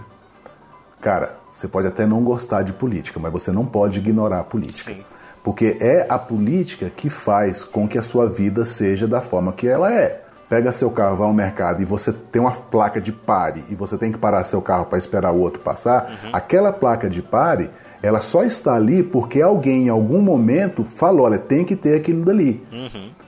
Cara, 1.02 1.38
você 1.52 1.68
pode 1.68 1.88
até 1.88 2.06
não 2.06 2.24
gostar 2.24 2.62
de 2.62 2.74
política, 2.74 3.20
mas 3.20 3.32
você 3.32 3.52
não 3.52 3.66
pode 3.66 3.99
ignorar 3.99 4.39
a 4.39 4.43
política. 4.43 4.93
Sim. 4.93 5.04
Porque 5.43 5.78
é 5.80 6.06
a 6.08 6.20
política 6.20 6.89
que 6.89 7.10
faz 7.10 7.64
com 7.64 7.88
que 7.88 7.97
a 7.97 8.02
sua 8.02 8.28
vida 8.28 8.64
seja 8.64 9.08
da 9.08 9.22
forma 9.22 9.52
que 9.52 9.68
ela 9.68 9.91
é. 9.91 10.22
Pega 10.47 10.72
seu 10.72 10.91
carro, 10.91 11.16
vai 11.16 11.28
ao 11.28 11.34
mercado 11.34 11.82
e 11.82 11.86
você 11.86 12.12
tem 12.12 12.41
uma 12.41 12.52
placa 12.52 12.99
de 12.99 13.12
pare 13.12 13.64
e 13.70 13.76
você 13.76 13.97
tem 13.97 14.12
que 14.12 14.18
parar 14.18 14.43
seu 14.43 14.62
carro 14.62 14.86
para 14.86 14.97
esperar 14.97 15.32
o 15.32 15.39
outro 15.39 15.62
passar, 15.62 16.12
aquela 16.34 16.74
placa 16.74 17.10
de 17.10 17.22
pare, 17.22 17.70
ela 18.04 18.20
só 18.20 18.43
está 18.43 18.76
ali 18.76 19.02
porque 19.02 19.41
alguém 19.41 19.86
em 19.86 19.89
algum 19.89 20.22
momento 20.22 20.84
falou, 20.84 21.26
olha, 21.26 21.38
tem 21.38 21.64
que 21.64 21.76
ter 21.76 21.95
aquilo 21.95 22.26
dali. 22.26 22.62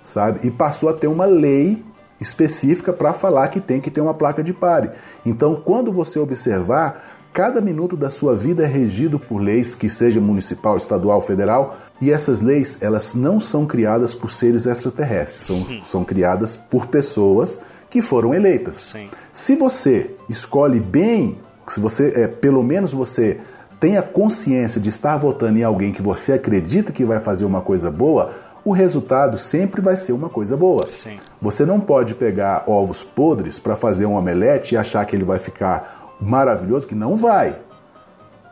Sabe? 0.03 0.45
E 0.45 0.51
passou 0.51 0.89
a 0.89 0.93
ter 0.93 1.07
uma 1.07 1.25
lei 1.25 1.83
específica 2.19 2.91
para 2.91 3.13
falar 3.13 3.47
que 3.49 3.59
tem 3.59 3.79
que 3.79 3.91
ter 3.91 4.01
uma 4.01 4.13
placa 4.13 4.43
de 4.43 4.53
pare. 4.53 4.91
Então, 5.25 5.55
quando 5.55 5.91
você 5.91 6.19
observar, 6.19 7.12
cada 7.33 7.59
minuto 7.59 7.97
da 7.97 8.11
sua 8.11 8.35
vida 8.35 8.63
é 8.63 8.67
regido 8.67 9.17
por 9.17 9.39
leis, 9.39 9.73
que 9.73 9.89
seja 9.89 10.21
municipal, 10.21 10.77
estadual, 10.77 11.19
federal, 11.19 11.75
e 11.99 12.11
essas 12.11 12.41
leis, 12.41 12.77
elas 12.79 13.15
não 13.15 13.39
são 13.39 13.65
criadas 13.65 14.13
por 14.13 14.31
seres 14.31 14.67
extraterrestres, 14.67 15.41
são, 15.41 15.65
são 15.83 16.03
criadas 16.05 16.55
por 16.55 16.85
pessoas 16.85 17.59
que 17.89 18.01
foram 18.01 18.33
eleitas. 18.33 18.77
Sim. 18.77 19.09
Se 19.31 19.55
você 19.55 20.11
escolhe 20.29 20.79
bem, 20.79 21.37
se 21.67 21.79
você, 21.79 22.13
é, 22.15 22.27
pelo 22.27 22.61
menos 22.61 22.93
você 22.93 23.39
tem 23.79 23.97
a 23.97 24.03
consciência 24.03 24.79
de 24.79 24.89
estar 24.89 25.17
votando 25.17 25.57
em 25.57 25.63
alguém 25.63 25.91
que 25.91 26.01
você 26.01 26.33
acredita 26.33 26.91
que 26.91 27.03
vai 27.03 27.19
fazer 27.19 27.45
uma 27.45 27.61
coisa 27.61 27.89
boa, 27.89 28.31
o 28.63 28.71
resultado 28.71 29.37
sempre 29.37 29.81
vai 29.81 29.97
ser 29.97 30.13
uma 30.13 30.29
coisa 30.29 30.55
boa. 30.55 30.89
Sim. 30.91 31.15
Você 31.41 31.65
não 31.65 31.79
pode 31.79 32.15
pegar 32.15 32.63
ovos 32.67 33.03
podres 33.03 33.59
para 33.59 33.75
fazer 33.75 34.05
um 34.05 34.15
omelete 34.15 34.75
e 34.75 34.77
achar 34.77 35.03
que 35.05 35.15
ele 35.15 35.25
vai 35.25 35.39
ficar 35.39 36.02
maravilhoso, 36.23 36.87
que 36.87 36.95
não 36.95 37.15
vai. 37.15 37.57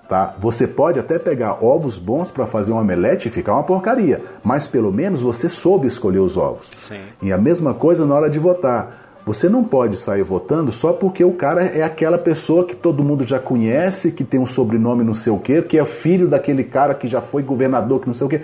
Tá? 0.08 0.36
Você 0.40 0.68
pode 0.68 1.00
até 1.00 1.18
pegar 1.18 1.64
ovos 1.64 1.98
bons 1.98 2.30
para 2.30 2.46
fazer 2.46 2.74
um 2.74 2.78
omelete 2.78 3.30
e 3.30 3.32
ficar 3.32 3.54
uma 3.54 3.64
porcaria, 3.64 4.22
mas 4.44 4.68
pelo 4.68 4.92
menos 4.92 5.22
você 5.22 5.48
soube 5.48 5.88
escolher 5.88 6.20
os 6.20 6.36
ovos. 6.36 6.70
Sim. 6.76 7.00
E 7.22 7.32
a 7.32 7.38
mesma 7.38 7.74
coisa 7.74 8.06
na 8.06 8.14
hora 8.16 8.30
de 8.30 8.38
votar. 8.38 9.00
Você 9.26 9.48
não 9.48 9.64
pode 9.64 9.98
sair 9.98 10.24
votando 10.24 10.72
só 10.72 10.92
porque 10.92 11.24
o 11.24 11.34
cara 11.34 11.64
é 11.64 11.84
aquela 11.84 12.18
pessoa 12.18 12.66
que 12.66 12.76
todo 12.76 13.04
mundo 13.04 13.26
já 13.26 13.40
conhece, 13.40 14.12
que 14.12 14.24
tem 14.24 14.40
um 14.40 14.48
sobrenome 14.48 15.04
não 15.04 15.14
sei 15.14 15.32
o 15.32 15.38
quê, 15.38 15.62
que 15.62 15.78
é 15.78 15.86
filho 15.86 16.28
daquele 16.28 16.64
cara 16.64 16.96
que 16.96 17.08
já 17.08 17.22
foi 17.22 17.44
governador, 17.44 18.02
que 18.02 18.08
não 18.08 18.16
sei 18.16 18.26
o 18.26 18.30
quê. 18.30 18.42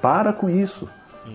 Para 0.00 0.32
com 0.32 0.48
isso. 0.48 0.86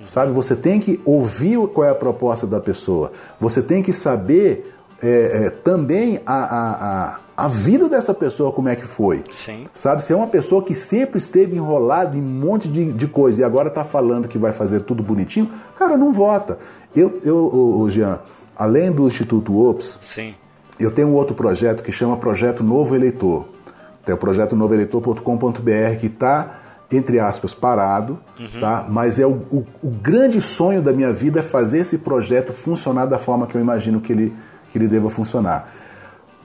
Sabe, 0.05 0.31
você 0.31 0.55
tem 0.55 0.79
que 0.79 0.99
ouvir 1.05 1.57
qual 1.67 1.87
é 1.87 1.91
a 1.91 1.95
proposta 1.95 2.47
da 2.47 2.59
pessoa. 2.59 3.11
Você 3.39 3.61
tem 3.61 3.81
que 3.81 3.93
saber 3.93 4.73
é, 5.01 5.45
é, 5.45 5.49
também 5.49 6.19
a, 6.25 6.33
a, 6.33 6.71
a, 6.71 7.19
a 7.35 7.47
vida 7.47 7.89
dessa 7.89 8.13
pessoa, 8.13 8.51
como 8.51 8.69
é 8.69 8.75
que 8.75 8.85
foi. 8.85 9.23
Sim. 9.31 9.65
Sabe, 9.73 10.03
se 10.03 10.13
é 10.13 10.15
uma 10.15 10.27
pessoa 10.27 10.61
que 10.63 10.75
sempre 10.75 11.17
esteve 11.17 11.55
enrolada 11.55 12.15
em 12.15 12.21
um 12.21 12.23
monte 12.23 12.67
de, 12.67 12.93
de 12.93 13.07
coisa 13.07 13.41
e 13.41 13.43
agora 13.43 13.69
está 13.69 13.83
falando 13.83 14.27
que 14.27 14.37
vai 14.37 14.53
fazer 14.53 14.81
tudo 14.81 15.01
bonitinho, 15.01 15.49
cara, 15.77 15.97
não 15.97 16.13
vota. 16.13 16.59
Eu, 16.95 17.19
eu 17.23 17.35
o, 17.35 17.89
Jean, 17.89 18.19
além 18.55 18.91
do 18.91 19.07
Instituto 19.07 19.57
OPS, 19.57 19.99
Sim. 20.01 20.35
eu 20.79 20.91
tenho 20.91 21.07
um 21.07 21.13
outro 21.13 21.35
projeto 21.35 21.81
que 21.81 21.91
chama 21.91 22.15
Projeto 22.17 22.63
Novo 22.63 22.95
Eleitor. 22.95 23.45
Tem 24.05 24.13
o 24.13 24.17
projeto 24.17 24.55
novoeleitor.com.br 24.55 25.97
que 25.99 26.07
está, 26.07 26.59
entre 26.91 27.19
aspas, 27.19 27.53
parado, 27.53 28.19
tá? 28.59 28.85
mas 28.87 29.19
é 29.19 29.25
o, 29.25 29.41
o, 29.49 29.65
o 29.81 29.89
grande 29.89 30.41
sonho 30.41 30.81
da 30.81 30.91
minha 30.91 31.11
vida 31.11 31.39
é 31.39 31.43
fazer 31.43 31.79
esse 31.79 31.97
projeto 31.97 32.53
funcionar 32.53 33.05
da 33.05 33.17
forma 33.17 33.47
que 33.47 33.55
eu 33.55 33.61
imagino 33.61 34.01
que 34.01 34.11
ele, 34.11 34.35
que 34.71 34.77
ele 34.77 34.87
deva 34.87 35.09
funcionar. 35.09 35.73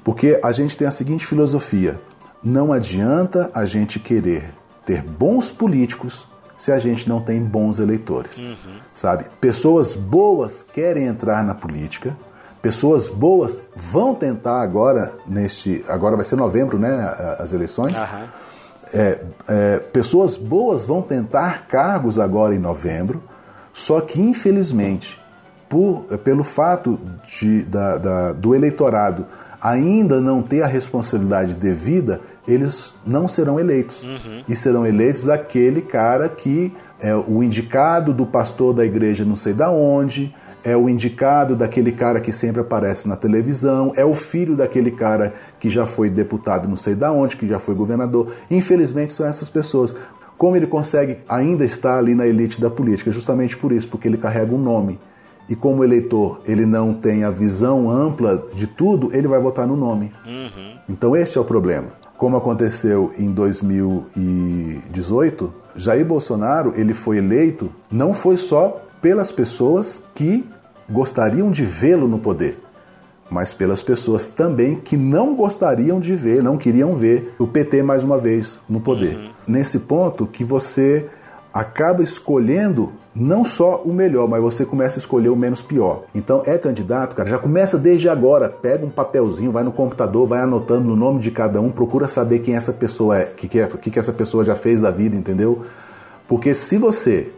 Porque 0.08 0.40
a 0.42 0.52
gente 0.52 0.74
tem 0.74 0.86
a 0.88 0.90
seguinte 0.90 1.26
filosofia: 1.26 2.00
não 2.42 2.72
adianta 2.72 3.50
a 3.52 3.66
gente 3.66 4.00
querer 4.00 4.54
ter 4.86 5.02
bons 5.02 5.50
políticos 5.52 6.26
se 6.56 6.72
a 6.72 6.78
gente 6.78 7.06
não 7.06 7.20
tem 7.20 7.38
bons 7.42 7.78
eleitores. 7.78 8.42
Sabe? 8.94 9.26
Pessoas 9.38 9.94
boas 9.94 10.62
querem 10.62 11.04
entrar 11.06 11.44
na 11.44 11.54
política, 11.54 12.16
pessoas 12.62 13.10
boas 13.10 13.60
vão 13.76 14.14
tentar 14.14 14.62
agora 14.62 15.12
neste, 15.26 15.84
agora 15.86 16.16
vai 16.16 16.24
ser 16.24 16.36
novembro, 16.36 16.78
né, 16.78 17.14
as 17.38 17.52
eleições. 17.52 17.98
Aham. 17.98 18.24
É, 18.94 19.20
é, 19.46 19.78
pessoas 19.92 20.38
boas 20.38 20.86
vão 20.86 21.02
tentar 21.02 21.66
cargos 21.68 22.18
agora 22.18 22.54
em 22.54 22.58
novembro, 22.58 23.22
só 23.74 24.00
que 24.00 24.22
infelizmente, 24.22 25.20
por- 25.68 26.04
pelo 26.24 26.42
fato 26.42 26.98
de, 27.38 27.62
da- 27.64 27.98
da- 27.98 28.32
do 28.32 28.54
eleitorado 28.54 29.26
ainda 29.60 30.20
não 30.20 30.42
ter 30.42 30.62
a 30.62 30.66
responsabilidade 30.66 31.56
devida, 31.56 32.20
eles 32.46 32.94
não 33.06 33.28
serão 33.28 33.58
eleitos. 33.58 34.04
E 34.48 34.56
serão 34.56 34.86
eleitos 34.86 35.28
aquele 35.28 35.82
cara 35.82 36.28
que 36.28 36.72
é 37.00 37.14
o 37.14 37.42
indicado 37.42 38.12
do 38.12 38.26
pastor 38.26 38.74
da 38.74 38.84
igreja 38.84 39.24
não 39.24 39.36
sei 39.36 39.52
da 39.52 39.70
onde, 39.70 40.34
é 40.64 40.76
o 40.76 40.88
indicado 40.88 41.54
daquele 41.54 41.92
cara 41.92 42.20
que 42.20 42.32
sempre 42.32 42.60
aparece 42.60 43.06
na 43.06 43.16
televisão, 43.16 43.92
é 43.96 44.04
o 44.04 44.14
filho 44.14 44.56
daquele 44.56 44.90
cara 44.90 45.32
que 45.58 45.70
já 45.70 45.86
foi 45.86 46.10
deputado 46.10 46.66
não 46.68 46.76
sei 46.76 46.94
da 46.94 47.12
onde, 47.12 47.36
que 47.36 47.46
já 47.46 47.58
foi 47.58 47.74
governador. 47.74 48.32
Infelizmente 48.50 49.12
são 49.12 49.26
essas 49.26 49.48
pessoas. 49.48 49.94
Como 50.36 50.56
ele 50.56 50.66
consegue 50.66 51.18
ainda 51.28 51.64
estar 51.64 51.98
ali 51.98 52.14
na 52.14 52.26
elite 52.26 52.60
da 52.60 52.70
política? 52.70 53.10
Justamente 53.10 53.56
por 53.56 53.72
isso, 53.72 53.88
porque 53.88 54.06
ele 54.06 54.16
carrega 54.16 54.54
um 54.54 54.58
nome. 54.58 54.98
E 55.48 55.56
como 55.56 55.82
eleitor 55.82 56.42
ele 56.44 56.66
não 56.66 56.92
tem 56.92 57.24
a 57.24 57.30
visão 57.30 57.90
ampla 57.90 58.44
de 58.54 58.66
tudo, 58.66 59.08
ele 59.16 59.26
vai 59.26 59.40
votar 59.40 59.66
no 59.66 59.76
nome. 59.76 60.12
Então 60.88 61.16
esse 61.16 61.38
é 61.38 61.40
o 61.40 61.44
problema. 61.44 61.88
Como 62.16 62.36
aconteceu 62.36 63.12
em 63.16 63.32
2018, 63.32 65.52
Jair 65.76 66.04
Bolsonaro 66.04 66.74
ele 66.76 66.92
foi 66.92 67.18
eleito 67.18 67.70
não 67.90 68.12
foi 68.12 68.36
só 68.36 68.82
pelas 69.00 69.30
pessoas 69.30 70.02
que 70.14 70.44
gostariam 70.90 71.50
de 71.50 71.64
vê-lo 71.64 72.08
no 72.08 72.18
poder, 72.18 72.58
mas 73.30 73.54
pelas 73.54 73.82
pessoas 73.82 74.28
também 74.28 74.76
que 74.76 74.96
não 74.96 75.34
gostariam 75.34 76.00
de 76.00 76.16
ver, 76.16 76.42
não 76.42 76.56
queriam 76.56 76.94
ver 76.94 77.34
o 77.38 77.46
PT 77.46 77.82
mais 77.82 78.02
uma 78.02 78.18
vez 78.18 78.58
no 78.68 78.80
poder. 78.80 79.18
Nesse 79.46 79.80
ponto 79.80 80.26
que 80.26 80.42
você 80.42 81.06
acaba 81.52 82.02
escolhendo 82.02 82.92
não 83.18 83.44
só 83.44 83.82
o 83.84 83.92
melhor, 83.92 84.28
mas 84.28 84.40
você 84.40 84.64
começa 84.64 84.98
a 84.98 85.00
escolher 85.00 85.28
o 85.28 85.36
menos 85.36 85.60
pior. 85.60 86.04
Então 86.14 86.42
é 86.46 86.56
candidato, 86.56 87.16
cara, 87.16 87.28
já 87.28 87.38
começa 87.38 87.76
desde 87.76 88.08
agora, 88.08 88.48
pega 88.48 88.86
um 88.86 88.90
papelzinho, 88.90 89.50
vai 89.50 89.64
no 89.64 89.72
computador, 89.72 90.26
vai 90.26 90.40
anotando 90.40 90.92
o 90.92 90.96
nome 90.96 91.20
de 91.20 91.30
cada 91.30 91.60
um, 91.60 91.70
procura 91.70 92.06
saber 92.06 92.38
quem 92.38 92.54
essa 92.54 92.72
pessoa 92.72 93.18
é, 93.18 93.24
o 93.24 93.34
que, 93.34 93.48
que, 93.48 93.60
é, 93.60 93.66
que, 93.66 93.90
que 93.90 93.98
essa 93.98 94.12
pessoa 94.12 94.44
já 94.44 94.54
fez 94.54 94.80
da 94.80 94.90
vida, 94.90 95.16
entendeu? 95.16 95.62
Porque 96.28 96.54
se 96.54 96.78
você 96.78 97.32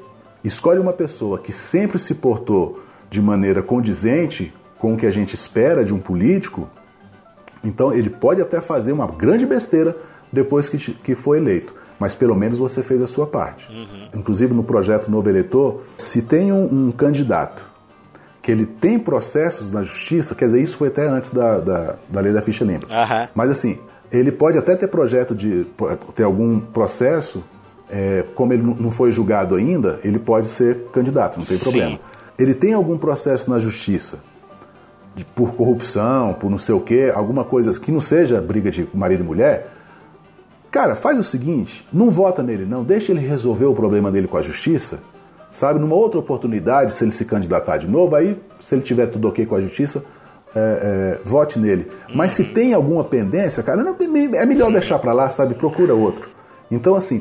escolhe 0.44 0.78
uma 0.78 0.92
pessoa 0.92 1.38
que 1.38 1.52
sempre 1.52 1.98
se 1.98 2.14
portou 2.14 2.80
de 3.08 3.20
maneira 3.22 3.62
condizente 3.62 4.52
com 4.78 4.94
o 4.94 4.96
que 4.96 5.06
a 5.06 5.10
gente 5.10 5.34
espera 5.34 5.84
de 5.84 5.94
um 5.94 5.98
político, 5.98 6.68
então 7.62 7.92
ele 7.92 8.10
pode 8.10 8.40
até 8.40 8.60
fazer 8.60 8.92
uma 8.92 9.06
grande 9.06 9.46
besteira 9.46 9.96
depois 10.32 10.68
que, 10.68 10.78
que 10.78 11.14
foi 11.14 11.38
eleito, 11.38 11.74
mas 12.00 12.14
pelo 12.16 12.34
menos 12.34 12.58
você 12.58 12.82
fez 12.82 13.00
a 13.00 13.06
sua 13.06 13.26
parte. 13.26 13.68
Inclusive 14.14 14.52
no 14.54 14.64
projeto 14.64 15.08
Novo 15.10 15.28
Eleitor, 15.28 15.82
se 15.96 16.22
tem 16.22 16.50
um, 16.50 16.86
um 16.88 16.90
candidato 16.90 17.64
que 18.42 18.50
ele 18.50 18.64
tem 18.66 18.98
processos 18.98 19.70
na 19.70 19.82
justiça, 19.82 20.34
quer 20.34 20.46
dizer, 20.46 20.62
isso 20.62 20.76
foi 20.78 20.88
até 20.88 21.06
antes 21.06 21.30
da, 21.30 21.58
da, 21.60 21.96
da 22.08 22.20
lei 22.20 22.32
da 22.32 22.40
ficha 22.40 22.64
limpa. 22.64 22.86
Aham. 22.90 23.28
Mas 23.34 23.50
assim, 23.50 23.78
ele 24.10 24.32
pode 24.32 24.56
até 24.56 24.74
ter 24.74 24.88
projeto 24.88 25.34
de 25.34 25.66
ter 26.14 26.22
algum 26.24 26.58
processo, 26.58 27.44
é, 27.90 28.24
como 28.34 28.54
ele 28.54 28.62
não- 28.62 28.74
não 28.76 28.90
foi 28.90 29.12
julgado 29.12 29.54
ainda, 29.54 30.00
ele 30.02 30.18
pode 30.18 30.48
ser 30.48 30.86
candidato, 30.92 31.36
não 31.38 31.44
tem 31.44 31.58
Sim. 31.58 31.62
problema. 31.62 32.00
Ele 32.38 32.54
tem 32.54 32.72
algum 32.72 32.96
processo 32.96 33.50
na 33.50 33.58
justiça 33.58 34.20
de- 35.14 35.24
por 35.26 35.52
corrupção, 35.54 36.32
por 36.32 36.50
não 36.50 36.58
sei 36.58 36.74
o 36.74 36.80
quê, 36.80 37.12
alguma 37.14 37.44
coisa 37.44 37.78
que 37.78 37.92
não 37.92 38.00
seja 38.00 38.40
briga 38.40 38.70
de 38.70 38.88
marido 38.94 39.22
e 39.22 39.26
mulher, 39.26 39.66
cara, 40.70 40.94
faz 40.94 41.18
o 41.18 41.24
seguinte, 41.24 41.86
não 41.92 42.10
vota 42.10 42.42
nele 42.42 42.64
não, 42.64 42.84
deixa 42.84 43.12
ele 43.12 43.20
resolver 43.20 43.66
o 43.66 43.74
problema 43.74 44.10
dele 44.10 44.28
com 44.28 44.36
a 44.36 44.42
justiça, 44.42 45.00
sabe? 45.50 45.80
Numa 45.80 45.94
outra 45.94 46.20
oportunidade, 46.20 46.94
se 46.94 47.04
ele 47.04 47.10
se 47.10 47.24
candidatar 47.24 47.76
de 47.76 47.88
novo, 47.88 48.14
aí, 48.14 48.40
se 48.58 48.74
ele 48.74 48.82
tiver 48.82 49.06
tudo 49.06 49.28
ok 49.28 49.44
com 49.46 49.56
a 49.56 49.60
justiça, 49.60 50.02
é, 50.54 50.58
é, 50.58 51.20
vote 51.24 51.58
nele. 51.58 51.90
Mas 52.14 52.32
se 52.32 52.44
tem 52.44 52.74
alguma 52.74 53.04
pendência, 53.04 53.62
cara, 53.62 53.82
não, 53.82 53.96
é 54.34 54.46
melhor 54.46 54.72
deixar 54.72 54.98
pra 54.98 55.12
lá, 55.12 55.30
sabe? 55.30 55.54
Procura 55.54 55.94
outro. 55.94 56.28
Então, 56.70 56.94
assim, 56.94 57.20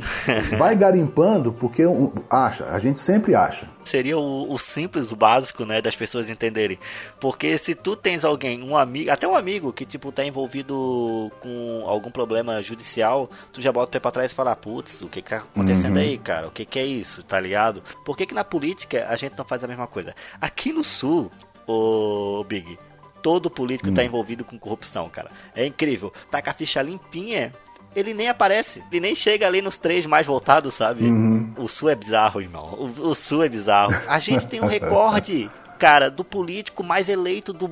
vai 0.58 0.76
garimpando 0.76 1.52
porque 1.52 1.84
acha, 2.30 2.66
a 2.66 2.78
gente 2.78 3.00
sempre 3.00 3.34
acha. 3.34 3.68
Seria 3.84 4.18
o, 4.18 4.54
o, 4.54 4.60
simples, 4.60 5.12
o 5.12 5.16
básico, 5.16 5.66
né, 5.66 5.82
das 5.82 5.96
pessoas 5.96 6.30
entenderem. 6.30 6.78
Porque 7.20 7.58
se 7.58 7.74
tu 7.74 7.96
tens 7.96 8.24
alguém, 8.24 8.62
um 8.62 8.78
amigo, 8.78 9.10
até 9.10 9.28
um 9.28 9.36
amigo 9.36 9.74
que, 9.74 9.86
tipo, 9.86 10.12
tá 10.12 10.24
envolvido 10.24 11.32
com 11.40 11.84
algum 11.88 12.12
problema 12.12 12.62
judicial, 12.62 13.30
tu 13.52 13.62
já 13.62 13.72
bota 13.72 13.88
o 13.88 13.92
pé 13.92 14.00
pra 14.00 14.12
trás 14.12 14.32
e 14.32 14.36
fala, 14.36 14.56
putz, 14.56 15.02
o 15.02 15.08
que 15.08 15.22
que 15.22 15.30
tá 15.30 15.38
acontecendo 15.38 15.96
uhum. 15.96 16.02
aí, 16.02 16.18
cara? 16.20 16.48
O 16.48 16.52
que 16.52 16.66
que 16.66 16.78
é 16.78 16.86
isso, 16.86 17.24
tá 17.24 17.40
ligado? 17.40 17.82
Por 18.06 18.16
que 18.16 18.28
que 18.28 18.36
na 18.36 18.44
política 18.44 19.08
a 19.10 19.16
gente 19.16 19.36
não 19.36 19.46
faz 19.46 19.64
a 19.64 19.68
mesma 19.68 19.88
coisa? 19.88 20.14
Aqui 20.40 20.72
no 20.72 20.84
Sul, 20.84 21.32
o 21.68 22.44
Big, 22.44 22.78
todo 23.24 23.50
político 23.50 23.90
hum. 23.90 23.94
tá 23.94 24.04
envolvido 24.04 24.44
com 24.44 24.58
corrupção, 24.58 25.10
cara. 25.10 25.32
É 25.56 25.66
incrível. 25.66 26.14
Tá 26.30 26.42
com 26.42 26.50
a 26.50 26.54
ficha 26.54 26.82
limpinha, 26.82 27.52
ele 27.96 28.14
nem 28.14 28.30
aparece. 28.30 28.84
Ele 28.92 29.02
nem 29.02 29.16
chega 29.16 29.48
ali 29.48 29.62
nos 29.62 29.78
três 29.78 30.06
mais 30.06 30.26
voltados, 30.26 30.74
sabe? 30.74 31.06
Uhum. 31.06 31.54
O 31.58 31.68
Sul 31.68 31.90
é 31.90 31.96
bizarro, 31.96 32.42
irmão. 32.42 32.74
O, 32.78 33.10
o 33.10 33.16
Sul 33.16 33.44
é 33.44 33.50
bizarro. 33.50 33.94
A 34.08 34.20
gente 34.20 34.48
tem 34.48 34.62
um 34.62 34.68
recorde, 34.68 35.50
cara, 35.78 36.10
do 36.10 36.24
político 36.24 36.84
mais 36.84 37.10
eleito 37.10 37.52
do 37.52 37.70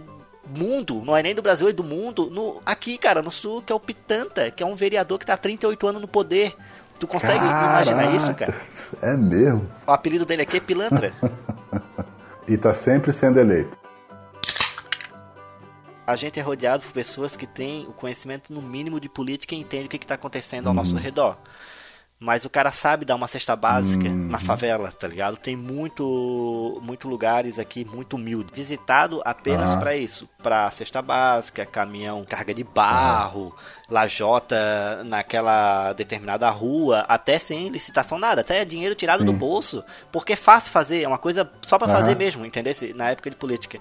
mundo, 0.56 1.02
não 1.04 1.16
é 1.16 1.22
nem 1.22 1.36
do 1.36 1.42
Brasil, 1.42 1.68
é 1.68 1.74
do 1.74 1.84
mundo, 1.84 2.30
no, 2.30 2.62
aqui, 2.66 2.98
cara, 2.98 3.22
no 3.22 3.32
Sul, 3.32 3.62
que 3.62 3.72
é 3.72 3.76
o 3.76 3.80
Pitanta, 3.80 4.50
que 4.50 4.64
é 4.64 4.66
um 4.66 4.76
vereador 4.76 5.20
que 5.20 5.26
tá 5.26 5.34
há 5.34 5.38
38 5.38 5.88
anos 5.88 6.02
no 6.02 6.08
poder. 6.08 6.56
Tu 6.98 7.06
consegue 7.06 7.40
Caraca, 7.40 7.92
imaginar 7.92 8.16
isso, 8.16 8.34
cara? 8.34 8.56
É 9.02 9.16
mesmo. 9.16 9.70
O 9.86 9.92
apelido 9.92 10.26
dele 10.26 10.42
aqui 10.42 10.58
é 10.58 10.60
Pilantra. 10.60 11.14
e 12.48 12.58
tá 12.58 12.74
sempre 12.74 13.14
sendo 13.14 13.40
eleito 13.40 13.78
a 16.08 16.16
gente 16.16 16.40
é 16.40 16.42
rodeado 16.42 16.84
por 16.84 16.94
pessoas 16.94 17.36
que 17.36 17.46
têm 17.46 17.86
o 17.86 17.92
conhecimento 17.92 18.54
no 18.54 18.62
mínimo 18.62 18.98
de 18.98 19.10
política 19.10 19.54
e 19.54 19.60
entendem 19.60 19.88
o 19.88 19.90
que 19.90 19.98
está 19.98 20.16
acontecendo 20.16 20.68
ao 20.68 20.74
uhum. 20.74 20.80
nosso 20.80 20.96
redor. 20.96 21.38
Mas 22.20 22.46
o 22.46 22.50
cara 22.50 22.72
sabe 22.72 23.06
dar 23.06 23.14
uma 23.14 23.28
cesta 23.28 23.56
básica 23.56 24.08
uhum. 24.08 24.30
na 24.30 24.40
favela, 24.40 24.92
tá 24.92 25.08
ligado? 25.08 25.38
Tem 25.38 25.56
muito, 25.56 26.82
muito 26.82 27.08
lugares 27.08 27.60
aqui 27.60 27.86
muito 27.86 28.16
humildes, 28.16 28.56
visitado 28.56 29.22
apenas 29.24 29.74
uhum. 29.74 29.80
para 29.80 29.96
isso, 29.96 30.28
para 30.42 30.72
cesta 30.72 31.00
básica, 31.00 31.64
caminhão, 31.66 32.26
carga 32.26 32.56
de 32.56 32.64
barro, 32.64 33.56
lajota 33.88 35.04
naquela 35.04 35.94
determinada 35.94 36.50
rua, 36.50 37.06
até 37.08 37.38
sem 37.38 37.68
licitação 37.70 38.18
nada, 38.18 38.42
até 38.42 38.66
dinheiro 38.66 38.96
tirado 38.96 39.20
Sim. 39.20 39.26
do 39.26 39.34
bolso, 39.34 39.84
porque 40.12 40.34
é 40.34 40.38
fácil 40.38 40.72
fazer, 40.72 41.04
é 41.04 41.08
uma 41.08 41.20
coisa 41.20 41.52
só 41.62 41.78
para 41.78 41.90
fazer 41.90 42.16
mesmo, 42.16 42.46
entendeu? 42.46 42.74
Na 42.96 43.10
época 43.12 43.30
de 43.30 43.36
política. 43.36 43.80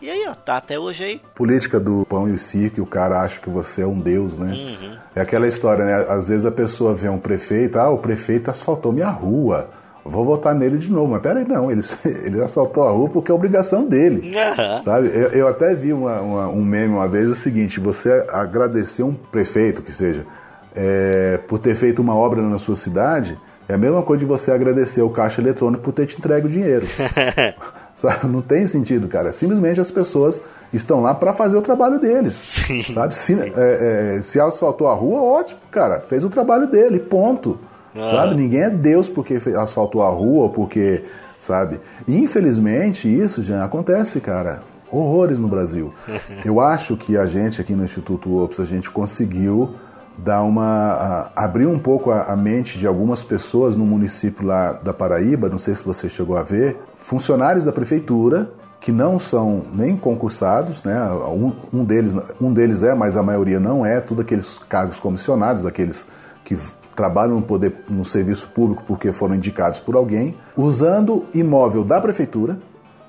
E 0.00 0.10
aí, 0.10 0.26
ó, 0.28 0.34
tá 0.34 0.58
até 0.58 0.78
hoje 0.78 1.04
aí. 1.04 1.20
Política 1.34 1.80
do 1.80 2.04
pão 2.06 2.28
e 2.28 2.32
o 2.32 2.38
circo, 2.38 2.82
o 2.82 2.86
cara 2.86 3.20
acha 3.20 3.40
que 3.40 3.48
você 3.48 3.80
é 3.80 3.86
um 3.86 3.98
deus, 3.98 4.38
né? 4.38 4.52
Uhum. 4.52 4.96
É 5.14 5.20
aquela 5.22 5.48
história, 5.48 5.84
né? 5.84 6.06
Às 6.08 6.28
vezes 6.28 6.44
a 6.44 6.50
pessoa 6.50 6.94
vê 6.94 7.08
um 7.08 7.18
prefeito, 7.18 7.78
ah, 7.78 7.88
o 7.88 7.98
prefeito 7.98 8.50
asfaltou 8.50 8.92
minha 8.92 9.08
rua. 9.08 9.70
Vou 10.04 10.24
votar 10.24 10.54
nele 10.54 10.76
de 10.76 10.92
novo. 10.92 11.12
Mas 11.12 11.22
peraí, 11.22 11.46
não, 11.48 11.70
ele, 11.70 11.82
ele 12.04 12.42
assaltou 12.42 12.86
a 12.86 12.90
rua 12.90 13.08
porque 13.08 13.30
é 13.30 13.34
obrigação 13.34 13.86
dele. 13.86 14.34
Uhum. 14.34 14.82
Sabe? 14.82 15.08
Eu, 15.08 15.28
eu, 15.30 15.48
até 15.48 15.74
vi 15.74 15.92
uma, 15.92 16.20
uma, 16.20 16.48
um 16.48 16.62
meme 16.62 16.94
uma 16.94 17.08
vez 17.08 17.28
o 17.28 17.34
seguinte: 17.34 17.80
você 17.80 18.24
agradecer 18.30 19.02
um 19.02 19.14
prefeito, 19.14 19.80
que 19.80 19.92
seja, 19.92 20.26
é, 20.74 21.40
por 21.48 21.58
ter 21.58 21.74
feito 21.74 22.02
uma 22.02 22.14
obra 22.14 22.42
na 22.42 22.58
sua 22.58 22.76
cidade, 22.76 23.38
é 23.68 23.74
a 23.74 23.78
mesma 23.78 24.02
coisa 24.02 24.20
de 24.20 24.26
você 24.26 24.52
agradecer 24.52 25.02
o 25.02 25.10
caixa 25.10 25.40
eletrônico 25.40 25.82
por 25.82 25.92
ter 25.92 26.06
te 26.06 26.18
entregue 26.18 26.46
o 26.46 26.50
dinheiro. 26.50 26.86
Sabe? 27.96 28.28
Não 28.28 28.42
tem 28.42 28.66
sentido, 28.66 29.08
cara. 29.08 29.32
Simplesmente 29.32 29.80
as 29.80 29.90
pessoas 29.90 30.40
estão 30.70 31.00
lá 31.00 31.14
para 31.14 31.32
fazer 31.32 31.56
o 31.56 31.62
trabalho 31.62 31.98
deles. 31.98 32.34
Sim. 32.34 32.82
Sabe? 32.92 33.16
Se, 33.16 33.32
é, 33.32 34.18
é, 34.18 34.22
se 34.22 34.38
asfaltou 34.38 34.86
a 34.86 34.94
rua, 34.94 35.22
ótimo, 35.22 35.60
cara. 35.70 36.00
Fez 36.00 36.22
o 36.22 36.28
trabalho 36.28 36.66
dele, 36.66 37.00
ponto. 37.00 37.58
Ah. 37.94 38.06
Sabe? 38.10 38.34
Ninguém 38.34 38.64
é 38.64 38.70
Deus 38.70 39.08
porque 39.08 39.40
asfaltou 39.58 40.02
a 40.02 40.10
rua 40.10 40.44
ou 40.44 40.50
porque. 40.50 41.02
Sabe? 41.38 41.80
E, 42.06 42.18
infelizmente, 42.18 43.08
isso 43.08 43.42
já 43.42 43.64
acontece, 43.64 44.20
cara. 44.20 44.62
Horrores 44.90 45.38
no 45.38 45.48
Brasil. 45.48 45.92
Eu 46.44 46.60
acho 46.60 46.96
que 46.96 47.16
a 47.16 47.26
gente 47.26 47.60
aqui 47.60 47.74
no 47.74 47.84
Instituto 47.84 48.42
Ops, 48.42 48.60
a 48.60 48.64
gente 48.64 48.90
conseguiu 48.90 49.74
dar 50.18 50.42
uma 50.42 51.30
a, 51.34 51.44
abrir 51.44 51.66
um 51.66 51.78
pouco 51.78 52.10
a, 52.10 52.24
a, 52.24 52.36
mente 52.36 52.78
de 52.78 52.86
algumas 52.86 53.22
pessoas 53.22 53.76
no 53.76 53.84
município 53.84 54.46
lá 54.46 54.72
da 54.72 54.92
Paraíba, 54.92 55.48
não 55.48 55.58
sei 55.58 55.74
se 55.74 55.84
você 55.84 56.08
chegou 56.08 56.36
a 56.36 56.42
ver, 56.42 56.76
funcionários 56.94 57.64
da 57.64 57.72
prefeitura 57.72 58.50
que 58.80 58.92
não 58.92 59.18
são 59.18 59.62
nem 59.74 59.96
concursados, 59.96 60.82
né? 60.82 60.96
Um, 61.10 61.52
um 61.72 61.84
deles 61.84 62.14
um 62.40 62.52
deles 62.52 62.82
é, 62.82 62.94
mas 62.94 63.16
a 63.16 63.22
maioria 63.22 63.58
não 63.58 63.84
é, 63.84 64.00
tudo 64.00 64.22
aqueles 64.22 64.58
cargos 64.68 64.98
comissionados, 64.98 65.66
aqueles 65.66 66.06
que 66.44 66.56
trabalham 66.94 67.36
no 67.36 67.42
poder 67.42 67.84
no 67.88 68.04
serviço 68.04 68.48
público 68.48 68.82
porque 68.86 69.12
foram 69.12 69.34
indicados 69.34 69.80
por 69.80 69.96
alguém, 69.96 70.36
usando 70.56 71.24
imóvel 71.34 71.84
da 71.84 72.00
prefeitura 72.00 72.58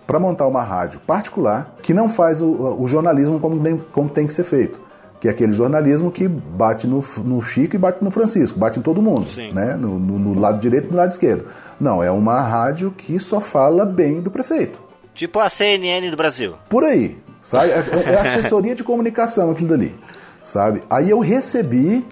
para 0.05 0.19
montar 0.19 0.47
uma 0.47 0.63
rádio 0.63 0.99
particular 1.01 1.75
que 1.81 1.93
não 1.93 2.09
faz 2.09 2.41
o, 2.41 2.77
o 2.79 2.87
jornalismo 2.87 3.39
como, 3.39 3.61
como 3.91 4.09
tem 4.09 4.25
que 4.25 4.33
ser 4.33 4.43
feito 4.43 4.86
que 5.19 5.27
é 5.27 5.31
aquele 5.31 5.51
jornalismo 5.51 6.11
que 6.11 6.27
bate 6.27 6.85
no, 6.85 7.03
no 7.23 7.41
Chico 7.41 7.75
e 7.75 7.79
bate 7.79 8.03
no 8.03 8.11
Francisco, 8.11 8.59
bate 8.59 8.79
em 8.79 8.81
todo 8.81 9.01
mundo, 9.01 9.27
Sim. 9.27 9.51
né? 9.51 9.75
No, 9.75 9.97
no, 9.97 10.19
no, 10.19 10.39
lado 10.39 10.59
direito 10.59 10.87
e 10.87 10.91
no 10.91 10.97
lado 10.97 11.09
esquerdo. 11.09 11.45
Não, 11.79 12.03
é 12.03 12.11
uma 12.11 12.39
rádio 12.39 12.91
que 12.91 13.19
só 13.19 13.39
fala 13.39 13.85
bem 13.85 14.21
do 14.21 14.29
prefeito. 14.29 14.81
Tipo 15.13 15.39
a 15.39 15.49
CNN 15.49 16.11
do 16.11 16.17
Brasil. 16.17 16.53
Por 16.69 16.83
aí, 16.83 17.17
sabe? 17.41 17.71
É, 17.71 18.13
é 18.13 18.19
assessoria 18.19 18.75
de 18.75 18.83
comunicação 18.83 19.51
aquilo 19.51 19.69
dali, 19.69 19.95
sabe? 20.43 20.83
Aí 20.89 21.09
eu 21.09 21.19
recebi 21.19 22.05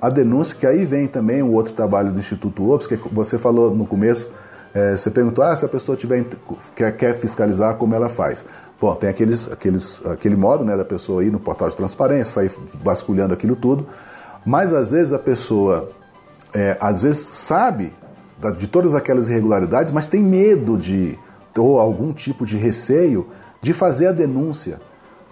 a 0.00 0.10
denúncia, 0.10 0.54
que 0.54 0.66
aí 0.66 0.84
vem 0.84 1.06
também 1.06 1.42
o 1.42 1.52
outro 1.52 1.72
trabalho 1.72 2.12
do 2.12 2.18
Instituto 2.18 2.70
Ops, 2.70 2.86
que 2.86 2.96
você 3.10 3.38
falou 3.38 3.74
no 3.74 3.86
começo, 3.86 4.28
é, 4.74 4.96
você 4.96 5.10
perguntou, 5.10 5.42
ah, 5.42 5.56
se 5.56 5.64
a 5.64 5.68
pessoa 5.68 5.96
tiver, 5.96 6.22
quer, 6.74 6.94
quer 6.94 7.14
fiscalizar, 7.14 7.76
como 7.76 7.94
ela 7.94 8.10
faz? 8.10 8.44
Bom, 8.80 8.94
tem 8.94 9.08
aqueles, 9.08 9.50
aqueles, 9.50 10.00
aquele 10.04 10.36
modo 10.36 10.64
né, 10.64 10.76
da 10.76 10.84
pessoa 10.84 11.24
ir 11.24 11.30
no 11.30 11.40
portal 11.40 11.70
de 11.70 11.76
transparência, 11.76 12.24
sair 12.24 12.52
vasculhando 12.82 13.32
aquilo 13.32 13.56
tudo, 13.56 13.86
mas 14.44 14.72
às 14.72 14.90
vezes 14.90 15.12
a 15.12 15.18
pessoa, 15.18 15.90
é, 16.52 16.76
às 16.80 17.00
vezes 17.02 17.20
sabe 17.20 17.92
de 18.58 18.66
todas 18.66 18.94
aquelas 18.94 19.28
irregularidades, 19.28 19.92
mas 19.92 20.06
tem 20.06 20.22
medo 20.22 20.76
de, 20.76 21.18
ou 21.56 21.78
algum 21.78 22.12
tipo 22.12 22.44
de 22.44 22.56
receio 22.56 23.26
de 23.62 23.72
fazer 23.72 24.08
a 24.08 24.12
denúncia. 24.12 24.80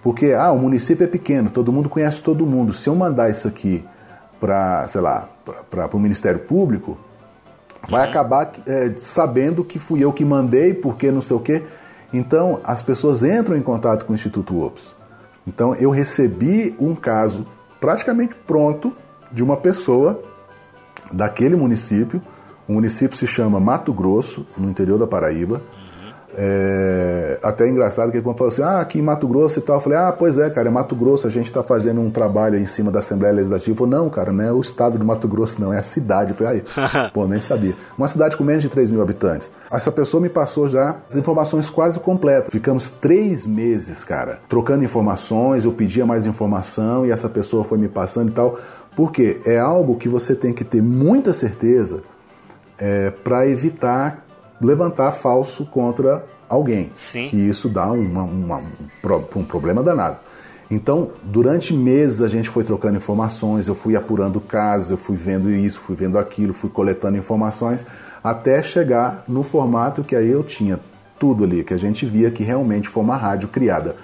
Porque, 0.02 0.32
ah, 0.32 0.50
o 0.50 0.58
município 0.58 1.04
é 1.04 1.06
pequeno, 1.06 1.50
todo 1.50 1.72
mundo 1.72 1.88
conhece 1.88 2.22
todo 2.22 2.46
mundo. 2.46 2.72
Se 2.72 2.88
eu 2.88 2.96
mandar 2.96 3.30
isso 3.30 3.46
aqui 3.46 3.84
para, 4.40 4.88
sei 4.88 5.00
lá, 5.00 5.28
para 5.70 5.96
o 5.96 6.00
Ministério 6.00 6.40
Público, 6.40 6.98
vai 7.88 8.04
uhum. 8.04 8.10
acabar 8.10 8.52
é, 8.66 8.92
sabendo 8.96 9.62
que 9.62 9.78
fui 9.78 10.02
eu 10.02 10.12
que 10.12 10.24
mandei, 10.24 10.74
porque 10.74 11.10
não 11.12 11.20
sei 11.20 11.36
o 11.36 11.40
quê. 11.40 11.62
Então, 12.12 12.60
as 12.64 12.82
pessoas 12.82 13.22
entram 13.22 13.56
em 13.56 13.62
contato 13.62 14.04
com 14.04 14.12
o 14.12 14.16
Instituto 14.16 14.62
OPS. 14.62 14.94
Então, 15.46 15.74
eu 15.74 15.90
recebi 15.90 16.74
um 16.78 16.94
caso 16.94 17.46
praticamente 17.80 18.34
pronto 18.46 18.92
de 19.32 19.42
uma 19.42 19.56
pessoa 19.56 20.20
daquele 21.12 21.56
município. 21.56 22.22
O 22.68 22.74
município 22.74 23.16
se 23.16 23.26
chama 23.26 23.58
Mato 23.58 23.92
Grosso, 23.92 24.46
no 24.56 24.70
interior 24.70 24.98
da 24.98 25.06
Paraíba. 25.06 25.62
É, 26.34 27.38
até 27.42 27.68
engraçado 27.68 28.10
que 28.10 28.20
quando 28.22 28.38
falou 28.38 28.50
assim, 28.50 28.62
ah, 28.62 28.80
aqui 28.80 28.98
em 28.98 29.02
Mato 29.02 29.28
Grosso 29.28 29.58
e 29.58 29.62
tal, 29.62 29.76
eu 29.76 29.80
falei, 29.80 29.98
ah, 29.98 30.12
pois 30.12 30.38
é, 30.38 30.48
cara, 30.48 30.68
é 30.68 30.70
Mato 30.70 30.94
Grosso, 30.94 31.26
a 31.26 31.30
gente 31.30 31.46
está 31.46 31.62
fazendo 31.62 32.00
um 32.00 32.10
trabalho 32.10 32.58
em 32.58 32.66
cima 32.66 32.90
da 32.90 33.00
Assembleia 33.00 33.34
Legislativa. 33.34 33.76
Falei, 33.76 33.92
não, 33.92 34.08
cara, 34.08 34.32
não 34.32 34.44
é 34.44 34.52
o 34.52 34.60
estado 34.60 34.98
do 34.98 35.04
Mato 35.04 35.28
Grosso, 35.28 35.60
não, 35.60 35.72
é 35.72 35.78
a 35.78 35.82
cidade. 35.82 36.30
Eu 36.30 36.36
falei, 36.36 36.62
aí, 36.66 37.10
pô, 37.12 37.26
nem 37.26 37.40
sabia. 37.40 37.74
Uma 37.96 38.08
cidade 38.08 38.36
com 38.36 38.44
menos 38.44 38.62
de 38.62 38.68
3 38.68 38.90
mil 38.90 39.02
habitantes. 39.02 39.52
Essa 39.70 39.92
pessoa 39.92 40.20
me 40.20 40.28
passou 40.28 40.68
já 40.68 40.96
as 41.08 41.16
informações 41.16 41.68
quase 41.68 42.00
completas. 42.00 42.50
Ficamos 42.50 42.90
três 42.90 43.46
meses, 43.46 44.02
cara, 44.02 44.40
trocando 44.48 44.84
informações, 44.84 45.64
eu 45.64 45.72
pedia 45.72 46.06
mais 46.06 46.26
informação 46.26 47.04
e 47.04 47.10
essa 47.10 47.28
pessoa 47.28 47.64
foi 47.64 47.78
me 47.78 47.88
passando 47.88 48.30
e 48.30 48.32
tal. 48.32 48.58
Porque 48.96 49.40
é 49.44 49.58
algo 49.58 49.96
que 49.96 50.08
você 50.08 50.34
tem 50.34 50.52
que 50.52 50.64
ter 50.64 50.82
muita 50.82 51.32
certeza 51.32 52.00
é, 52.78 53.10
para 53.10 53.46
evitar 53.48 54.26
levantar 54.66 55.12
falso 55.12 55.64
contra 55.64 56.24
alguém. 56.48 56.92
Sim. 56.96 57.30
E 57.32 57.48
isso 57.48 57.68
dá 57.68 57.90
uma, 57.90 58.22
uma, 58.22 58.58
um, 58.58 59.40
um 59.40 59.44
problema 59.44 59.82
danado. 59.82 60.18
Então, 60.70 61.10
durante 61.22 61.74
meses 61.74 62.22
a 62.22 62.28
gente 62.28 62.48
foi 62.48 62.64
trocando 62.64 62.96
informações, 62.96 63.68
eu 63.68 63.74
fui 63.74 63.94
apurando 63.94 64.40
casos, 64.40 64.90
eu 64.90 64.96
fui 64.96 65.16
vendo 65.16 65.50
isso, 65.50 65.80
fui 65.80 65.94
vendo 65.94 66.18
aquilo, 66.18 66.54
fui 66.54 66.70
coletando 66.70 67.18
informações, 67.18 67.84
até 68.24 68.62
chegar 68.62 69.24
no 69.28 69.42
formato 69.42 70.02
que 70.02 70.16
aí 70.16 70.30
eu 70.30 70.42
tinha 70.42 70.80
tudo 71.18 71.44
ali, 71.44 71.62
que 71.62 71.74
a 71.74 71.78
gente 71.78 72.06
via 72.06 72.30
que 72.30 72.42
realmente 72.42 72.88
foi 72.88 73.02
uma 73.02 73.16
rádio 73.16 73.48
criada 73.48 73.96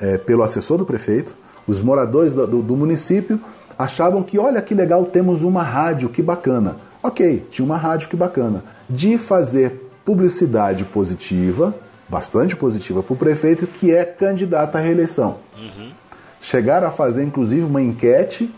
é, 0.00 0.16
pelo 0.16 0.44
assessor 0.44 0.78
do 0.78 0.86
prefeito, 0.86 1.34
os 1.66 1.82
moradores 1.82 2.32
do, 2.32 2.46
do, 2.46 2.62
do 2.62 2.76
município 2.76 3.40
achavam 3.78 4.22
que, 4.22 4.38
olha 4.38 4.62
que 4.62 4.74
legal, 4.74 5.04
temos 5.04 5.42
uma 5.42 5.62
rádio, 5.62 6.08
que 6.08 6.22
bacana. 6.22 6.76
Ok, 7.02 7.46
tinha 7.50 7.64
uma 7.64 7.76
rádio, 7.76 8.08
que 8.08 8.16
bacana 8.16 8.64
de 8.88 9.18
fazer 9.18 9.90
publicidade 10.04 10.84
positiva, 10.84 11.74
bastante 12.08 12.56
positiva 12.56 13.02
para 13.02 13.12
o 13.12 13.16
prefeito, 13.16 13.66
que 13.66 13.94
é 13.94 14.04
candidato 14.04 14.76
à 14.76 14.80
reeleição. 14.80 15.36
Uhum. 15.56 15.92
Chegaram 16.40 16.88
a 16.88 16.90
fazer, 16.90 17.24
inclusive, 17.24 17.62
uma 17.62 17.82
enquete 17.82 18.52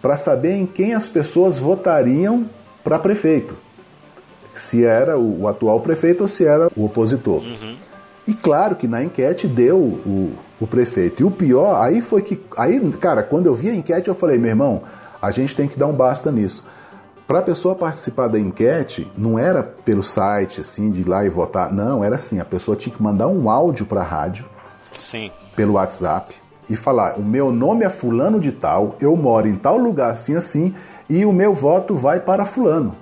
para 0.00 0.16
saber 0.16 0.52
em 0.52 0.66
quem 0.66 0.94
as 0.94 1.08
pessoas 1.08 1.58
votariam 1.58 2.46
para 2.82 2.98
prefeito. 2.98 3.56
Se 4.52 4.84
era 4.84 5.16
o, 5.18 5.46
atual 5.46 5.80
prefeito 5.80 6.22
ou 6.22 6.28
se 6.28 6.44
era 6.44 6.68
o 6.76 6.84
opositor. 6.84 7.40
Uhum. 7.40 7.76
E 8.26 8.34
claro 8.34 8.76
que 8.76 8.86
na 8.86 9.02
enquete 9.02 9.46
deu 9.46 9.78
o, 9.78 10.32
o 10.60 10.66
prefeito. 10.66 11.22
E 11.22 11.24
o 11.24 11.30
pior, 11.30 11.80
aí 11.80 12.02
foi 12.02 12.22
que. 12.22 12.40
Aí, 12.56 12.80
cara, 12.92 13.22
quando 13.22 13.46
eu 13.46 13.54
vi 13.54 13.70
a 13.70 13.74
enquete, 13.74 14.08
eu 14.08 14.14
falei, 14.14 14.38
meu 14.38 14.50
irmão, 14.50 14.82
a 15.20 15.30
gente 15.30 15.56
tem 15.56 15.66
que 15.68 15.78
dar 15.78 15.86
um 15.86 15.92
basta 15.92 16.30
nisso. 16.30 16.64
Para 17.32 17.38
a 17.38 17.44
pessoa 17.44 17.74
participar 17.74 18.28
da 18.28 18.38
enquete, 18.38 19.10
não 19.16 19.38
era 19.38 19.62
pelo 19.62 20.02
site, 20.02 20.60
assim, 20.60 20.90
de 20.90 21.00
ir 21.00 21.08
lá 21.08 21.24
e 21.24 21.30
votar. 21.30 21.72
Não, 21.72 22.04
era 22.04 22.16
assim: 22.16 22.38
a 22.38 22.44
pessoa 22.44 22.76
tinha 22.76 22.94
que 22.94 23.02
mandar 23.02 23.26
um 23.26 23.48
áudio 23.48 23.86
para 23.86 24.02
a 24.02 24.04
rádio, 24.04 24.44
Sim. 24.92 25.30
pelo 25.56 25.72
WhatsApp, 25.72 26.34
e 26.68 26.76
falar: 26.76 27.18
o 27.18 27.22
meu 27.22 27.50
nome 27.50 27.86
é 27.86 27.88
Fulano 27.88 28.38
de 28.38 28.52
Tal, 28.52 28.96
eu 29.00 29.16
moro 29.16 29.48
em 29.48 29.54
tal 29.54 29.78
lugar 29.78 30.12
assim, 30.12 30.36
assim, 30.36 30.74
e 31.08 31.24
o 31.24 31.32
meu 31.32 31.54
voto 31.54 31.94
vai 31.94 32.20
para 32.20 32.44
Fulano. 32.44 32.94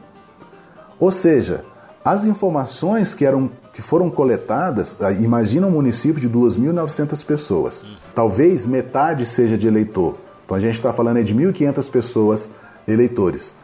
Ou 1.01 1.11
seja, 1.11 1.65
as 2.05 2.25
informações 2.25 3.15
que, 3.15 3.27
eram, 3.27 3.51
que 3.73 3.83
foram 3.83 4.09
coletadas, 4.09 4.97
ah, 5.01 5.11
imagina 5.11 5.67
um 5.67 5.73
município 5.73 6.21
de 6.21 6.31
2.900 6.31 7.27
pessoas. 7.27 7.85
Talvez 8.15 8.65
metade 8.65 9.27
seja 9.27 9.59
de 9.59 9.67
eleitor. 9.67 10.15
Então 10.45 10.57
a 10.57 10.61
gente 10.61 10.75
está 10.75 10.93
falando 10.93 11.21
de 11.21 11.35
1.500 11.35 11.91
pessoas 11.91 12.49
eleitores. 12.87 13.59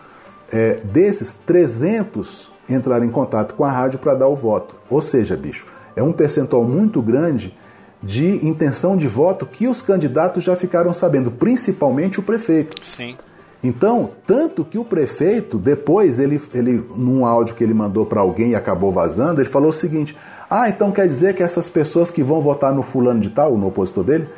É, 0.52 0.80
desses, 0.84 1.36
300 1.46 2.50
entraram 2.68 3.04
em 3.04 3.10
contato 3.10 3.54
com 3.54 3.64
a 3.64 3.70
rádio 3.70 3.98
para 3.98 4.14
dar 4.14 4.28
o 4.28 4.34
voto. 4.34 4.76
Ou 4.88 5.02
seja, 5.02 5.36
bicho, 5.36 5.66
é 5.94 6.02
um 6.02 6.12
percentual 6.12 6.64
muito 6.64 7.00
grande 7.00 7.54
de 8.02 8.46
intenção 8.46 8.96
de 8.96 9.08
voto 9.08 9.46
que 9.46 9.66
os 9.66 9.82
candidatos 9.82 10.44
já 10.44 10.54
ficaram 10.54 10.92
sabendo, 10.92 11.30
principalmente 11.30 12.20
o 12.20 12.22
prefeito. 12.22 12.84
Sim. 12.84 13.16
Então, 13.62 14.10
tanto 14.26 14.64
que 14.64 14.78
o 14.78 14.84
prefeito, 14.84 15.58
depois, 15.58 16.18
ele, 16.18 16.40
ele 16.54 16.84
num 16.94 17.24
áudio 17.24 17.54
que 17.54 17.64
ele 17.64 17.74
mandou 17.74 18.04
para 18.06 18.20
alguém 18.20 18.50
e 18.50 18.54
acabou 18.54 18.92
vazando, 18.92 19.40
ele 19.40 19.48
falou 19.48 19.70
o 19.70 19.72
seguinte: 19.72 20.16
Ah, 20.48 20.68
então 20.68 20.92
quer 20.92 21.06
dizer 21.06 21.34
que 21.34 21.42
essas 21.42 21.68
pessoas 21.68 22.10
que 22.10 22.22
vão 22.22 22.40
votar 22.40 22.72
no 22.72 22.82
fulano 22.82 23.18
de 23.18 23.30
tal, 23.30 23.56
no 23.56 23.66
opositor 23.66 24.04
dele, 24.04 24.28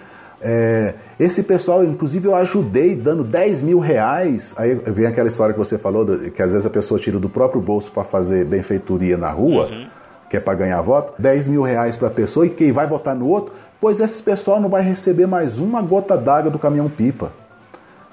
é, 0.41 0.95
esse 1.19 1.43
pessoal, 1.43 1.85
inclusive, 1.85 2.27
eu 2.27 2.35
ajudei 2.35 2.95
dando 2.95 3.25
10 3.25 3.63
mil 3.63 3.79
reais. 3.79 4.55
Aí 4.57 4.75
vem 4.75 5.07
aquela 5.07 5.29
história 5.29 5.53
que 5.53 5.59
você 5.59 5.77
falou, 5.79 6.07
que 6.07 6.43
às 6.43 6.53
vezes 6.53 6.67
a 6.67 6.71
pessoa 6.71 6.99
tira 6.99 7.19
do 7.19 7.29
próprio 7.29 7.61
bolso 7.61 7.91
para 7.91 8.05
fazer 8.05 8.45
benfeitoria 8.45 9.17
na 9.17 9.31
rua, 9.31 9.67
uhum. 9.67 9.87
que 10.31 10.37
é 10.37 10.41
para 10.41 10.55
ganhar 10.55 10.81
voto, 10.81 11.15
10 11.19 11.49
mil 11.49 11.63
reais 11.63 11.97
para 11.97 12.09
a 12.09 12.11
pessoa 12.11 12.47
e 12.47 12.51
quem 12.51 12.73
vai 12.73 12.87
votar 12.87 13.15
no 13.15 13.27
outro, 13.27 13.53
pois 13.81 14.01
esse 14.01 14.23
pessoal 14.23 14.61
não 14.61 14.69
vai 14.69 14.83
receber 14.83 15.27
mais 15.27 15.59
uma 15.59 15.83
gota 15.83 16.17
d'água 16.17 16.51
do 16.51 16.59
caminhão-pipa 16.59 17.33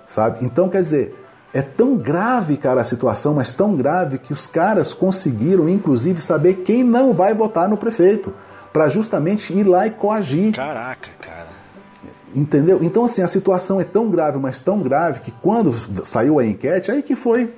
sabe? 0.05 0.45
Então, 0.45 0.69
quer 0.69 0.81
dizer, 0.81 1.15
é 1.53 1.61
tão 1.61 1.95
grave, 1.95 2.57
cara, 2.57 2.81
a 2.81 2.85
situação, 2.85 3.33
mas 3.33 3.51
tão 3.51 3.75
grave 3.75 4.17
que 4.17 4.33
os 4.33 4.45
caras 4.47 4.93
conseguiram, 4.93 5.67
inclusive, 5.67 6.21
saber 6.21 6.55
quem 6.65 6.83
não 6.83 7.13
vai 7.13 7.33
votar 7.33 7.67
no 7.67 7.77
prefeito, 7.77 8.33
para 8.71 8.89
justamente 8.89 9.53
ir 9.53 9.63
lá 9.63 9.87
e 9.87 9.91
coagir. 9.91 10.53
Caraca, 10.53 11.09
cara. 11.21 11.34
Entendeu? 12.35 12.79
Então, 12.81 13.05
assim, 13.05 13.21
a 13.21 13.27
situação 13.27 13.79
é 13.79 13.85
tão 13.85 14.09
grave, 14.09 14.37
mas 14.37 14.59
tão 14.59 14.81
grave, 14.81 15.21
que 15.21 15.31
quando 15.31 15.73
saiu 16.05 16.37
a 16.37 16.45
enquete, 16.45 16.91
aí 16.91 17.01
que 17.01 17.15
foi, 17.15 17.53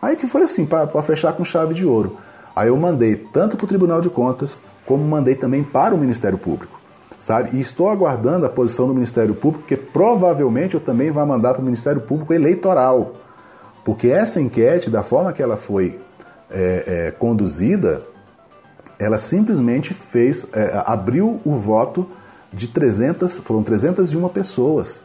aí 0.00 0.14
que 0.14 0.26
foi 0.26 0.42
assim, 0.42 0.64
para 0.64 1.02
fechar 1.02 1.32
com 1.32 1.44
chave 1.44 1.74
de 1.74 1.84
ouro. 1.84 2.16
Aí 2.54 2.68
eu 2.68 2.76
mandei 2.76 3.16
tanto 3.16 3.56
para 3.56 3.64
o 3.64 3.68
Tribunal 3.68 4.00
de 4.00 4.08
Contas, 4.08 4.60
como 4.86 5.02
mandei 5.04 5.34
também 5.34 5.64
para 5.64 5.94
o 5.94 5.98
Ministério 5.98 6.38
Público 6.38 6.80
sabe? 7.20 7.50
E 7.56 7.60
estou 7.60 7.88
aguardando 7.88 8.46
a 8.46 8.48
posição 8.48 8.88
do 8.88 8.94
Ministério 8.94 9.34
Público, 9.34 9.66
que 9.66 9.76
provavelmente 9.76 10.74
eu 10.74 10.80
também 10.80 11.10
vou 11.10 11.24
mandar 11.24 11.52
para 11.52 11.60
o 11.60 11.64
Ministério 11.64 12.00
Público 12.00 12.32
Eleitoral. 12.32 13.12
Porque 13.84 14.08
essa 14.08 14.40
enquete, 14.40 14.90
da 14.90 15.02
forma 15.02 15.32
que 15.32 15.42
ela 15.42 15.56
foi 15.56 16.00
é, 16.50 16.84
é, 16.86 17.10
conduzida, 17.12 18.02
ela 18.98 19.18
simplesmente 19.18 19.94
fez, 19.94 20.46
é, 20.52 20.82
abriu 20.86 21.40
o 21.44 21.54
voto 21.54 22.06
de 22.52 22.68
300, 22.68 23.38
foram 23.38 23.62
301 23.62 24.28
pessoas, 24.28 25.02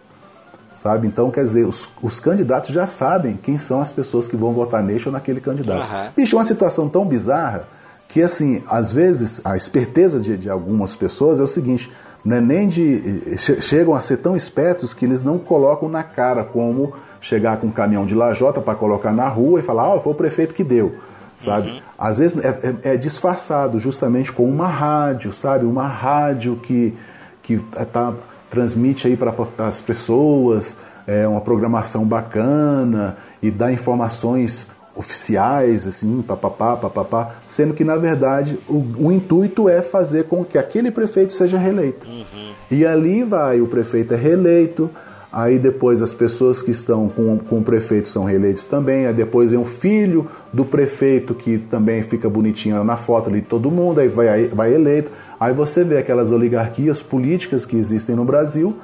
sabe? 0.74 1.08
Então, 1.08 1.30
quer 1.30 1.44
dizer, 1.44 1.66
os, 1.66 1.90
os, 2.02 2.20
candidatos 2.20 2.72
já 2.72 2.88
sabem 2.88 3.38
quem 3.38 3.58
são 3.58 3.82
as 3.82 3.92
pessoas 3.92 4.28
que 4.28 4.36
vão 4.36 4.54
votar 4.54 4.82
neste 4.84 5.08
ou 5.08 5.14
naquele 5.14 5.40
candidato. 5.40 5.92
Uhum. 5.92 6.10
Bicho, 6.16 6.36
é 6.36 6.40
uma 6.40 6.46
situação 6.46 6.90
tão 6.90 7.06
bizarra 7.06 7.68
que, 8.08 8.22
assim, 8.22 8.64
às 8.68 8.92
vezes, 8.92 9.42
a 9.44 9.56
esperteza 9.56 10.20
de, 10.20 10.38
de 10.38 10.50
algumas 10.50 10.96
pessoas 10.96 11.40
é 11.40 11.44
o 11.44 11.48
seguinte, 11.48 11.92
né, 12.26 12.42
nem 12.42 12.68
de 12.68 13.38
chegam 13.62 13.94
a 13.94 14.02
ser 14.02 14.18
tão 14.18 14.36
espertos 14.36 14.96
que 14.96 15.06
eles 15.06 15.22
não 15.22 15.38
colocam 15.38 15.88
na 15.88 16.02
cara 16.02 16.44
como 16.44 16.92
chegar 17.22 17.58
com 17.58 17.68
um 17.68 17.72
caminhão 17.72 18.04
de 18.04 18.16
lajota 18.16 18.60
para 18.60 18.74
colocar 18.74 19.12
na 19.12 19.28
rua 19.28 19.60
e 19.60 19.64
falar, 19.64 19.88
ó, 19.88 19.98
oh, 19.98 20.00
foi 20.00 20.14
o 20.14 20.16
prefeito 20.16 20.56
que 20.56 20.64
deu, 20.64 20.96
sabe? 21.38 21.70
Uhum. 21.70 21.80
Às 22.00 22.18
vezes 22.18 22.44
é, 22.44 22.48
é, 22.48 22.94
é, 22.94 22.98
disfarçado 22.98 23.80
justamente 23.80 24.34
com 24.34 24.50
uma 24.50 24.68
rádio, 24.68 25.32
sabe? 25.32 25.66
Uma 25.66 25.88
rádio 25.88 26.56
que, 26.56 26.98
que 27.46 27.60
tá, 27.94 28.12
transmite 28.50 29.08
aí 29.08 29.16
para 29.16 29.32
as 29.60 29.80
pessoas 29.80 30.76
é, 31.06 31.28
uma 31.28 31.40
programação 31.40 32.04
bacana 32.04 33.16
e 33.42 33.52
dá 33.52 33.72
informações 33.72 34.68
oficiais, 34.96 35.86
assim, 35.86 36.24
papapá, 36.24 36.76
papapá, 36.76 37.36
sendo 37.48 37.74
que, 37.74 37.84
na 37.84 37.98
verdade, 37.98 38.58
o, 38.68 38.84
o, 38.98 39.12
intuito 39.12 39.70
é 39.70 39.82
fazer 39.82 40.24
com 40.24 40.44
que 40.44 40.58
aquele 40.58 40.90
prefeito 40.90 41.34
seja 41.34 41.58
reeleito. 41.58 42.08
Uhum. 42.08 42.54
E 42.72 42.86
ali 42.86 43.24
vai, 43.24 43.62
o 43.62 43.68
prefeito 43.68 44.14
é 44.14 44.18
reeleito, 44.18 44.90
aí 45.36 45.60
depois 45.60 46.02
as 46.02 46.14
pessoas 46.14 46.62
que 46.62 46.72
estão 46.72 47.10
com, 47.10 47.38
com 47.38 47.58
o 47.58 47.62
prefeito 47.62 48.08
são 48.08 48.24
reeleitos 48.24 48.64
também, 48.64 49.06
aí 49.06 49.14
depois 49.14 49.52
vem 49.52 49.60
o 49.60 49.66
filho 49.66 50.32
do 50.54 50.64
prefeito 50.64 51.36
que 51.36 51.58
também 51.58 52.02
fica 52.02 52.30
bonitinho 52.30 52.82
na 52.86 52.96
foto 52.96 53.30
ali, 53.30 53.42
todo 53.42 53.70
mundo, 53.70 54.00
aí 54.00 54.08
vai, 54.08 54.48
vai 54.48 54.74
eleito. 54.74 55.12
Aí 55.38 55.52
você 55.52 55.84
vê 55.84 55.98
aquelas 55.98 56.32
oligarquias 56.32 57.04
políticas 57.04 57.66
que 57.66 57.76
existem 57.76 58.16
no 58.16 58.24
Brasil, 58.24 58.78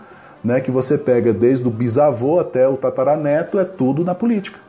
né, 0.43 0.60
que 0.60 0.70
você 0.70 0.97
pega 0.97 1.32
desde 1.32 1.66
o 1.66 1.72
bisavô 1.72 2.38
até 2.38 2.68
o 2.68 2.76
tataraneto, 2.76 3.58
é 3.58 3.64
tudo 3.64 4.04
na 4.04 4.14
política. 4.14 4.60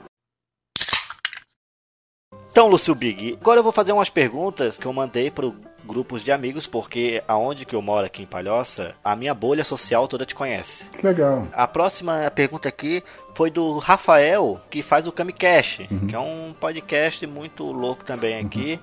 Então, 2.53 2.69
Lúcio 2.69 2.95
Big, 2.95 3.39
agora 3.41 3.61
eu 3.61 3.65
vou 3.65 3.73
fazer 3.73 3.93
umas 3.93 4.11
perguntas 4.11 4.79
que 4.79 4.87
eu 4.87 4.93
mandei 4.93 5.31
para 5.31 5.51
grupos 5.85 6.23
de 6.23 6.33
amigos, 6.33 6.67
porque 6.67 7.23
aonde 7.27 7.65
que 7.65 7.75
eu 7.75 7.83
moro 7.83 8.07
aqui 8.07 8.23
em 8.23 8.27
Palhoça, 8.27 8.95
a 9.03 9.17
minha 9.17 9.35
bolha 9.35 9.65
social 9.65 10.07
toda 10.09 10.25
te 10.25 10.35
conhece. 10.35 10.85
Legal. 11.03 11.47
A 11.53 11.67
próxima 11.67 12.31
pergunta 12.35 12.69
aqui 12.69 13.03
foi 13.35 13.51
do 13.51 13.79
Rafael, 13.79 14.61
que 14.71 14.83
faz 14.83 15.07
o 15.07 15.13
Camicast, 15.13 15.89
uhum. 15.91 16.07
que 16.07 16.15
é 16.15 16.21
um 16.21 16.55
podcast 16.59 17.27
muito 17.27 17.65
louco 17.65 18.05
também 18.05 18.39
aqui. 18.39 18.81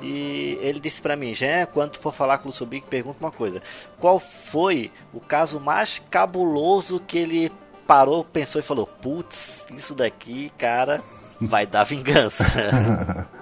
E 0.02 0.58
ele 0.62 0.80
disse 0.80 1.00
para 1.02 1.14
mim, 1.14 1.34
Jean, 1.34 1.66
quando 1.66 1.98
for 1.98 2.12
falar 2.12 2.38
com 2.38 2.48
o 2.48 2.66
Big, 2.66 2.86
pergunta 2.86 3.18
uma 3.20 3.30
coisa. 3.30 3.62
Qual 3.98 4.18
foi 4.18 4.90
o 5.12 5.20
caso 5.20 5.60
mais 5.60 6.00
cabuloso 6.10 7.00
que 7.00 7.18
ele 7.18 7.52
parou, 7.86 8.24
pensou 8.24 8.60
e 8.60 8.64
falou, 8.64 8.86
putz, 8.86 9.66
isso 9.76 9.94
daqui, 9.94 10.50
cara, 10.56 11.02
vai 11.40 11.66
dar 11.66 11.84
vingança. 11.84 12.44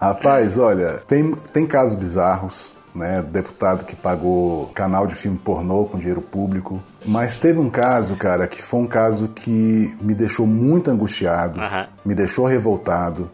Rapaz, 0.00 0.56
olha, 0.58 1.02
tem, 1.06 1.34
tem 1.52 1.66
casos 1.66 1.96
bizarros, 1.96 2.72
né? 2.94 3.22
Deputado 3.22 3.84
que 3.84 3.96
pagou 3.96 4.66
canal 4.68 5.06
de 5.06 5.14
filme 5.14 5.36
pornô 5.36 5.84
com 5.86 5.98
dinheiro 5.98 6.22
público. 6.22 6.82
Mas 7.04 7.36
teve 7.36 7.58
um 7.58 7.68
caso, 7.68 8.14
cara, 8.16 8.46
que 8.46 8.62
foi 8.62 8.80
um 8.80 8.86
caso 8.86 9.28
que 9.28 9.96
me 10.00 10.14
deixou 10.14 10.46
muito 10.46 10.90
angustiado, 10.90 11.60
uhum. 11.60 11.86
me 12.04 12.14
deixou 12.14 12.46
revoltado, 12.46 13.30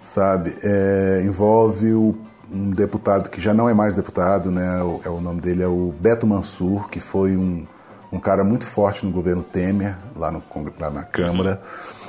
sabe? 0.00 0.56
É, 0.62 1.22
envolve 1.24 1.92
o, 1.92 2.16
um 2.52 2.70
deputado 2.70 3.30
que 3.30 3.40
já 3.40 3.54
não 3.54 3.68
é 3.68 3.74
mais 3.74 3.94
deputado, 3.94 4.50
né? 4.50 4.82
O, 4.82 5.00
é, 5.04 5.08
o 5.08 5.20
nome 5.20 5.40
dele 5.40 5.62
é 5.62 5.68
o 5.68 5.94
Beto 6.00 6.26
Mansur, 6.26 6.88
que 6.88 6.98
foi 6.98 7.36
um, 7.36 7.64
um 8.10 8.18
cara 8.18 8.42
muito 8.42 8.66
forte 8.66 9.06
no 9.06 9.12
governo 9.12 9.42
Temer, 9.42 9.96
lá, 10.16 10.32
no, 10.32 10.42
lá 10.80 10.90
na 10.90 11.04
Câmara. 11.04 11.62
Uhum 11.62 12.02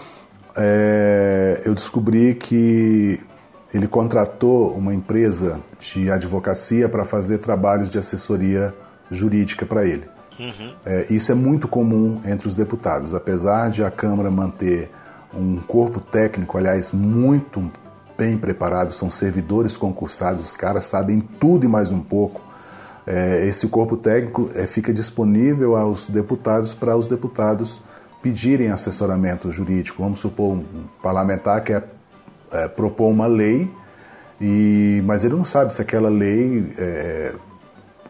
é, 0.55 1.61
eu 1.65 1.73
descobri 1.73 2.35
que 2.35 3.19
ele 3.74 3.88
contratou 3.88 4.71
uma 4.74 4.93
empresa 4.93 5.59
de 5.80 6.11
advocacia 6.11 6.88
para 6.88 7.03
fazer 7.03 7.39
trabalhos 7.39 7.89
de 7.89 7.97
assessoria 7.97 8.74
jurídica 9.09 9.65
para 9.65 9.86
ele. 9.86 10.03
Uhum. 10.39 10.74
É, 10.86 11.07
isso 11.09 11.32
é 11.32 11.36
muito 11.36 11.67
comum 11.67 12.21
entre 12.26 12.47
os 12.47 12.55
deputados. 12.55 13.13
Apesar 13.13 13.69
de 13.71 13.84
a 13.84 13.89
Câmara 13.89 14.30
manter 14.30 14.91
um 15.34 15.57
corpo 15.57 15.99
técnico, 15.99 16.57
aliás, 16.57 16.91
muito 16.91 17.71
bem 18.17 18.38
preparado, 18.38 18.93
são 18.93 19.09
servidores 19.09 19.76
concursados, 19.76 20.41
os 20.41 20.55
caras 20.55 20.86
sabem 20.86 21.19
tudo 21.19 21.65
e 21.65 21.67
mais 21.67 21.91
um 21.91 21.99
pouco. 21.99 22.41
É, 23.05 23.45
esse 23.47 23.67
corpo 23.67 23.97
técnico 23.97 24.49
é, 24.55 24.65
fica 24.65 24.93
disponível 24.93 25.76
aos 25.76 26.07
deputados 26.07 26.74
para 26.74 26.95
os 26.95 27.09
deputados 27.09 27.82
pedirem 28.21 28.69
assessoramento 28.69 29.51
jurídico. 29.51 30.01
Vamos 30.01 30.19
supor 30.19 30.53
um 30.53 30.63
parlamentar 31.01 31.63
quer 31.63 31.78
é, 31.78 31.84
propor 32.68 33.10
uma 33.10 33.28
lei, 33.28 33.70
e, 34.39 35.01
mas 35.06 35.24
ele 35.24 35.36
não 35.36 35.45
sabe 35.45 35.72
se 35.72 35.82
aquela 35.82 36.10
lei 36.10 36.74
é, 36.78 37.34